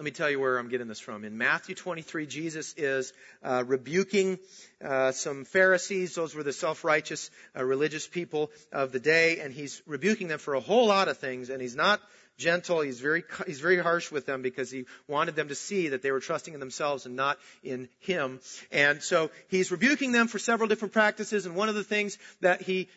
let 0.00 0.04
me 0.04 0.12
tell 0.12 0.30
you 0.30 0.40
where 0.40 0.56
I'm 0.56 0.70
getting 0.70 0.88
this 0.88 0.98
from. 0.98 1.24
In 1.24 1.36
Matthew 1.36 1.74
23, 1.74 2.24
Jesus 2.24 2.72
is 2.78 3.12
uh, 3.42 3.64
rebuking 3.66 4.38
uh, 4.82 5.12
some 5.12 5.44
Pharisees. 5.44 6.14
Those 6.14 6.34
were 6.34 6.42
the 6.42 6.54
self-righteous 6.54 7.30
uh, 7.54 7.62
religious 7.62 8.06
people 8.06 8.50
of 8.72 8.92
the 8.92 8.98
day, 8.98 9.40
and 9.40 9.52
he's 9.52 9.82
rebuking 9.84 10.28
them 10.28 10.38
for 10.38 10.54
a 10.54 10.60
whole 10.60 10.86
lot 10.86 11.08
of 11.08 11.18
things. 11.18 11.50
And 11.50 11.60
he's 11.60 11.76
not 11.76 12.00
gentle. 12.38 12.80
He's 12.80 12.98
very 12.98 13.24
he's 13.46 13.60
very 13.60 13.76
harsh 13.76 14.10
with 14.10 14.24
them 14.24 14.40
because 14.40 14.70
he 14.70 14.86
wanted 15.06 15.36
them 15.36 15.48
to 15.48 15.54
see 15.54 15.88
that 15.88 16.00
they 16.00 16.12
were 16.12 16.20
trusting 16.20 16.54
in 16.54 16.60
themselves 16.60 17.04
and 17.04 17.14
not 17.14 17.36
in 17.62 17.90
him. 17.98 18.40
And 18.72 19.02
so 19.02 19.30
he's 19.48 19.70
rebuking 19.70 20.12
them 20.12 20.28
for 20.28 20.38
several 20.38 20.66
different 20.66 20.94
practices. 20.94 21.44
And 21.44 21.54
one 21.54 21.68
of 21.68 21.74
the 21.74 21.84
things 21.84 22.16
that 22.40 22.62
he 22.62 22.88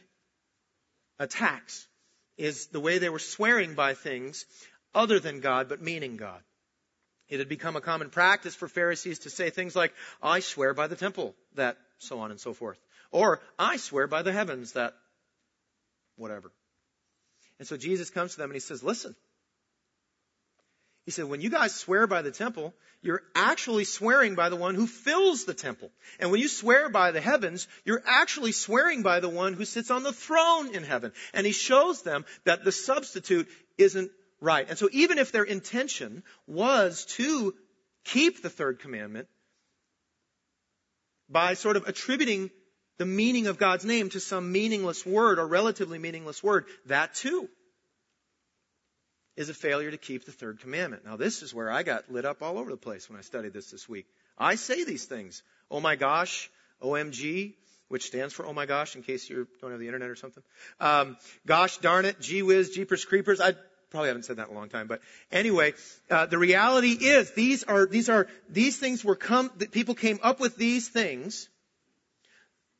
attacks 1.19 1.85
is 2.37 2.67
the 2.67 2.79
way 2.79 2.97
they 2.97 3.09
were 3.09 3.19
swearing 3.19 3.73
by 3.73 3.93
things 3.93 4.45
other 4.95 5.19
than 5.19 5.41
God, 5.41 5.67
but 5.67 5.81
meaning 5.81 6.15
God. 6.15 6.41
It 7.29 7.39
had 7.39 7.49
become 7.49 7.75
a 7.75 7.81
common 7.81 8.09
practice 8.09 8.53
for 8.53 8.67
Pharisees 8.67 9.19
to 9.19 9.29
say 9.29 9.49
things 9.49 9.75
like, 9.75 9.93
I 10.21 10.39
swear 10.41 10.73
by 10.73 10.87
the 10.87 10.95
temple, 10.95 11.35
that, 11.55 11.77
so 11.97 12.19
on 12.19 12.31
and 12.31 12.39
so 12.39 12.53
forth. 12.53 12.79
Or, 13.11 13.41
I 13.57 13.77
swear 13.77 14.07
by 14.07 14.23
the 14.23 14.33
heavens, 14.33 14.73
that, 14.73 14.93
whatever. 16.15 16.51
And 17.59 17.67
so 17.67 17.77
Jesus 17.77 18.09
comes 18.09 18.31
to 18.31 18.37
them 18.37 18.49
and 18.49 18.55
he 18.55 18.59
says, 18.59 18.83
listen. 18.83 19.15
He 21.05 21.11
said, 21.11 21.25
when 21.25 21.41
you 21.41 21.49
guys 21.49 21.75
swear 21.75 22.07
by 22.07 22.21
the 22.21 22.31
temple, 22.31 22.73
you're 23.01 23.23
actually 23.35 23.83
swearing 23.83 24.35
by 24.35 24.47
the 24.47 24.55
one 24.55 24.73
who 24.73 24.87
fills 24.87 25.43
the 25.43 25.53
temple. 25.53 25.91
And 26.19 26.31
when 26.31 26.39
you 26.39 26.47
swear 26.47 26.89
by 26.89 27.11
the 27.11 27.19
heavens, 27.19 27.67
you're 27.83 28.03
actually 28.05 28.53
swearing 28.53 29.03
by 29.03 29.19
the 29.19 29.29
one 29.29 29.53
who 29.53 29.65
sits 29.65 29.91
on 29.91 30.03
the 30.03 30.13
throne 30.13 30.73
in 30.73 30.83
heaven. 30.83 31.11
And 31.33 31.45
he 31.45 31.51
shows 31.51 32.03
them 32.03 32.25
that 32.45 32.63
the 32.63 32.71
substitute 32.71 33.49
isn't 33.77 34.11
right. 34.43 34.67
And 34.69 34.77
so 34.77 34.89
even 34.91 35.17
if 35.17 35.31
their 35.31 35.43
intention 35.43 36.23
was 36.47 37.05
to 37.17 37.55
keep 38.03 38.43
the 38.43 38.49
third 38.49 38.79
commandment 38.79 39.27
by 41.29 41.53
sort 41.53 41.77
of 41.77 41.87
attributing 41.87 42.51
the 42.97 43.05
meaning 43.05 43.47
of 43.47 43.57
God's 43.57 43.85
name 43.85 44.09
to 44.09 44.19
some 44.19 44.51
meaningless 44.51 45.05
word 45.05 45.39
or 45.39 45.47
relatively 45.47 45.97
meaningless 45.97 46.43
word, 46.43 46.65
that 46.87 47.15
too 47.15 47.49
is 49.35 49.49
a 49.49 49.53
failure 49.53 49.89
to 49.89 49.97
keep 49.97 50.25
the 50.25 50.31
third 50.31 50.59
commandment. 50.59 51.05
Now 51.05 51.15
this 51.15 51.41
is 51.41 51.53
where 51.53 51.71
I 51.71 51.83
got 51.83 52.11
lit 52.11 52.25
up 52.25 52.43
all 52.43 52.59
over 52.59 52.69
the 52.69 52.77
place 52.77 53.09
when 53.09 53.17
I 53.17 53.21
studied 53.21 53.53
this 53.53 53.71
this 53.71 53.89
week. 53.89 54.05
I 54.37 54.55
say 54.55 54.83
these 54.83 55.05
things. 55.05 55.41
Oh 55.71 55.79
my 55.79 55.95
gosh, 55.95 56.51
OMG, 56.81 57.53
which 57.87 58.05
stands 58.05 58.33
for 58.33 58.45
oh 58.45 58.53
my 58.53 58.65
gosh 58.65 58.95
in 58.95 59.03
case 59.03 59.27
you 59.29 59.47
don't 59.61 59.71
have 59.71 59.79
the 59.79 59.87
internet 59.87 60.09
or 60.09 60.15
something. 60.15 60.43
Um, 60.79 61.17
gosh 61.47 61.77
darn 61.77 62.05
it, 62.05 62.19
gee 62.19 62.43
whiz, 62.43 62.71
jeepers 62.71 63.05
creepers. 63.05 63.41
I 63.41 63.53
probably 63.93 64.07
haven't 64.07 64.25
said 64.25 64.37
that 64.37 64.49
in 64.49 64.55
a 64.55 64.57
long 64.57 64.69
time, 64.69 64.87
but 64.87 65.01
anyway, 65.31 65.73
uh, 66.09 66.25
the 66.25 66.39
reality 66.39 66.93
is 66.93 67.29
these 67.35 67.63
are 67.63 67.85
these 67.85 68.09
are 68.09 68.27
these 68.49 68.75
things 68.77 69.05
were 69.05 69.15
come. 69.15 69.49
People 69.49 69.93
came 69.93 70.19
up 70.23 70.39
with 70.39 70.55
these 70.55 70.87
things 70.87 71.47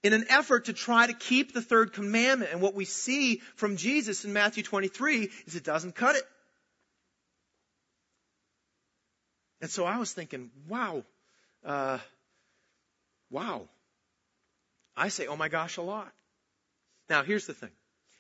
in 0.02 0.14
an 0.14 0.26
effort 0.30 0.66
to 0.66 0.74
try 0.74 1.06
to 1.06 1.14
keep 1.14 1.54
the 1.54 1.62
third 1.62 1.94
commandment. 1.94 2.52
And 2.52 2.62
what 2.62 2.74
we 2.74 2.86
see 2.86 3.42
from 3.56 3.78
Jesus 3.78 4.26
in 4.26 4.34
Matthew 4.34 4.64
23 4.64 5.30
is 5.46 5.56
it 5.56 5.64
doesn't 5.64 5.94
cut 5.94 6.16
it. 6.16 6.24
And 9.62 9.70
so 9.70 9.86
I 9.86 10.00
was 10.00 10.12
thinking, 10.12 10.50
wow, 10.68 11.04
uh, 11.64 12.00
wow. 13.30 13.70
I 14.98 15.10
say, 15.10 15.28
oh 15.28 15.38
my 15.38 15.48
gosh, 15.48 15.78
a 15.78 15.84
lot. 15.84 16.12
Now, 17.08 17.22
here's 17.22 17.46
the 17.46 17.54
thing. 17.54 17.72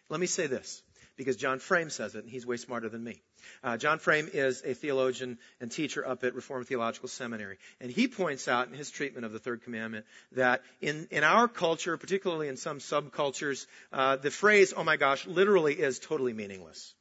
Let 0.09 0.19
me 0.19 0.27
say 0.27 0.45
this, 0.45 0.83
because 1.15 1.35
John 1.35 1.59
Frame 1.59 1.89
says 1.89 2.15
it, 2.15 2.23
and 2.23 2.29
he's 2.29 2.45
way 2.45 2.57
smarter 2.57 2.89
than 2.89 3.03
me. 3.03 3.21
Uh, 3.63 3.77
John 3.77 3.99
Frame 3.99 4.29
is 4.33 4.61
a 4.65 4.73
theologian 4.73 5.37
and 5.59 5.71
teacher 5.71 6.05
up 6.07 6.23
at 6.23 6.35
Reformed 6.35 6.67
Theological 6.67 7.09
Seminary, 7.09 7.57
and 7.79 7.91
he 7.91 8.07
points 8.07 8.47
out 8.47 8.67
in 8.67 8.73
his 8.73 8.89
treatment 8.89 9.25
of 9.25 9.31
the 9.31 9.39
Third 9.39 9.63
Commandment 9.63 10.05
that 10.33 10.61
in, 10.81 11.07
in 11.11 11.23
our 11.23 11.47
culture, 11.47 11.97
particularly 11.97 12.47
in 12.47 12.57
some 12.57 12.79
subcultures, 12.79 13.67
uh, 13.91 14.15
the 14.15 14.31
phrase 14.31 14.73
"Oh 14.75 14.83
my 14.83 14.97
gosh" 14.97 15.25
literally 15.27 15.73
is 15.73 15.99
totally 15.99 16.33
meaningless. 16.33 16.93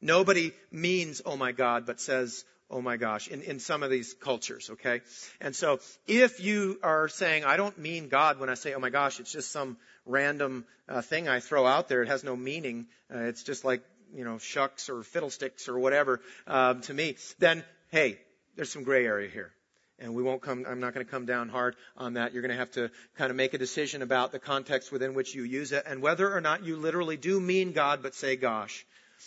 Nobody 0.00 0.52
means 0.70 1.22
"Oh 1.24 1.36
my 1.36 1.52
God," 1.52 1.86
but 1.86 2.00
says 2.00 2.44
oh 2.70 2.80
my 2.80 2.96
gosh, 2.96 3.28
in, 3.28 3.42
in 3.42 3.60
some 3.60 3.82
of 3.82 3.90
these 3.90 4.14
cultures, 4.14 4.70
okay? 4.70 5.00
And 5.40 5.54
so 5.54 5.78
if 6.06 6.40
you 6.40 6.78
are 6.82 7.08
saying, 7.08 7.44
I 7.44 7.56
don't 7.56 7.78
mean 7.78 8.08
God 8.08 8.40
when 8.40 8.48
I 8.48 8.54
say, 8.54 8.74
oh 8.74 8.80
my 8.80 8.90
gosh, 8.90 9.20
it's 9.20 9.32
just 9.32 9.52
some 9.52 9.76
random 10.04 10.64
uh, 10.88 11.02
thing 11.02 11.28
I 11.28 11.40
throw 11.40 11.66
out 11.66 11.88
there, 11.88 12.02
it 12.02 12.08
has 12.08 12.24
no 12.24 12.36
meaning, 12.36 12.86
uh, 13.14 13.18
it's 13.18 13.44
just 13.44 13.64
like, 13.64 13.82
you 14.14 14.24
know, 14.24 14.38
shucks 14.38 14.88
or 14.88 15.02
fiddlesticks 15.02 15.68
or 15.68 15.78
whatever 15.78 16.20
um, 16.46 16.80
to 16.82 16.94
me, 16.94 17.16
then 17.38 17.64
hey, 17.90 18.18
there's 18.56 18.72
some 18.72 18.82
gray 18.82 19.06
area 19.06 19.28
here. 19.28 19.52
And 19.98 20.14
we 20.14 20.22
won't 20.22 20.42
come, 20.42 20.66
I'm 20.68 20.80
not 20.80 20.92
going 20.92 21.06
to 21.06 21.10
come 21.10 21.24
down 21.24 21.48
hard 21.48 21.74
on 21.96 22.14
that. 22.14 22.34
You're 22.34 22.42
going 22.42 22.52
to 22.52 22.58
have 22.58 22.72
to 22.72 22.90
kind 23.16 23.30
of 23.30 23.36
make 23.36 23.54
a 23.54 23.58
decision 23.58 24.02
about 24.02 24.30
the 24.30 24.38
context 24.38 24.92
within 24.92 25.14
which 25.14 25.34
you 25.34 25.42
use 25.42 25.72
it 25.72 25.84
and 25.86 26.02
whether 26.02 26.30
or 26.34 26.42
not 26.42 26.64
you 26.64 26.76
literally 26.76 27.16
do 27.16 27.40
mean 27.40 27.72
God 27.72 28.02
but 28.02 28.14
say 28.14 28.36
gosh. 28.36 28.84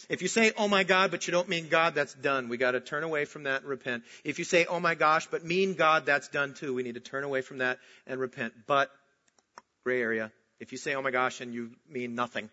If 0.10 0.22
you 0.22 0.28
say, 0.28 0.52
oh 0.58 0.68
my 0.68 0.84
God, 0.84 1.12
but 1.12 1.28
you 1.28 1.32
don't 1.32 1.50
mean 1.50 1.70
God, 1.70 1.96
that's 1.96 2.14
done. 2.14 2.50
We 2.50 2.58
got 2.58 2.72
to 2.72 2.80
turn 2.80 3.04
away 3.04 3.26
from 3.26 3.44
that 3.44 3.62
and 3.62 3.70
repent. 3.70 4.04
If 4.24 4.40
you 4.40 4.46
say, 4.46 4.66
oh 4.66 4.80
my 4.80 4.96
gosh, 4.96 5.28
but 5.28 5.44
mean 5.44 5.74
God, 5.74 6.06
that's 6.06 6.28
done 6.28 6.54
too. 6.54 6.74
We 6.74 6.84
need 6.84 6.96
to 6.96 7.00
turn 7.00 7.24
away 7.24 7.42
from 7.42 7.60
that 7.60 7.80
and 8.08 8.20
repent. 8.20 8.54
But, 8.68 8.92
gray 9.84 10.02
area, 10.02 10.32
if 10.60 10.72
you 10.72 10.78
say, 10.78 10.96
oh 10.96 11.02
my 11.02 11.12
gosh, 11.12 11.42
and 11.42 11.54
you 11.54 11.72
mean 11.90 12.16
nothing, 12.16 12.50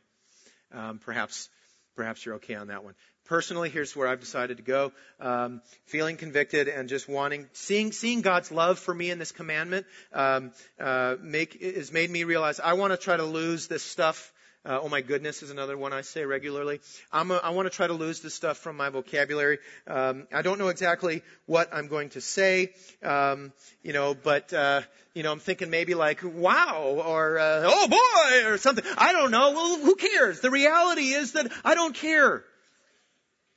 um, 0.72 0.98
perhaps, 0.98 1.48
perhaps 1.96 2.24
you're 2.24 2.36
okay 2.36 2.54
on 2.54 2.68
that 2.68 2.84
one. 2.84 2.94
Personally, 3.26 3.70
here's 3.70 3.96
where 3.96 4.06
I've 4.06 4.20
decided 4.20 4.58
to 4.58 4.62
go. 4.62 4.92
Um, 5.18 5.60
feeling 5.86 6.16
convicted 6.16 6.68
and 6.68 6.88
just 6.88 7.08
wanting, 7.08 7.48
seeing, 7.52 7.90
seeing 7.90 8.20
God's 8.20 8.52
love 8.52 8.78
for 8.78 8.94
me 8.94 9.10
in 9.10 9.18
this 9.18 9.32
commandment, 9.32 9.86
um, 10.12 10.52
uh, 10.78 11.16
make, 11.20 11.60
has 11.60 11.92
made 11.92 12.08
me 12.08 12.22
realize 12.22 12.60
I 12.60 12.74
want 12.74 12.92
to 12.92 12.96
try 12.96 13.16
to 13.16 13.24
lose 13.24 13.66
this 13.66 13.82
stuff 13.82 14.32
uh, 14.66 14.80
oh 14.82 14.88
my 14.88 15.00
goodness 15.00 15.42
is 15.42 15.50
another 15.50 15.78
one 15.78 15.92
I 15.92 16.00
say 16.00 16.24
regularly. 16.24 16.80
I'm 17.12 17.30
a, 17.30 17.36
I 17.36 17.50
want 17.50 17.70
to 17.70 17.70
try 17.74 17.86
to 17.86 17.92
lose 17.92 18.20
this 18.20 18.34
stuff 18.34 18.58
from 18.58 18.76
my 18.76 18.88
vocabulary. 18.88 19.58
Um, 19.86 20.26
I 20.32 20.42
don't 20.42 20.58
know 20.58 20.68
exactly 20.68 21.22
what 21.46 21.72
I'm 21.72 21.86
going 21.86 22.10
to 22.10 22.20
say, 22.20 22.72
um, 23.02 23.52
you 23.82 23.92
know, 23.92 24.14
but 24.14 24.52
uh, 24.52 24.82
you 25.14 25.22
know, 25.22 25.30
I'm 25.30 25.38
thinking 25.38 25.70
maybe 25.70 25.94
like 25.94 26.20
wow 26.24 27.00
or 27.06 27.38
uh, 27.38 27.62
oh 27.64 27.88
boy 27.88 28.50
or 28.50 28.58
something. 28.58 28.84
I 28.98 29.12
don't 29.12 29.30
know. 29.30 29.52
Well, 29.52 29.78
who 29.78 29.94
cares? 29.94 30.40
The 30.40 30.50
reality 30.50 31.12
is 31.12 31.32
that 31.32 31.52
I 31.64 31.74
don't 31.74 31.94
care. 31.94 32.44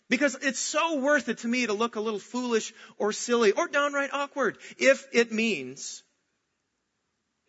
Because 0.09 0.35
it's 0.41 0.59
so 0.59 0.99
worth 0.99 1.29
it 1.29 1.39
to 1.39 1.47
me 1.47 1.67
to 1.67 1.73
look 1.73 1.95
a 1.95 2.01
little 2.01 2.19
foolish 2.19 2.73
or 2.97 3.13
silly 3.13 3.51
or 3.51 3.67
downright 3.67 4.11
awkward 4.11 4.57
if 4.77 5.07
it 5.11 5.31
means 5.31 6.03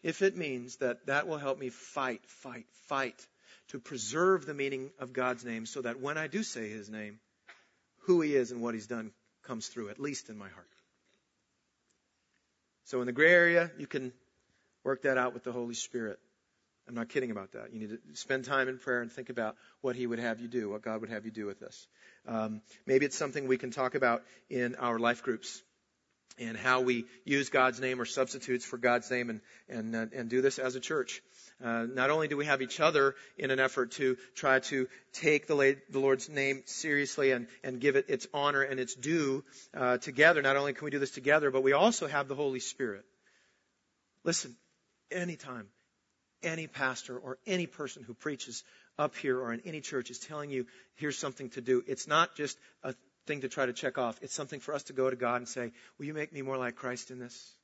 if 0.02 0.22
it 0.22 0.36
means 0.36 0.76
that 0.76 1.06
that 1.06 1.26
will 1.26 1.36
help 1.36 1.58
me 1.58 1.68
fight, 1.68 2.20
fight, 2.26 2.66
fight 2.86 3.26
to 3.70 3.78
preserve 3.78 4.46
the 4.46 4.54
meaning 4.54 4.90
of 4.98 5.12
God's 5.12 5.44
name 5.44 5.66
so 5.66 5.82
that 5.82 6.00
when 6.00 6.18
I 6.18 6.26
do 6.26 6.42
say 6.42 6.68
his 6.68 6.90
name, 6.90 7.20
who 8.06 8.20
he 8.20 8.34
is 8.34 8.50
and 8.50 8.62
what 8.62 8.74
he's 8.74 8.86
done 8.86 9.12
comes 9.44 9.68
through, 9.68 9.90
at 9.90 10.00
least 10.00 10.28
in 10.28 10.36
my 10.36 10.48
heart. 10.48 10.66
So 12.84 13.00
in 13.00 13.06
the 13.06 13.12
gray 13.12 13.32
area, 13.32 13.70
you 13.78 13.86
can 13.86 14.12
work 14.82 15.02
that 15.02 15.16
out 15.16 15.34
with 15.34 15.44
the 15.44 15.52
Holy 15.52 15.74
Spirit. 15.74 16.18
I'm 16.88 16.94
not 16.94 17.08
kidding 17.08 17.30
about 17.30 17.52
that. 17.52 17.72
You 17.72 17.78
need 17.78 17.90
to 17.90 17.98
spend 18.14 18.44
time 18.44 18.68
in 18.68 18.78
prayer 18.78 19.00
and 19.00 19.12
think 19.12 19.30
about 19.30 19.54
what 19.80 19.94
He 19.94 20.06
would 20.06 20.18
have 20.18 20.40
you 20.40 20.48
do, 20.48 20.70
what 20.70 20.82
God 20.82 21.00
would 21.02 21.10
have 21.10 21.24
you 21.24 21.30
do 21.30 21.46
with 21.46 21.60
this. 21.60 21.86
Um, 22.26 22.62
maybe 22.86 23.06
it's 23.06 23.16
something 23.16 23.46
we 23.46 23.58
can 23.58 23.70
talk 23.70 23.94
about 23.94 24.24
in 24.48 24.74
our 24.74 24.98
life 24.98 25.22
groups 25.22 25.62
and 26.40 26.56
how 26.56 26.80
we 26.80 27.04
use 27.24 27.50
God's 27.50 27.80
name 27.80 28.00
or 28.00 28.06
substitutes 28.06 28.64
for 28.64 28.78
God's 28.78 29.10
name 29.10 29.28
and, 29.30 29.40
and, 29.68 29.94
uh, 29.94 30.06
and 30.14 30.30
do 30.30 30.40
this 30.40 30.58
as 30.58 30.74
a 30.74 30.80
church. 30.80 31.22
Uh, 31.62 31.86
not 31.92 32.08
only 32.08 32.26
do 32.26 32.36
we 32.36 32.46
have 32.46 32.62
each 32.62 32.80
other 32.80 33.14
in 33.36 33.50
an 33.50 33.60
effort 33.60 33.92
to 33.92 34.16
try 34.34 34.60
to 34.60 34.88
take 35.12 35.46
the, 35.46 35.76
the 35.90 35.98
Lord's 35.98 36.30
name 36.30 36.62
seriously 36.64 37.32
and, 37.32 37.46
and, 37.62 37.80
give 37.80 37.96
it 37.96 38.06
its 38.08 38.26
honor 38.32 38.62
and 38.62 38.80
its 38.80 38.94
due 38.94 39.44
uh, 39.74 39.98
together, 39.98 40.40
not 40.40 40.56
only 40.56 40.72
can 40.72 40.86
we 40.86 40.90
do 40.90 40.98
this 40.98 41.10
together, 41.10 41.50
but 41.50 41.62
we 41.62 41.72
also 41.72 42.06
have 42.06 42.28
the 42.28 42.34
Holy 42.34 42.60
Spirit. 42.60 43.04
Listen, 44.24 44.56
anytime 45.10 45.66
any 46.42 46.66
pastor 46.66 47.18
or 47.18 47.38
any 47.46 47.66
person 47.66 48.02
who 48.02 48.14
preaches 48.14 48.64
up 48.98 49.14
here 49.16 49.38
or 49.38 49.52
in 49.52 49.60
any 49.66 49.80
church 49.80 50.10
is 50.10 50.18
telling 50.18 50.50
you, 50.50 50.66
here's 50.94 51.18
something 51.18 51.50
to 51.50 51.60
do, 51.60 51.82
it's 51.86 52.06
not 52.06 52.34
just 52.36 52.58
a 52.82 52.94
thing 53.26 53.42
to 53.42 53.48
try 53.48 53.66
to 53.66 53.72
check 53.72 53.98
off. 53.98 54.18
It's 54.22 54.34
something 54.34 54.60
for 54.60 54.74
us 54.74 54.84
to 54.84 54.92
go 54.92 55.08
to 55.08 55.16
God 55.16 55.36
and 55.36 55.48
say, 55.48 55.72
Will 55.98 56.06
you 56.06 56.14
make 56.14 56.32
me 56.32 56.42
more 56.42 56.56
like 56.56 56.76
Christ 56.76 57.10
in 57.10 57.18
this? 57.18 57.54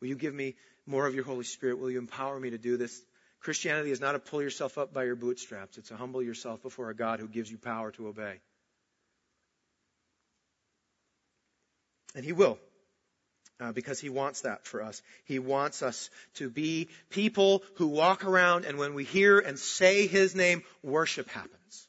Will 0.00 0.08
you 0.08 0.16
give 0.16 0.34
me 0.34 0.54
more 0.86 1.06
of 1.06 1.14
your 1.14 1.24
Holy 1.24 1.44
Spirit? 1.44 1.78
Will 1.78 1.90
you 1.90 1.98
empower 1.98 2.38
me 2.38 2.50
to 2.50 2.58
do 2.58 2.76
this? 2.76 3.00
Christianity 3.40 3.90
is 3.90 4.00
not 4.00 4.14
a 4.14 4.18
pull 4.18 4.42
yourself 4.42 4.78
up 4.78 4.92
by 4.92 5.04
your 5.04 5.16
bootstraps. 5.16 5.76
It's 5.76 5.90
a 5.90 5.96
humble 5.96 6.22
yourself 6.22 6.62
before 6.62 6.90
a 6.90 6.94
God 6.94 7.20
who 7.20 7.28
gives 7.28 7.50
you 7.50 7.58
power 7.58 7.90
to 7.92 8.08
obey. 8.08 8.40
And 12.14 12.24
He 12.24 12.32
will. 12.32 12.58
Uh, 13.60 13.70
because 13.70 14.00
he 14.00 14.08
wants 14.08 14.40
that 14.40 14.66
for 14.66 14.82
us. 14.82 15.00
He 15.26 15.38
wants 15.38 15.80
us 15.82 16.10
to 16.34 16.50
be 16.50 16.88
people 17.10 17.62
who 17.76 17.86
walk 17.86 18.24
around 18.24 18.64
and 18.64 18.78
when 18.78 18.94
we 18.94 19.04
hear 19.04 19.38
and 19.38 19.56
say 19.56 20.08
his 20.08 20.34
name, 20.34 20.64
worship 20.82 21.30
happens. 21.30 21.88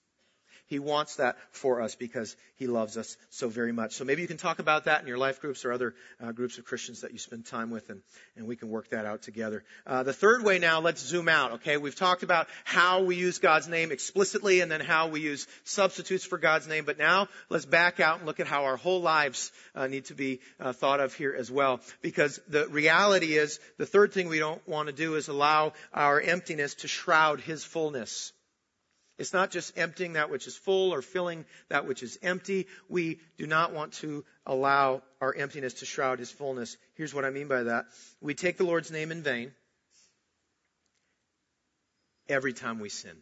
He 0.68 0.80
wants 0.80 1.18
that 1.18 1.38
for 1.52 1.82
us 1.82 1.96
because 1.96 2.36
He 2.56 2.68
loves 2.68 2.98
us 2.98 3.18
so 3.30 3.50
very 3.50 3.72
much. 3.72 3.94
So 3.94 4.04
maybe 4.04 4.22
you 4.22 4.28
can 4.28 4.38
talk 4.38 4.60
about 4.60 4.86
that 4.86 5.02
in 5.02 5.08
your 5.08 5.18
life 5.18 5.40
groups 5.40 5.64
or 5.64 5.72
other 5.72 5.94
uh, 6.20 6.32
groups 6.32 6.58
of 6.58 6.66
Christians 6.66 7.02
that 7.02 7.12
you 7.12 7.20
spend 7.20 7.46
time 7.46 7.70
with, 7.70 7.90
and, 7.90 8.02
and 8.36 8.48
we 8.48 8.56
can 8.56 8.70
work 8.70 8.90
that 8.90 9.06
out 9.06 9.22
together. 9.22 9.64
Uh, 9.86 10.04
the 10.04 10.14
third 10.14 10.44
way 10.44 10.58
now, 10.58 10.82
let's 10.82 11.06
zoom 11.06 11.30
out. 11.30 11.54
Okay, 11.54 11.78
we've 11.78 11.96
talked 11.96 12.24
about 12.24 12.48
how 12.64 13.04
we 13.04 13.16
use 13.16 13.38
God's 13.38 13.68
name 13.68 13.92
explicitly, 13.92 14.62
and 14.62 14.72
then 14.72 14.82
how 14.82 15.10
we 15.10 15.22
use 15.22 15.48
substitutes 15.64 16.26
for 16.26 16.38
God's 16.38 16.68
name. 16.68 16.86
But 16.86 16.98
now 16.98 17.28
let's 17.50 17.66
back 17.66 18.00
out 18.00 18.18
and 18.18 18.26
look 18.26 18.40
at 18.40 18.48
how 18.48 18.66
our 18.66 18.78
whole 18.78 19.02
lives 19.02 19.52
uh, 19.76 19.88
need 19.88 20.06
to 20.06 20.16
be 20.16 20.40
uh, 20.60 20.74
thought 20.74 21.00
of 21.00 21.14
here 21.14 21.36
as 21.38 21.52
well. 21.52 21.80
Because 22.02 22.40
the 22.48 22.68
reality 22.68 23.38
is, 23.38 23.60
the 23.78 23.86
third 23.86 24.14
thing 24.14 24.30
we 24.30 24.40
don't 24.40 24.68
want 24.68 24.88
to 24.88 24.94
do 24.94 25.16
is 25.16 25.28
allow 25.28 25.74
our 25.94 26.20
emptiness 26.20 26.76
to 26.76 26.88
shroud 26.88 27.40
His 27.40 27.64
fullness. 27.64 28.34
It's 29.18 29.32
not 29.32 29.50
just 29.50 29.78
emptying 29.78 30.14
that 30.14 30.30
which 30.30 30.46
is 30.46 30.58
full 30.58 30.94
or 30.94 31.02
filling 31.02 31.46
that 31.70 31.88
which 31.88 32.04
is 32.04 32.20
empty. 32.22 32.68
We 32.90 33.20
do 33.38 33.48
not 33.48 33.74
want 33.74 33.94
to 33.94 34.26
allow 34.46 35.04
our 35.22 35.34
emptiness 35.34 35.76
to 35.76 35.86
shroud 35.86 36.20
his 36.20 36.30
fullness. 36.30 36.76
Here's 36.96 37.14
what 37.14 37.24
I 37.24 37.30
mean 37.30 37.48
by 37.48 37.64
that. 37.64 37.86
We 38.20 38.34
take 38.34 38.58
the 38.58 38.66
Lord's 38.66 38.92
name 38.92 39.12
in 39.12 39.24
vain 39.24 39.54
every 42.28 42.52
time 42.52 42.80
we 42.80 42.90
sin. 42.90 43.16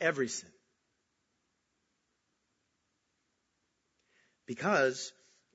Every 0.00 0.28
sin. 0.28 0.50
Because 4.46 5.12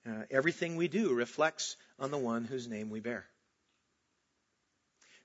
uh, 0.07 0.23
everything 0.31 0.77
we 0.77 0.87
do 0.87 1.13
reflects 1.13 1.75
on 1.99 2.11
the 2.11 2.17
one 2.17 2.45
whose 2.45 2.69
name 2.69 2.89
we 2.89 3.01
bear. 3.01 3.25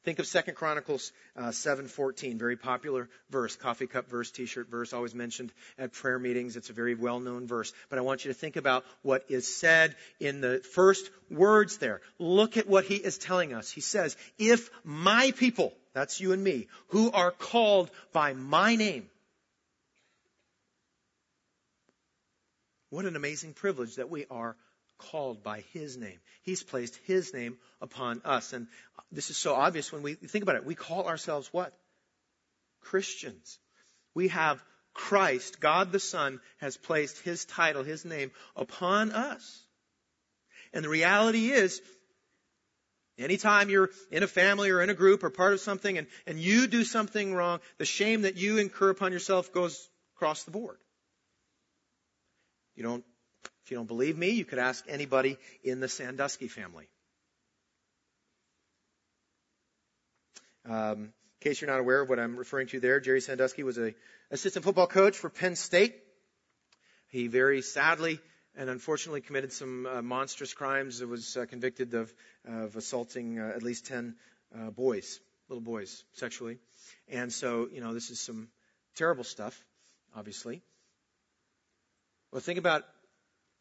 Think 0.03 0.19
of 0.19 0.27
Second 0.27 0.55
Chronicles 0.55 1.13
uh, 1.37 1.49
7:14, 1.49 2.39
very 2.39 2.57
popular 2.57 3.11
verse, 3.29 3.55
coffee 3.57 3.87
cup 3.87 4.09
verse, 4.09 4.31
t-shirt 4.31 4.71
verse, 4.71 4.95
always 4.95 5.15
mentioned 5.15 5.53
at 5.79 5.93
prayer 5.93 6.19
meetings. 6.19 6.57
It's 6.57 6.71
a 6.71 6.73
very 6.73 6.95
well-known 6.95 7.47
verse. 7.47 7.75
But 7.91 7.99
I 7.99 8.03
want 8.03 8.25
you 8.25 8.31
to 8.33 8.39
think 8.39 8.57
about 8.57 8.85
what 9.03 9.25
is 9.29 9.55
said 9.55 9.95
in 10.19 10.41
the 10.41 10.63
first 10.73 11.11
words 11.31 11.77
there. 11.77 12.01
Look 12.19 12.57
at 12.57 12.67
what 12.67 12.85
he 12.85 12.97
is 12.97 13.19
telling 13.19 13.53
us. 13.53 13.71
He 13.71 13.83
says, 13.83 14.17
"If 14.39 14.71
my 14.85 15.33
people, 15.33 15.77
that's 15.93 16.19
you 16.19 16.33
and 16.33 16.43
me, 16.43 16.69
who 16.89 17.11
are 17.11 17.31
called 17.31 17.91
by 18.13 18.33
my 18.33 18.77
name." 18.77 19.11
What 22.89 23.05
an 23.05 23.17
amazing 23.17 23.53
privilege 23.53 23.97
that 23.97 24.09
we 24.09 24.25
are 24.31 24.57
called 25.01 25.43
by 25.43 25.65
His 25.73 25.97
name. 25.97 26.19
He's 26.43 26.63
placed 26.63 26.97
His 27.05 27.33
name 27.35 27.57
upon 27.81 28.23
us. 28.25 28.53
And 28.53 28.67
this 29.11 29.31
is 29.31 29.37
so 29.37 29.55
obvious 29.55 29.93
when 29.93 30.03
we 30.03 30.15
think 30.15 30.43
about 30.43 30.57
it. 30.57 30.65
We 30.65 30.75
call 30.75 31.09
ourselves 31.09 31.49
what? 31.53 31.73
Christians. 32.81 33.59
We 34.15 34.29
have 34.29 34.63
Christ, 34.93 35.61
God 35.61 35.93
the 35.93 36.01
Son, 36.01 36.41
has 36.59 36.77
placed 36.77 37.19
His 37.21 37.45
title, 37.45 37.83
His 37.83 38.05
name 38.05 38.31
upon 38.57 39.13
us. 39.13 39.65
And 40.73 40.85
the 40.85 40.89
reality 40.89 41.51
is, 41.51 41.81
Anytime 43.21 43.69
you're 43.69 43.91
in 44.11 44.23
a 44.23 44.27
family 44.27 44.71
or 44.71 44.81
in 44.81 44.89
a 44.89 44.95
group 44.95 45.23
or 45.23 45.29
part 45.29 45.53
of 45.53 45.61
something 45.61 45.99
and, 45.99 46.07
and 46.27 46.39
you 46.39 46.67
do 46.67 46.85
something 46.85 47.35
wrong, 47.35 47.61
the 47.77 47.85
shame 47.85 48.23
that 48.23 48.37
you 48.37 48.57
incur 48.57 48.89
upon 48.89 49.13
yourself 49.13 49.53
goes 49.53 49.91
across 50.17 50.45
the 50.45 50.51
board. 50.51 50.79
You 52.77 52.83
don't, 52.83 53.05
if 53.71 53.75
you 53.75 53.77
don't 53.77 53.87
believe 53.87 54.19
me, 54.19 54.31
you 54.31 54.45
could 54.45 54.59
ask 54.59 54.85
anybody 54.89 55.39
in 55.63 55.79
the 55.79 55.87
Sandusky 55.87 56.49
family. 56.49 56.89
Um, 60.69 61.03
in 61.05 61.13
case 61.39 61.61
you're 61.61 61.71
not 61.71 61.79
aware 61.79 62.01
of 62.01 62.09
what 62.09 62.19
I'm 62.19 62.37
referring 62.37 62.67
to 62.69 62.81
there, 62.81 62.99
Jerry 62.99 63.21
Sandusky 63.21 63.63
was 63.63 63.79
a 63.79 63.95
assistant 64.33 64.65
football 64.65 64.89
coach 64.89 65.17
for 65.17 65.31
Penn 65.31 65.55
State. 65.55 65.95
He 67.11 67.29
very 67.29 67.63
sadly 67.63 68.19
and 68.57 68.69
unfortunately 68.69 69.21
committed 69.21 69.53
some 69.53 69.87
uh, 69.87 70.03
monstrous 70.03 70.53
crimes. 70.53 70.99
He 70.99 71.05
was 71.05 71.37
uh, 71.37 71.47
convicted 71.47 71.95
of, 71.95 72.13
of 72.45 72.75
assaulting 72.75 73.39
uh, 73.39 73.53
at 73.55 73.63
least 73.63 73.87
10 73.87 74.17
uh, 74.53 74.71
boys, 74.71 75.21
little 75.49 75.63
boys, 75.63 76.03
sexually. 76.15 76.59
And 77.09 77.33
so, 77.33 77.69
you 77.73 77.81
know, 77.81 77.95
this 77.95 78.11
is 78.11 78.19
some 78.19 78.49
terrible 78.97 79.23
stuff, 79.23 79.65
obviously. 80.17 80.61
Well, 82.33 82.41
think 82.41 82.59
about 82.59 82.85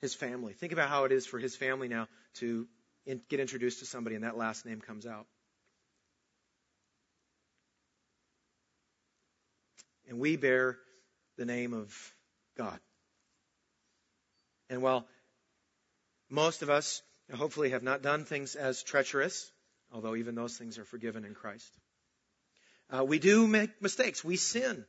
his 0.01 0.13
family. 0.13 0.53
Think 0.53 0.73
about 0.73 0.89
how 0.89 1.03
it 1.05 1.11
is 1.11 1.25
for 1.25 1.39
his 1.39 1.55
family 1.55 1.87
now 1.87 2.07
to 2.35 2.67
in, 3.05 3.21
get 3.29 3.39
introduced 3.39 3.79
to 3.79 3.85
somebody 3.85 4.15
and 4.15 4.23
that 4.23 4.37
last 4.37 4.65
name 4.65 4.81
comes 4.81 5.05
out. 5.05 5.25
And 10.07 10.19
we 10.19 10.37
bear 10.37 10.77
the 11.37 11.45
name 11.45 11.73
of 11.73 11.95
God. 12.57 12.79
And 14.69 14.81
while 14.81 15.07
most 16.29 16.61
of 16.61 16.69
us 16.69 17.01
hopefully 17.33 17.71
have 17.71 17.83
not 17.83 18.01
done 18.01 18.25
things 18.25 18.55
as 18.55 18.83
treacherous, 18.83 19.51
although 19.91 20.15
even 20.15 20.35
those 20.35 20.57
things 20.57 20.77
are 20.77 20.85
forgiven 20.85 21.25
in 21.25 21.33
Christ, 21.33 21.71
uh, 22.89 23.03
we 23.03 23.19
do 23.19 23.47
make 23.47 23.81
mistakes. 23.81 24.23
We 24.23 24.35
sin. 24.35 24.85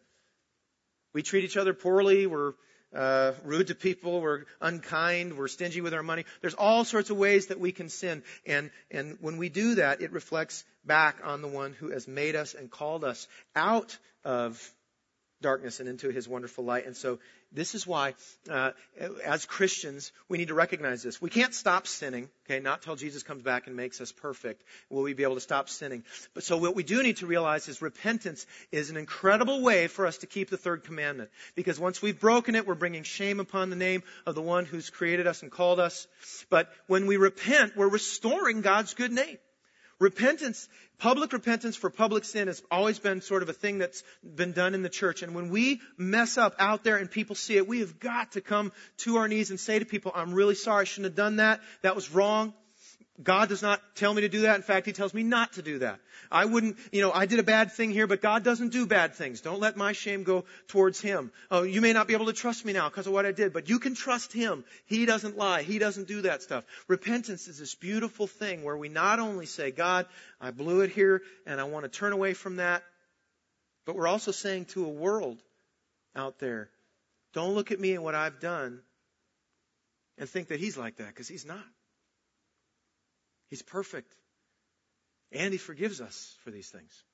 We 1.12 1.22
treat 1.22 1.44
each 1.44 1.56
other 1.56 1.74
poorly. 1.74 2.26
We're 2.26 2.54
uh, 2.94 3.32
rude 3.44 3.68
to 3.68 3.74
people. 3.74 4.20
We're 4.20 4.44
unkind. 4.60 5.36
We're 5.36 5.48
stingy 5.48 5.80
with 5.80 5.94
our 5.94 6.02
money. 6.02 6.24
There's 6.40 6.54
all 6.54 6.84
sorts 6.84 7.10
of 7.10 7.16
ways 7.16 7.48
that 7.48 7.60
we 7.60 7.72
can 7.72 7.88
sin. 7.88 8.22
And, 8.46 8.70
and 8.90 9.18
when 9.20 9.36
we 9.36 9.48
do 9.48 9.76
that, 9.76 10.00
it 10.00 10.12
reflects 10.12 10.64
back 10.84 11.16
on 11.24 11.42
the 11.42 11.48
one 11.48 11.72
who 11.72 11.90
has 11.90 12.08
made 12.08 12.36
us 12.36 12.54
and 12.54 12.70
called 12.70 13.04
us 13.04 13.28
out 13.54 13.96
of 14.24 14.72
darkness 15.40 15.80
and 15.80 15.88
into 15.88 16.10
his 16.10 16.28
wonderful 16.28 16.64
light. 16.64 16.86
And 16.86 16.96
so 16.96 17.18
this 17.52 17.74
is 17.74 17.84
why, 17.84 18.14
uh, 18.48 18.70
as 19.24 19.44
Christians, 19.44 20.12
we 20.28 20.38
need 20.38 20.48
to 20.48 20.54
recognize 20.54 21.02
this. 21.02 21.20
We 21.20 21.30
can't 21.30 21.52
stop 21.52 21.88
sinning, 21.88 22.28
okay, 22.46 22.60
not 22.60 22.82
till 22.82 22.94
Jesus 22.94 23.24
comes 23.24 23.42
back 23.42 23.66
and 23.66 23.74
makes 23.74 24.00
us 24.00 24.12
perfect 24.12 24.62
will 24.88 25.02
we 25.02 25.14
be 25.14 25.24
able 25.24 25.34
to 25.34 25.40
stop 25.40 25.68
sinning. 25.68 26.04
But 26.32 26.44
so 26.44 26.56
what 26.58 26.76
we 26.76 26.84
do 26.84 27.02
need 27.02 27.16
to 27.18 27.26
realize 27.26 27.68
is 27.68 27.82
repentance 27.82 28.46
is 28.70 28.90
an 28.90 28.96
incredible 28.96 29.62
way 29.62 29.88
for 29.88 30.06
us 30.06 30.18
to 30.18 30.28
keep 30.28 30.48
the 30.48 30.56
third 30.56 30.84
commandment. 30.84 31.30
Because 31.56 31.80
once 31.80 32.00
we've 32.00 32.20
broken 32.20 32.54
it, 32.54 32.68
we're 32.68 32.74
bringing 32.74 33.02
shame 33.02 33.40
upon 33.40 33.70
the 33.70 33.76
name 33.76 34.04
of 34.26 34.36
the 34.36 34.42
one 34.42 34.64
who's 34.64 34.88
created 34.88 35.26
us 35.26 35.42
and 35.42 35.50
called 35.50 35.80
us. 35.80 36.06
But 36.50 36.68
when 36.86 37.06
we 37.06 37.16
repent, 37.16 37.76
we're 37.76 37.88
restoring 37.88 38.60
God's 38.60 38.94
good 38.94 39.12
name. 39.12 39.38
Repentance, 40.00 40.66
public 40.98 41.34
repentance 41.34 41.76
for 41.76 41.90
public 41.90 42.24
sin 42.24 42.48
has 42.48 42.62
always 42.70 42.98
been 42.98 43.20
sort 43.20 43.42
of 43.42 43.50
a 43.50 43.52
thing 43.52 43.76
that's 43.76 44.02
been 44.24 44.52
done 44.52 44.74
in 44.74 44.82
the 44.82 44.88
church. 44.88 45.22
And 45.22 45.34
when 45.34 45.50
we 45.50 45.80
mess 45.98 46.38
up 46.38 46.54
out 46.58 46.82
there 46.84 46.96
and 46.96 47.10
people 47.10 47.36
see 47.36 47.58
it, 47.58 47.68
we 47.68 47.80
have 47.80 48.00
got 48.00 48.32
to 48.32 48.40
come 48.40 48.72
to 48.98 49.18
our 49.18 49.28
knees 49.28 49.50
and 49.50 49.60
say 49.60 49.78
to 49.78 49.84
people, 49.84 50.10
I'm 50.14 50.32
really 50.32 50.54
sorry, 50.54 50.80
I 50.80 50.84
shouldn't 50.84 51.12
have 51.12 51.16
done 51.16 51.36
that. 51.36 51.60
That 51.82 51.94
was 51.94 52.10
wrong. 52.10 52.54
God 53.22 53.48
does 53.48 53.60
not 53.60 53.82
tell 53.96 54.14
me 54.14 54.22
to 54.22 54.28
do 54.28 54.42
that. 54.42 54.56
In 54.56 54.62
fact, 54.62 54.86
He 54.86 54.92
tells 54.92 55.12
me 55.12 55.22
not 55.22 55.54
to 55.54 55.62
do 55.62 55.80
that. 55.80 56.00
I 56.30 56.44
wouldn't, 56.44 56.78
you 56.92 57.02
know, 57.02 57.12
I 57.12 57.26
did 57.26 57.38
a 57.38 57.42
bad 57.42 57.72
thing 57.72 57.90
here, 57.90 58.06
but 58.06 58.22
God 58.22 58.44
doesn't 58.44 58.70
do 58.70 58.86
bad 58.86 59.14
things. 59.14 59.40
Don't 59.40 59.60
let 59.60 59.76
my 59.76 59.92
shame 59.92 60.22
go 60.22 60.44
towards 60.68 61.00
Him. 61.00 61.30
Oh, 61.50 61.62
you 61.62 61.80
may 61.80 61.92
not 61.92 62.06
be 62.06 62.14
able 62.14 62.26
to 62.26 62.32
trust 62.32 62.64
me 62.64 62.72
now 62.72 62.88
because 62.88 63.06
of 63.06 63.12
what 63.12 63.26
I 63.26 63.32
did, 63.32 63.52
but 63.52 63.68
you 63.68 63.78
can 63.78 63.94
trust 63.94 64.32
Him. 64.32 64.64
He 64.86 65.06
doesn't 65.06 65.36
lie. 65.36 65.62
He 65.62 65.78
doesn't 65.78 66.08
do 66.08 66.22
that 66.22 66.42
stuff. 66.42 66.64
Repentance 66.88 67.48
is 67.48 67.58
this 67.58 67.74
beautiful 67.74 68.26
thing 68.26 68.62
where 68.64 68.76
we 68.76 68.88
not 68.88 69.18
only 69.18 69.46
say, 69.46 69.70
God, 69.70 70.06
I 70.40 70.50
blew 70.50 70.80
it 70.80 70.90
here 70.90 71.22
and 71.46 71.60
I 71.60 71.64
want 71.64 71.84
to 71.84 71.90
turn 71.90 72.12
away 72.12 72.32
from 72.32 72.56
that, 72.56 72.82
but 73.84 73.96
we're 73.96 74.08
also 74.08 74.30
saying 74.30 74.66
to 74.66 74.86
a 74.86 74.90
world 74.90 75.38
out 76.16 76.38
there, 76.38 76.70
don't 77.34 77.54
look 77.54 77.70
at 77.70 77.80
me 77.80 77.94
and 77.94 78.02
what 78.02 78.14
I've 78.14 78.40
done 78.40 78.80
and 80.16 80.28
think 80.28 80.48
that 80.48 80.60
He's 80.60 80.78
like 80.78 80.96
that 80.96 81.08
because 81.08 81.28
He's 81.28 81.44
not. 81.44 81.64
He's 83.50 83.62
perfect. 83.62 84.14
And 85.32 85.52
he 85.52 85.58
forgives 85.58 86.00
us 86.00 86.36
for 86.44 86.50
these 86.50 86.68
things. 86.68 87.04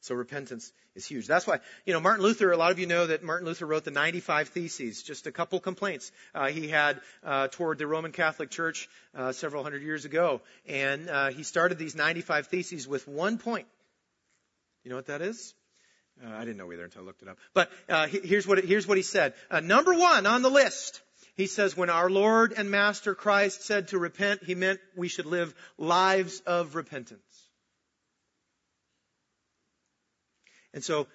So 0.00 0.16
repentance 0.16 0.72
is 0.96 1.06
huge. 1.06 1.28
That's 1.28 1.46
why, 1.46 1.60
you 1.86 1.92
know, 1.92 2.00
Martin 2.00 2.24
Luther, 2.24 2.50
a 2.50 2.56
lot 2.56 2.72
of 2.72 2.80
you 2.80 2.86
know 2.86 3.06
that 3.06 3.22
Martin 3.22 3.46
Luther 3.46 3.66
wrote 3.66 3.84
the 3.84 3.92
95 3.92 4.48
Theses, 4.48 5.02
just 5.02 5.28
a 5.28 5.32
couple 5.32 5.60
complaints 5.60 6.10
uh, 6.34 6.48
he 6.48 6.66
had 6.66 7.00
uh, 7.22 7.46
toward 7.48 7.78
the 7.78 7.86
Roman 7.86 8.10
Catholic 8.10 8.50
Church 8.50 8.88
uh, 9.14 9.30
several 9.30 9.62
hundred 9.62 9.82
years 9.82 10.04
ago. 10.04 10.40
And 10.66 11.08
uh, 11.08 11.30
he 11.30 11.44
started 11.44 11.78
these 11.78 11.94
95 11.94 12.48
Theses 12.48 12.88
with 12.88 13.06
one 13.06 13.38
point. 13.38 13.68
You 14.82 14.90
know 14.90 14.96
what 14.96 15.06
that 15.06 15.22
is? 15.22 15.54
Uh, 16.22 16.30
I 16.34 16.40
didn't 16.40 16.56
know 16.56 16.72
either 16.72 16.84
until 16.84 17.02
I 17.02 17.04
looked 17.04 17.22
it 17.22 17.28
up. 17.28 17.38
But 17.54 17.70
uh, 17.88 18.08
here's, 18.08 18.46
what, 18.46 18.62
here's 18.64 18.88
what 18.88 18.96
he 18.96 19.04
said. 19.04 19.34
number 19.62 19.94
one 19.94 20.26
on 20.26 20.42
the 20.42 20.50
list 20.50 21.00
he 21.34 21.46
says 21.46 21.76
when 21.76 21.90
our 21.90 22.10
Lord 22.10 22.52
and 22.56 22.70
Master 22.70 23.14
Christ 23.14 23.62
said 23.62 23.88
to 23.88 23.98
repent, 23.98 24.44
he 24.44 24.54
meant 24.54 24.80
we 24.96 25.08
should 25.08 25.26
live 25.26 25.54
lives 25.78 26.40
of 26.46 26.74
repentance. 26.74 27.22
And 30.74 30.84
so, 30.84 31.06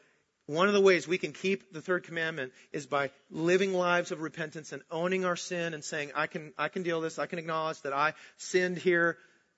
one 0.46 0.68
of 0.68 0.74
the 0.74 0.82
ways 0.82 1.08
we 1.08 1.18
can 1.18 1.34
keep 1.34 1.74
the 1.74 1.82
third 1.82 2.06
commandment 2.06 2.54
is 2.72 2.86
by 2.86 3.12
living 3.30 3.74
lives 3.74 4.12
of 4.12 4.22
repentance 4.22 4.72
and 4.72 4.82
owning 4.90 5.26
our 5.26 5.36
sin 5.36 5.74
and 5.74 5.84
saying, 5.84 6.12
I 6.16 6.28
can, 6.28 6.54
I 6.58 6.70
can 6.70 6.84
deal 6.84 7.02
with 7.02 7.08
this. 7.08 7.20
I 7.20 7.26
can 7.26 7.38
acknowledge 7.38 7.82
that 7.82 7.92
I 7.92 8.14
sinned 8.38 8.78
here. 8.78 9.18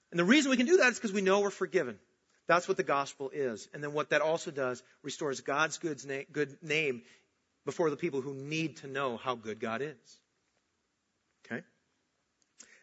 And 0.10 0.19
the 0.19 0.26
reason 0.26 0.50
we 0.50 0.58
can 0.58 0.65
do 0.65 0.78
that 0.78 0.91
is 0.91 0.98
because 0.98 1.13
we 1.13 1.22
know 1.22 1.41
we're 1.41 1.52
forgiven. 1.52 2.00
That's 2.48 2.67
what 2.67 2.78
the 2.78 2.84
gospel 2.84 3.30
is. 3.32 3.69
And 3.72 3.84
then 3.84 3.93
what 3.93 4.10
that 4.10 4.22
also 4.22 4.50
does, 4.50 4.82
restores 5.04 5.41
God's 5.41 5.78
good 5.78 6.58
name 6.63 7.04
before 7.65 7.91
the 7.91 7.95
people 7.95 8.22
who 8.22 8.34
need 8.34 8.78
to 8.78 8.88
know 8.88 9.17
how 9.17 9.36
good 9.36 9.60
God 9.60 9.84
is. 9.84 10.19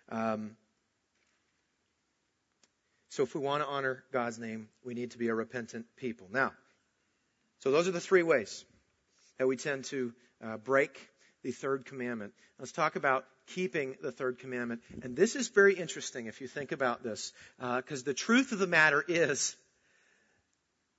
Um, 0.09 0.57
so 3.11 3.23
if 3.23 3.35
we 3.35 3.41
want 3.41 3.63
to 3.63 3.69
honor 3.69 4.05
God's 4.13 4.39
name, 4.39 4.69
we 4.85 4.95
need 4.95 5.13
to 5.13 5.19
be 5.19 5.29
a 5.29 5.35
repentant 5.35 5.87
people. 5.97 6.29
Now, 6.31 6.53
so 7.61 7.71
those 7.71 7.89
are 7.89 7.93
the 7.93 8.01
three 8.01 8.23
ways 8.23 8.65
that 9.39 9.47
we 9.47 9.57
tend 9.57 9.85
to 9.87 10.13
uh, 10.45 10.57
break 10.59 11.09
the 11.43 11.53
third 11.53 11.87
commandment. 11.87 12.33
Let's 12.59 12.73
talk 12.73 12.97
about 12.97 13.25
keeping 13.55 13.97
the 14.03 14.13
third 14.13 14.39
commandment. 14.39 14.83
And 15.03 15.17
this 15.17 15.37
is 15.37 15.49
very 15.49 15.75
interesting 15.75 16.27
if 16.27 16.41
you 16.41 16.49
think 16.49 16.73
about 16.73 17.03
this, 17.03 17.33
because 17.59 18.03
uh, 18.03 18.05
the 18.05 18.15
truth 18.15 18.53
of 18.53 18.59
the 18.59 18.67
matter 18.67 19.05
is 19.07 19.57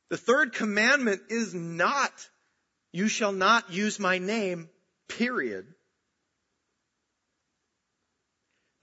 the 0.09 0.17
third 0.17 0.53
commandment 0.53 1.21
is 1.29 1.53
not, 1.53 2.11
you 2.91 3.07
shall 3.07 3.33
not 3.33 3.71
use 3.71 3.99
my 3.99 4.17
name, 4.17 4.69
period. 5.07 5.67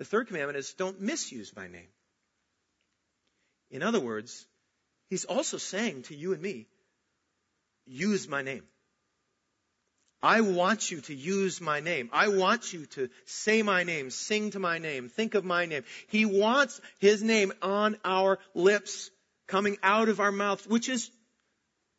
The 0.04 0.10
third 0.10 0.26
commandment 0.26 0.58
is 0.58 0.74
don't 0.74 1.00
misuse 1.00 1.56
my 1.56 1.66
name. 1.66 1.88
In 3.70 3.82
other 3.82 4.00
words, 4.00 4.46
he's 5.08 5.24
also 5.24 5.56
saying 5.56 6.02
to 6.04 6.14
you 6.14 6.34
and 6.34 6.42
me, 6.42 6.66
use 7.86 8.28
my 8.28 8.42
name. 8.42 8.64
I 10.22 10.42
want 10.42 10.90
you 10.90 11.00
to 11.00 11.14
use 11.14 11.58
my 11.58 11.80
name. 11.80 12.10
I 12.12 12.28
want 12.28 12.70
you 12.74 12.84
to 12.84 13.08
say 13.24 13.62
my 13.62 13.84
name, 13.84 14.10
sing 14.10 14.50
to 14.50 14.58
my 14.58 14.76
name, 14.76 15.08
think 15.08 15.34
of 15.34 15.42
my 15.42 15.64
name. 15.64 15.84
He 16.08 16.26
wants 16.26 16.82
his 16.98 17.22
name 17.22 17.54
on 17.62 17.96
our 18.04 18.38
lips, 18.54 19.10
coming 19.46 19.78
out 19.82 20.10
of 20.10 20.20
our 20.20 20.32
mouths, 20.32 20.66
which 20.66 20.90
is 20.90 21.10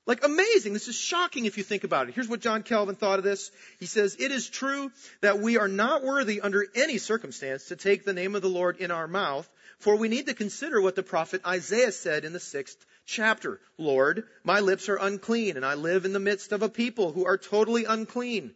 like 0.06 0.24
amazing. 0.24 0.74
This 0.74 0.88
is 0.88 0.96
shocking 0.96 1.46
if 1.46 1.58
you 1.58 1.64
think 1.64 1.84
about 1.84 2.08
it. 2.08 2.16
Here's 2.16 2.28
what 2.28 2.42
John 2.42 2.64
Calvin 2.64 2.96
thought 2.96 3.20
of 3.20 3.26
this. 3.26 3.52
He 3.80 3.86
says, 3.86 4.16
It 4.20 4.32
is 4.32 4.50
true 4.50 4.92
that 5.22 5.40
we 5.40 5.58
are 5.58 5.68
not 5.68 6.04
worthy 6.04 6.42
under 6.42 6.66
any 6.76 6.98
circumstance 6.98 7.66
to 7.66 7.76
take 7.76 8.06
the 8.06 8.14
name 8.14 8.36
of 8.36 8.42
the 8.42 8.50
Lord 8.50 8.78
in 8.78 8.92
our 8.92 9.08
mouth, 9.08 9.50
for 9.80 9.96
we 9.96 10.08
need 10.08 10.28
to 10.28 10.34
consider 10.34 10.80
what 10.80 10.96
the 10.96 11.04
prophet 11.04 11.42
Isaiah 11.46 11.92
said 11.92 12.26
in 12.26 12.34
the 12.34 12.40
sixth 12.40 12.86
chapter. 13.06 13.60
Lord, 13.78 14.24
my 14.44 14.60
lips 14.60 14.90
are 14.90 14.98
unclean, 14.98 15.58
and 15.58 15.66
I 15.66 15.74
live 15.74 16.06
in 16.06 16.14
the 16.14 16.20
midst 16.20 16.52
of 16.52 16.62
a 16.62 16.70
people 16.70 17.12
who 17.12 17.26
are 17.26 17.38
totally 17.38 17.86
unclean. 17.86 18.54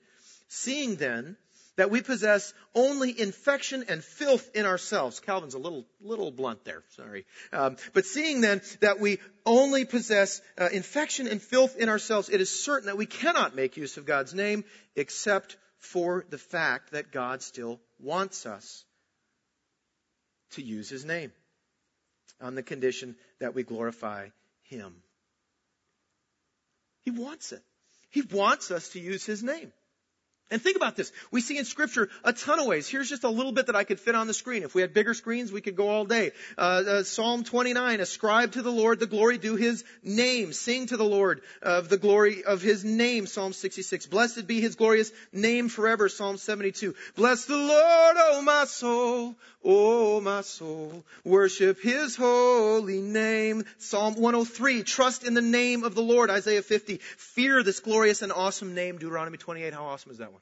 Seeing 0.47 0.95
then 0.95 1.37
that 1.79 1.89
we 1.89 2.01
possess 2.01 2.53
only 2.75 3.17
infection 3.17 3.85
and 3.87 4.03
filth 4.03 4.51
in 4.53 4.65
ourselves. 4.65 5.21
Calvin's 5.21 5.53
a 5.53 5.57
little, 5.57 5.85
little 6.01 6.29
blunt 6.29 6.65
there, 6.65 6.83
sorry. 6.89 7.25
Um, 7.53 7.77
but 7.93 8.05
seeing 8.05 8.41
then 8.41 8.61
that 8.81 8.99
we 8.99 9.19
only 9.45 9.85
possess 9.85 10.41
uh, 10.57 10.67
infection 10.73 11.25
and 11.25 11.41
filth 11.41 11.77
in 11.77 11.87
ourselves, 11.87 12.27
it 12.27 12.41
is 12.41 12.63
certain 12.65 12.87
that 12.87 12.97
we 12.97 13.05
cannot 13.05 13.55
make 13.55 13.77
use 13.77 13.95
of 13.95 14.05
God's 14.05 14.33
name 14.33 14.65
except 14.97 15.55
for 15.77 16.25
the 16.29 16.37
fact 16.37 16.91
that 16.91 17.13
God 17.13 17.41
still 17.41 17.79
wants 17.97 18.45
us 18.45 18.83
to 20.51 20.61
use 20.61 20.89
His 20.89 21.05
name 21.05 21.31
on 22.41 22.55
the 22.55 22.63
condition 22.63 23.15
that 23.39 23.55
we 23.55 23.63
glorify 23.63 24.27
Him. 24.63 24.95
He 27.03 27.11
wants 27.11 27.53
it. 27.53 27.63
He 28.09 28.21
wants 28.21 28.69
us 28.69 28.89
to 28.89 28.99
use 28.99 29.25
His 29.25 29.41
name. 29.41 29.71
And 30.51 30.59
think 30.59 30.77
about 30.77 30.95
this. 30.95 31.11
We 31.29 31.41
see 31.41 31.59
in 31.59 31.65
scripture 31.65 32.09
a 32.23 32.33
ton 32.33 32.59
of 32.59 32.65
ways. 32.65 32.87
Here's 32.87 33.07
just 33.07 33.23
a 33.23 33.29
little 33.29 33.51
bit 33.51 33.67
that 33.67 33.75
I 33.75 33.83
could 33.83 33.99
fit 33.99 34.15
on 34.15 34.25
the 34.25 34.33
screen. 34.33 34.63
If 34.63 34.73
we 34.73 34.81
had 34.81 34.95
bigger 34.95 35.13
screens, 35.13 35.51
we 35.51 35.61
could 35.61 35.75
go 35.75 35.89
all 35.89 36.05
day. 36.05 36.31
Uh, 36.57 36.61
uh, 36.61 37.03
Psalm 37.03 37.43
29, 37.43 37.99
ascribe 37.99 38.53
to 38.53 38.63
the 38.63 38.71
Lord 38.71 38.99
the 38.99 39.05
glory 39.05 39.37
due 39.37 39.57
his 39.57 39.83
name. 40.03 40.51
Sing 40.51 40.87
to 40.87 40.97
the 40.97 41.05
Lord 41.05 41.41
of 41.61 41.87
the 41.89 41.97
glory 41.97 42.43
of 42.43 42.63
his 42.63 42.83
name. 42.83 43.27
Psalm 43.27 43.53
66. 43.53 44.07
Blessed 44.07 44.47
be 44.47 44.59
his 44.59 44.75
glorious 44.75 45.11
name 45.31 45.69
forever. 45.69 46.09
Psalm 46.09 46.37
72. 46.37 46.95
Bless 47.15 47.45
the 47.45 47.55
Lord, 47.55 48.17
O 48.17 48.41
my 48.41 48.65
soul. 48.65 49.35
O 49.63 50.19
my 50.19 50.41
soul. 50.41 51.05
Worship 51.23 51.79
his 51.79 52.15
holy 52.15 53.01
name. 53.01 53.65
Psalm 53.77 54.15
103. 54.15 54.81
Trust 54.81 55.23
in 55.23 55.35
the 55.35 55.41
name 55.41 55.83
of 55.83 55.93
the 55.93 56.01
Lord. 56.01 56.31
Isaiah 56.31 56.63
50. 56.63 56.97
Fear 56.97 57.61
this 57.61 57.81
glorious 57.81 58.23
and 58.23 58.31
awesome 58.31 58.73
name. 58.73 58.97
Deuteronomy 58.97 59.37
28. 59.37 59.73
How 59.75 59.85
awesome 59.85 60.11
is 60.11 60.17
that 60.17 60.31
one? 60.31 60.38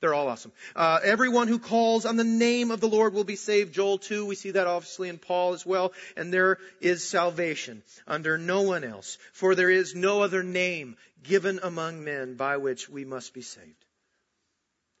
They're 0.00 0.14
all 0.14 0.28
awesome. 0.28 0.52
Uh, 0.74 0.98
everyone 1.02 1.48
who 1.48 1.58
calls 1.58 2.06
on 2.06 2.16
the 2.16 2.24
name 2.24 2.70
of 2.70 2.80
the 2.80 2.88
Lord 2.88 3.12
will 3.12 3.24
be 3.24 3.36
saved. 3.36 3.74
Joel 3.74 3.98
2, 3.98 4.24
we 4.24 4.34
see 4.34 4.52
that 4.52 4.66
obviously 4.66 5.10
in 5.10 5.18
Paul 5.18 5.52
as 5.52 5.66
well. 5.66 5.92
And 6.16 6.32
there 6.32 6.58
is 6.80 7.06
salvation 7.06 7.82
under 8.06 8.38
no 8.38 8.62
one 8.62 8.82
else. 8.82 9.18
For 9.32 9.54
there 9.54 9.70
is 9.70 9.94
no 9.94 10.22
other 10.22 10.42
name 10.42 10.96
given 11.22 11.60
among 11.62 12.02
men 12.02 12.34
by 12.34 12.56
which 12.56 12.88
we 12.88 13.04
must 13.04 13.34
be 13.34 13.42
saved. 13.42 13.84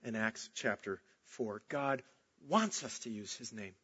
In 0.04 0.16
Acts 0.16 0.50
chapter 0.54 1.00
4, 1.24 1.62
God 1.68 2.02
wants 2.48 2.84
us 2.84 2.98
to 3.00 3.10
use 3.10 3.34
his 3.34 3.52
name. 3.52 3.74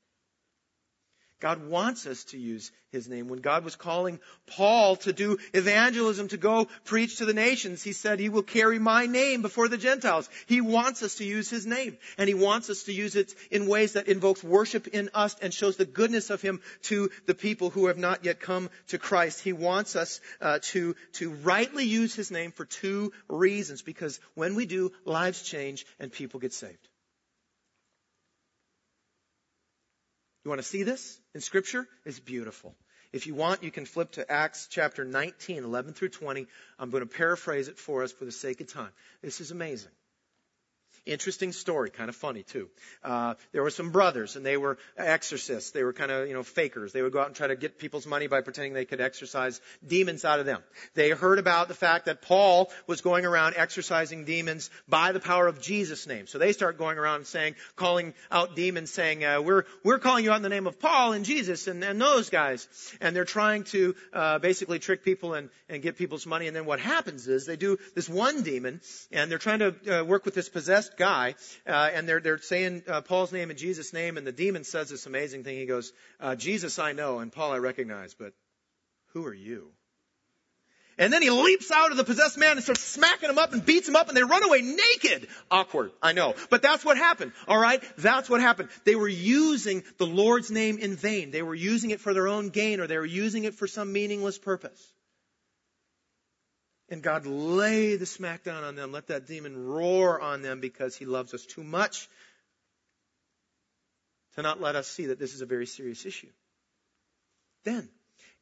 God 1.38 1.68
wants 1.68 2.07
us 2.07 2.25
to 2.25 2.38
use 2.38 2.72
His 2.90 3.09
name. 3.09 3.29
When 3.29 3.40
God 3.40 3.62
was 3.62 3.77
calling 3.77 4.20
Paul 4.46 4.96
to 4.96 5.12
do 5.12 5.37
evangelism, 5.53 6.29
to 6.29 6.38
go 6.38 6.66
preach 6.85 7.18
to 7.18 7.27
the 7.27 7.35
nations, 7.35 7.83
He 7.83 7.92
said, 7.92 8.18
He 8.18 8.31
will 8.31 8.42
carry 8.42 8.79
my 8.79 9.05
name 9.05 9.42
before 9.42 9.68
the 9.68 9.77
Gentiles. 9.77 10.31
He 10.46 10.62
wants 10.62 11.03
us 11.03 11.16
to 11.16 11.25
use 11.25 11.51
His 11.51 11.66
name. 11.66 11.99
And 12.16 12.27
He 12.27 12.35
wants 12.35 12.70
us 12.70 12.85
to 12.85 12.92
use 12.92 13.16
it 13.16 13.35
in 13.51 13.66
ways 13.66 13.92
that 13.92 14.09
invokes 14.09 14.42
worship 14.42 14.87
in 14.87 15.11
us 15.12 15.37
and 15.42 15.53
shows 15.53 15.77
the 15.77 15.85
goodness 15.85 16.31
of 16.31 16.40
Him 16.40 16.62
to 16.85 17.11
the 17.27 17.35
people 17.35 17.68
who 17.68 17.88
have 17.88 17.99
not 17.99 18.25
yet 18.25 18.40
come 18.40 18.70
to 18.88 18.99
Christ. 18.99 19.40
He 19.40 19.53
wants 19.53 19.94
us 19.94 20.20
uh, 20.40 20.61
to, 20.62 20.96
to 21.14 21.33
rightly 21.33 21.85
use 21.85 22.14
His 22.14 22.31
name 22.31 22.51
for 22.51 22.64
two 22.64 23.12
reasons. 23.29 23.83
Because 23.83 24.18
when 24.35 24.55
we 24.55 24.64
do, 24.64 24.90
lives 25.05 25.42
change 25.42 25.85
and 26.01 26.11
people 26.11 26.40
get 26.40 26.55
saved. 26.55 26.88
You 30.46 30.50
want 30.50 30.62
to 30.62 30.68
see 30.68 30.85
this 30.85 31.18
in 31.35 31.40
scripture? 31.40 31.88
It's 32.04 32.20
beautiful. 32.20 32.76
If 33.12 33.26
you 33.26 33.35
want, 33.35 33.64
you 33.64 33.72
can 33.72 33.85
flip 33.85 34.12
to 34.12 34.30
Acts 34.30 34.68
chapter 34.70 35.04
19, 35.04 35.64
11 35.64 35.92
through 35.92 36.11
20. 36.11 36.46
I'm 36.78 36.90
going 36.90 37.02
to 37.02 37.09
paraphrase 37.09 37.66
it 37.66 37.80
for 37.80 38.04
us 38.04 38.12
for 38.12 38.24
the 38.24 38.30
sake 38.30 38.61
of 38.61 38.72
time. 38.72 38.92
This 39.22 39.40
is 39.40 39.50
amazing. 39.50 39.90
Interesting 41.07 41.53
story, 41.53 41.90
kind 41.90 42.09
of 42.09 42.16
funny 42.16 42.42
too. 42.42 42.69
Uh, 43.05 43.35
there 43.53 43.62
were 43.62 43.71
some 43.71 43.90
brothers, 43.90 44.35
and 44.35 44.45
they 44.45 44.57
were 44.57 44.77
exorcists. 44.99 45.71
They 45.71 45.85
were 45.85 45.92
kind 45.92 46.11
of, 46.11 46.27
you 46.27 46.35
know, 46.35 46.42
fakers. 46.42 46.92
They 46.92 47.01
would 47.01 47.12
go 47.12 47.21
out 47.21 47.29
and 47.29 47.37
try 47.37 47.47
to 47.47 47.55
get 47.55 47.79
people's 47.79 48.09
money 48.09 48.27
by 48.27 48.40
pretending 48.40 48.73
they 48.73 48.85
could 48.85 49.01
exorcise 49.01 49.61
demons 49.87 50.25
out 50.25 50.40
of 50.40 50.47
them. 50.47 50.64
They 50.95 51.11
heard 51.11 51.38
about 51.38 51.69
the 51.69 51.75
fact 51.75 52.07
that 52.07 52.23
Paul 52.23 52.73
was 52.88 53.03
going 53.03 53.25
around 53.25 53.55
exorcising 53.57 54.25
demons 54.25 54.69
by 54.88 55.12
the 55.12 55.21
power 55.21 55.47
of 55.47 55.61
Jesus' 55.61 56.09
name. 56.09 56.27
So 56.27 56.38
they 56.38 56.53
start 56.53 56.77
going 56.77 56.99
around 56.99 57.29
saying, 57.29 57.55
calling 57.77 58.12
out 58.33 58.57
demons, 58.57 58.90
saying, 58.90 59.25
uh, 59.25 59.40
"We're 59.42 59.64
we're 59.85 60.01
calling 60.01 60.25
you 60.25 60.33
out 60.33 60.38
in 60.38 60.42
the 60.42 60.49
name 60.49 60.66
of 60.66 60.81
Paul 60.81 61.12
and 61.12 61.25
Jesus 61.25 61.69
and, 61.69 61.85
and 61.85 62.01
those 62.01 62.31
guys." 62.31 62.66
And 63.01 63.14
they're 63.14 63.25
trying 63.25 63.62
to 63.64 63.95
uh, 64.12 64.38
basically 64.40 64.81
trick 64.81 65.05
people 65.05 65.35
and 65.35 65.51
and 65.69 65.83
get 65.83 65.99
people's 65.99 66.27
money. 66.27 66.49
And 66.49 66.57
then 66.57 66.66
what 66.66 66.81
happens 66.81 67.29
is 67.29 67.47
they 67.47 67.57
do 67.57 67.79
this 67.95 68.09
one 68.09 68.42
demon, 68.42 68.81
and 69.12 69.31
they're 69.31 69.38
trying 69.38 69.61
to 69.61 70.01
uh, 70.01 70.05
work 70.05 70.25
with 70.25 70.35
this 70.35 70.49
possessed 70.49 70.95
guy, 70.96 71.35
uh, 71.66 71.90
and 71.92 72.09
they're 72.09 72.20
they're 72.20 72.38
saying 72.38 72.82
uh, 72.88 73.00
Paul's 73.00 73.32
name 73.32 73.50
and 73.50 73.59
Jesus' 73.59 73.92
name, 73.92 74.16
and 74.16 74.26
the 74.26 74.32
demon 74.32 74.64
says 74.64 74.90
this 74.90 75.06
amazing 75.06 75.44
thing. 75.44 75.59
He 75.59 75.66
goes, 75.66 75.92
uh, 76.20 76.37
"Jesus 76.37 76.78
I 76.78 76.92
know, 76.92 77.18
and 77.18 77.32
Paul 77.32 77.52
I 77.52 77.59
recognize, 77.59 78.14
but 78.14 78.32
who 79.12 79.24
are 79.26 79.35
you?" 79.35 79.70
And 80.98 81.12
then 81.12 81.20
he 81.20 81.30
leaps 81.30 81.70
out 81.70 81.90
of 81.90 81.98
the 81.98 82.04
possessed 82.04 82.38
man 82.38 82.52
and 82.52 82.62
starts 82.62 82.80
smacking 82.80 83.28
him 83.28 83.38
up 83.38 83.52
and 83.52 83.64
beats 83.64 83.87
him 83.87 83.96
up 83.96 84.09
and 84.09 84.16
they 84.16 84.22
run 84.22 84.42
away 84.42 84.62
naked. 84.62 85.28
Awkward, 85.50 85.92
I 86.02 86.12
know. 86.12 86.35
But 86.48 86.62
that's 86.62 86.85
what 86.85 86.96
happened, 86.96 87.32
alright? 87.46 87.82
That's 87.98 88.30
what 88.30 88.40
happened. 88.40 88.70
They 88.85 88.96
were 88.96 89.09
using 89.09 89.85
the 89.98 90.06
Lord's 90.06 90.50
name 90.50 90.78
in 90.78 90.96
vain. 90.96 91.32
They 91.32 91.42
were 91.42 91.54
using 91.54 91.90
it 91.90 92.00
for 92.00 92.14
their 92.14 92.28
own 92.28 92.48
gain 92.48 92.80
or 92.80 92.87
they 92.87 92.96
were 92.96 93.04
using 93.04 93.44
it 93.44 93.54
for 93.54 93.66
some 93.66 93.92
meaningless 93.92 94.38
purpose. 94.38 94.82
And 96.88 97.03
God 97.03 97.27
lay 97.27 97.96
the 97.96 98.05
smackdown 98.05 98.62
on 98.62 98.77
them, 98.77 98.92
let 98.92 99.09
that 99.09 99.27
demon 99.27 99.66
roar 99.66 100.20
on 100.20 100.42
them 100.42 100.61
because 100.61 100.96
he 100.96 101.05
loves 101.05 101.35
us 101.35 101.44
too 101.44 101.64
much 101.64 102.09
to 104.37 104.42
not 104.42 104.61
let 104.61 104.77
us 104.77 104.87
see 104.87 105.07
that 105.07 105.18
this 105.18 105.35
is 105.35 105.40
a 105.40 105.46
very 105.46 105.66
serious 105.66 106.07
issue. 106.07 106.29
Then, 107.64 107.88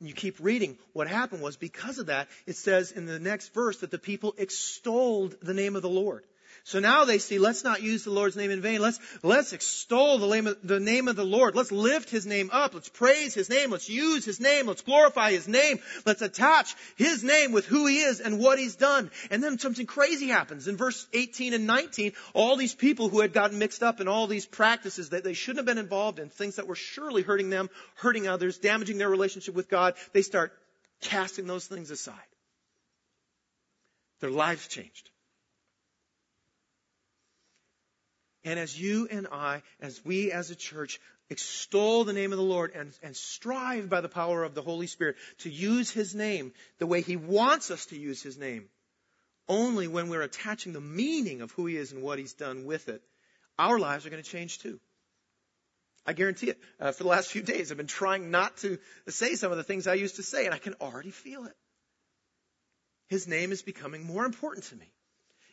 and 0.01 0.09
you 0.09 0.15
keep 0.15 0.37
reading, 0.41 0.77
what 0.93 1.09
happened 1.09 1.41
was 1.41 1.57
because 1.57 1.99
of 1.99 2.07
that, 2.07 2.29
it 2.47 2.57
says 2.57 2.93
in 2.93 3.07
the 3.07 3.19
next 3.19 3.55
verse 3.55 3.79
that 3.79 3.91
the 3.91 3.99
people 3.99 4.35
extolled 4.37 5.37
the 5.41 5.55
name 5.55 5.77
of 5.77 5.83
the 5.83 5.89
Lord. 5.89 6.25
So 6.67 6.81
now 6.81 7.05
they 7.05 7.19
see, 7.19 7.39
let's 7.39 7.63
not 7.63 7.83
use 7.83 8.05
the 8.05 8.11
Lord's 8.11 8.37
name 8.37 8.51
in 8.51 8.63
vain. 8.63 8.81
Let's, 8.81 8.99
let's 9.23 9.53
extol 9.53 10.17
the 10.17 10.29
name, 10.29 10.47
of, 10.47 10.57
the 10.67 10.81
name 10.81 11.09
of 11.09 11.17
the 11.17 11.25
Lord. 11.25 11.55
Let's 11.55 11.71
lift 11.71 12.09
His 12.09 12.25
name 12.25 12.49
up. 12.51 12.73
Let's 12.73 12.89
praise 12.89 13.35
His 13.35 13.51
name. 13.51 13.71
Let's 13.71 13.91
use 13.91 14.25
His 14.25 14.41
name. 14.41 14.67
Let's 14.67 14.81
glorify 14.81 15.33
His 15.33 15.47
name. 15.47 15.81
Let's 16.07 16.23
attach 16.23 16.75
His 16.97 17.23
name 17.23 17.53
with 17.53 17.67
who 17.67 17.87
He 17.87 18.01
is 18.01 18.21
and 18.21 18.39
what 18.39 18.59
He's 18.59 18.77
done. 18.77 19.11
And 19.31 19.45
then 19.45 19.59
something 19.59 19.85
crazy 19.85 20.29
happens. 20.29 20.67
In 20.67 20.79
verse 20.79 21.07
18 21.13 21.53
and 21.53 21.67
19, 21.67 22.13
all 22.33 22.57
these 22.57 22.75
people 22.75 23.11
who 23.11 23.21
had 23.21 23.35
gotten 23.35 23.59
mixed 23.59 23.83
up 23.83 24.01
in 24.01 24.09
all 24.09 24.27
these 24.27 24.47
practices 24.47 25.11
that 25.11 25.23
they 25.23 25.35
shouldn't 25.35 25.59
have 25.59 25.67
been 25.67 25.77
involved 25.77 26.19
in, 26.19 26.31
things 26.31 26.57
that 26.57 26.67
were 26.67 26.77
surely 26.77 27.21
hurting 27.21 27.51
them, 27.51 27.69
hurting 27.97 28.27
others, 28.27 28.57
damaging 28.57 28.97
their 28.97 29.11
relationship 29.11 29.55
with 29.55 29.69
God, 29.69 29.97
they 30.15 30.23
start 30.23 30.51
casting 31.03 31.47
those 31.47 31.67
things 31.67 31.91
aside. 31.91 32.17
Their 34.21 34.31
lives 34.31 34.67
changed. 34.67 35.11
And 38.45 38.59
as 38.59 38.79
you 38.79 39.09
and 39.11 39.27
I, 39.33 39.63
as 39.81 40.05
we 40.05 40.31
as 40.31 40.51
a 40.51 40.55
church, 40.55 41.01
extol 41.31 42.05
the 42.05 42.13
name 42.13 42.33
of 42.33 42.39
the 42.39 42.45
Lord 42.45 42.73
and, 42.75 42.93
and 43.03 43.17
strive 43.17 43.89
by 43.89 44.03
the 44.03 44.09
power 44.09 44.45
of 44.45 44.55
the 44.55 44.63
Holy 44.63 44.87
Spirit 44.87 45.17
to 45.39 45.51
use 45.51 45.91
His 45.91 46.15
name 46.15 46.53
the 46.79 46.87
way 46.87 47.01
He 47.01 47.17
wants 47.17 47.71
us 47.71 47.87
to 47.87 47.99
use 47.99 48.23
His 48.23 48.37
name, 48.37 48.69
only 49.49 49.89
when 49.89 50.09
we're 50.09 50.23
attaching 50.23 50.73
the 50.73 50.81
meaning 50.81 51.41
of 51.41 51.53
who 51.53 51.67
He 51.67 51.77
is 51.77 51.93
and 51.93 52.03
what 52.03 52.19
He's 52.19 52.35
done 52.35 52.67
with 52.67 52.89
it, 52.89 53.03
our 53.59 53.79
lives 53.79 54.05
are 54.05 54.11
going 54.11 54.23
to 54.23 54.29
change 54.29 54.59
too. 54.59 54.79
I 56.07 56.13
guarantee 56.13 56.51
it. 56.51 56.59
Uh, 56.79 56.93
for 56.93 57.05
the 57.05 57.09
last 57.09 57.31
few 57.31 57.43
days, 57.43 57.71
I've 57.71 57.79
been 57.79 57.87
trying 57.87 58.31
not 58.31 58.59
to 58.59 58.79
say 59.09 59.37
some 59.37 59.53
of 59.53 59.57
the 59.57 59.65
things 59.65 59.87
I 59.87 59.95
used 59.95 60.17
to 60.17 60.23
say, 60.23 60.45
and 60.45 60.55
I 60.55 60.59
can 60.59 60.75
already 60.81 61.11
feel 61.11 61.47
it. 61.47 61.57
His 63.09 63.27
name 63.27 63.53
is 63.53 63.63
becoming 63.63 64.05
more 64.05 64.27
important 64.27 64.67
to 64.67 64.77
me. 64.77 64.93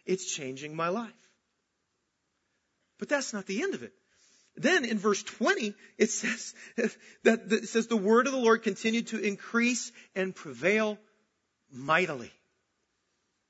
It's 0.06 0.34
changing 0.34 0.76
my 0.76 0.90
life. 0.90 1.31
But 3.02 3.10
that's 3.10 3.34
not 3.34 3.48
the 3.48 3.64
end 3.64 3.74
of 3.74 3.82
it. 3.82 3.94
Then 4.56 4.86
in 4.86 5.00
verse 5.00 5.24
20, 5.24 5.74
it 5.98 6.12
says 6.12 6.54
that 7.24 7.52
it 7.52 7.68
says 7.68 7.88
the 7.88 7.98
word 7.98 8.28
of 8.28 8.32
the 8.32 8.40
Lord 8.40 8.62
continued 8.62 9.08
to 9.08 9.20
increase 9.20 9.92
and 10.16 10.36
prevail 10.36 11.00
mightily, 11.72 12.32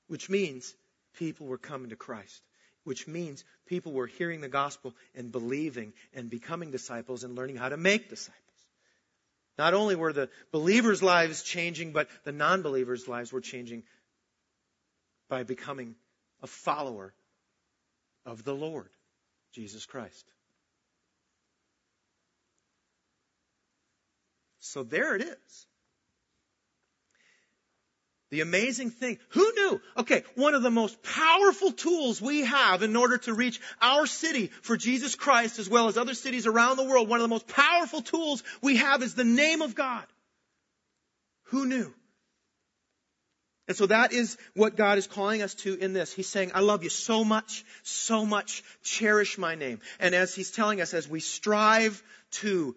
which 0.08 0.30
means 0.30 0.74
people 1.18 1.48
were 1.48 1.58
coming 1.58 1.90
to 1.90 1.98
Christ, 1.98 2.42
which 2.86 3.10
means 3.10 3.44
people 3.66 3.92
were 3.92 4.08
hearing 4.08 4.40
the 4.40 4.48
gospel 4.48 4.96
and 5.16 5.34
believing 5.34 5.92
and 6.14 6.30
becoming 6.30 6.72
disciples 6.72 7.26
and 7.26 7.36
learning 7.36 7.58
how 7.58 7.68
to 7.68 7.78
make 7.78 8.10
disciples. 8.10 8.40
Not 9.58 9.74
only 9.74 9.96
were 9.96 10.14
the 10.14 10.30
believers' 10.54 11.04
lives 11.04 11.44
changing, 11.44 11.92
but 11.92 12.08
the 12.24 12.32
non-believers' 12.32 13.10
lives 13.10 13.34
were 13.34 13.42
changing 13.42 13.84
by 15.28 15.44
becoming 15.44 15.96
a 16.42 16.48
follower 16.48 17.14
of 18.26 18.46
the 18.46 18.56
Lord. 18.56 18.90
Jesus 19.52 19.86
Christ. 19.86 20.26
So 24.60 24.84
there 24.84 25.16
it 25.16 25.22
is. 25.22 25.68
The 28.30 28.40
amazing 28.40 28.92
thing, 28.92 29.20
who 29.30 29.52
knew? 29.56 29.82
Okay, 29.98 30.24
one 30.36 30.54
of 30.54 30.64
the 30.64 30.72
most 30.72 31.04
powerful 31.04 31.74
tools 31.74 32.22
we 32.22 32.46
have 32.46 32.82
in 32.82 32.96
order 32.96 33.18
to 33.18 33.34
reach 33.34 33.60
our 33.82 34.06
city 34.06 34.48
for 34.62 34.78
Jesus 34.78 35.16
Christ 35.16 35.60
as 35.60 35.70
well 35.70 35.90
as 35.90 35.98
other 35.98 36.14
cities 36.14 36.48
around 36.48 36.78
the 36.78 36.86
world, 36.86 37.10
one 37.10 37.20
of 37.20 37.24
the 37.24 37.28
most 37.28 37.48
powerful 37.48 38.02
tools 38.02 38.42
we 38.62 38.78
have 38.78 39.04
is 39.04 39.16
the 39.16 39.26
name 39.26 39.62
of 39.62 39.76
God. 39.76 40.06
Who 41.46 41.66
knew? 41.66 41.94
And 43.68 43.78
so 43.78 43.86
that 43.86 44.12
is 44.12 44.38
what 44.56 44.76
God 44.76 44.98
is 44.98 45.08
calling 45.08 45.42
us 45.42 45.54
to 45.56 45.76
in 45.76 45.94
this. 45.94 46.12
He's 46.12 46.28
saying, 46.28 46.52
I 46.54 46.62
love 46.62 46.84
you 46.84 46.90
so 46.90 47.24
much, 47.24 47.64
so 47.84 48.26
much. 48.26 48.64
Cherish 48.84 49.38
my 49.38 49.56
name. 49.56 49.80
And 50.00 50.16
as 50.16 50.34
He's 50.34 50.52
telling 50.52 50.82
us, 50.82 50.94
as 50.94 51.08
we 51.08 51.20
strive 51.20 52.02
to 52.32 52.76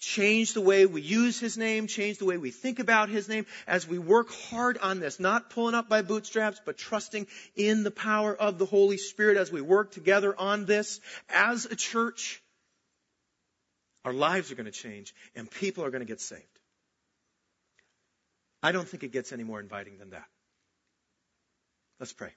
change 0.00 0.54
the 0.54 0.60
way 0.60 0.84
we 0.84 1.00
use 1.00 1.38
His 1.38 1.56
name, 1.56 1.86
change 1.86 2.18
the 2.18 2.24
way 2.24 2.38
we 2.38 2.50
think 2.50 2.78
about 2.80 3.08
His 3.08 3.28
name, 3.28 3.46
as 3.66 3.86
we 3.86 3.98
work 3.98 4.30
hard 4.32 4.78
on 4.78 5.00
this, 5.00 5.20
not 5.20 5.50
pulling 5.50 5.74
up 5.74 5.88
by 5.88 6.02
bootstraps, 6.02 6.60
but 6.64 6.76
trusting 6.76 7.26
in 7.54 7.84
the 7.84 7.90
power 7.90 8.34
of 8.34 8.58
the 8.58 8.66
Holy 8.66 8.96
Spirit 8.96 9.36
as 9.36 9.52
we 9.52 9.60
work 9.60 9.92
together 9.92 10.34
on 10.36 10.64
this 10.64 11.00
as 11.28 11.66
a 11.66 11.76
church, 11.76 12.42
our 14.04 14.12
lives 14.12 14.50
are 14.50 14.56
going 14.56 14.66
to 14.66 14.72
change 14.72 15.14
and 15.36 15.48
people 15.48 15.84
are 15.84 15.90
going 15.90 16.00
to 16.00 16.06
get 16.06 16.20
saved. 16.20 16.42
I 18.62 18.70
don't 18.70 18.88
think 18.88 19.02
it 19.02 19.12
gets 19.12 19.32
any 19.32 19.42
more 19.42 19.58
inviting 19.58 19.98
than 19.98 20.10
that. 20.10 20.26
Let's 21.98 22.12
pray. 22.12 22.30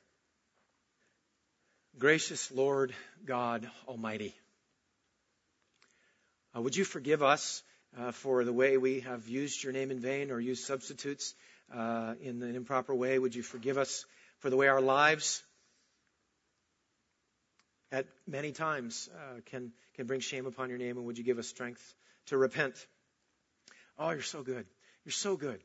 Gracious 1.98 2.52
Lord 2.52 2.94
God 3.26 3.70
Almighty, 3.88 4.36
uh, 6.56 6.62
would 6.62 6.76
you 6.76 6.84
forgive 6.84 7.22
us 7.22 7.64
uh, 7.98 8.12
for 8.12 8.44
the 8.44 8.52
way 8.52 8.78
we 8.78 9.02
have 9.02 9.28
used 9.28 9.64
your 9.64 9.72
name 9.72 9.92
in 9.92 10.00
vain 10.00 10.32
or 10.32 10.40
used 10.40 10.66
substitutes 10.66 11.36
uh, 11.74 12.16
in 12.22 12.42
an 12.42 12.56
improper 12.56 12.94
way? 12.94 13.20
Would 13.20 13.36
you 13.36 13.44
forgive 13.44 13.78
us 13.78 14.06
for 14.40 14.50
the 14.50 14.58
way 14.58 14.68
our 14.68 14.82
lives 14.82 15.44
at 17.92 18.08
many 18.28 18.52
times 18.52 19.10
uh, 19.16 19.40
can, 19.46 19.72
can 19.96 20.08
bring 20.08 20.20
shame 20.20 20.48
upon 20.48 20.70
your 20.70 20.80
name? 20.80 20.98
And 20.98 21.06
would 21.06 21.18
you 21.18 21.24
give 21.24 21.40
us 21.40 21.48
strength 21.48 21.96
to 22.28 22.38
repent? 22.38 22.76
Oh, 23.98 24.10
you're 24.10 24.22
so 24.22 24.42
good. 24.42 24.66
You're 25.06 25.14
so 25.14 25.38
good. 25.38 25.62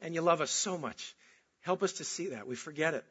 And 0.00 0.14
you 0.14 0.20
love 0.20 0.40
us 0.40 0.50
so 0.50 0.78
much. 0.78 1.14
Help 1.60 1.82
us 1.82 1.94
to 1.94 2.04
see 2.04 2.28
that. 2.28 2.46
We 2.46 2.56
forget 2.56 2.94
it 2.94 3.04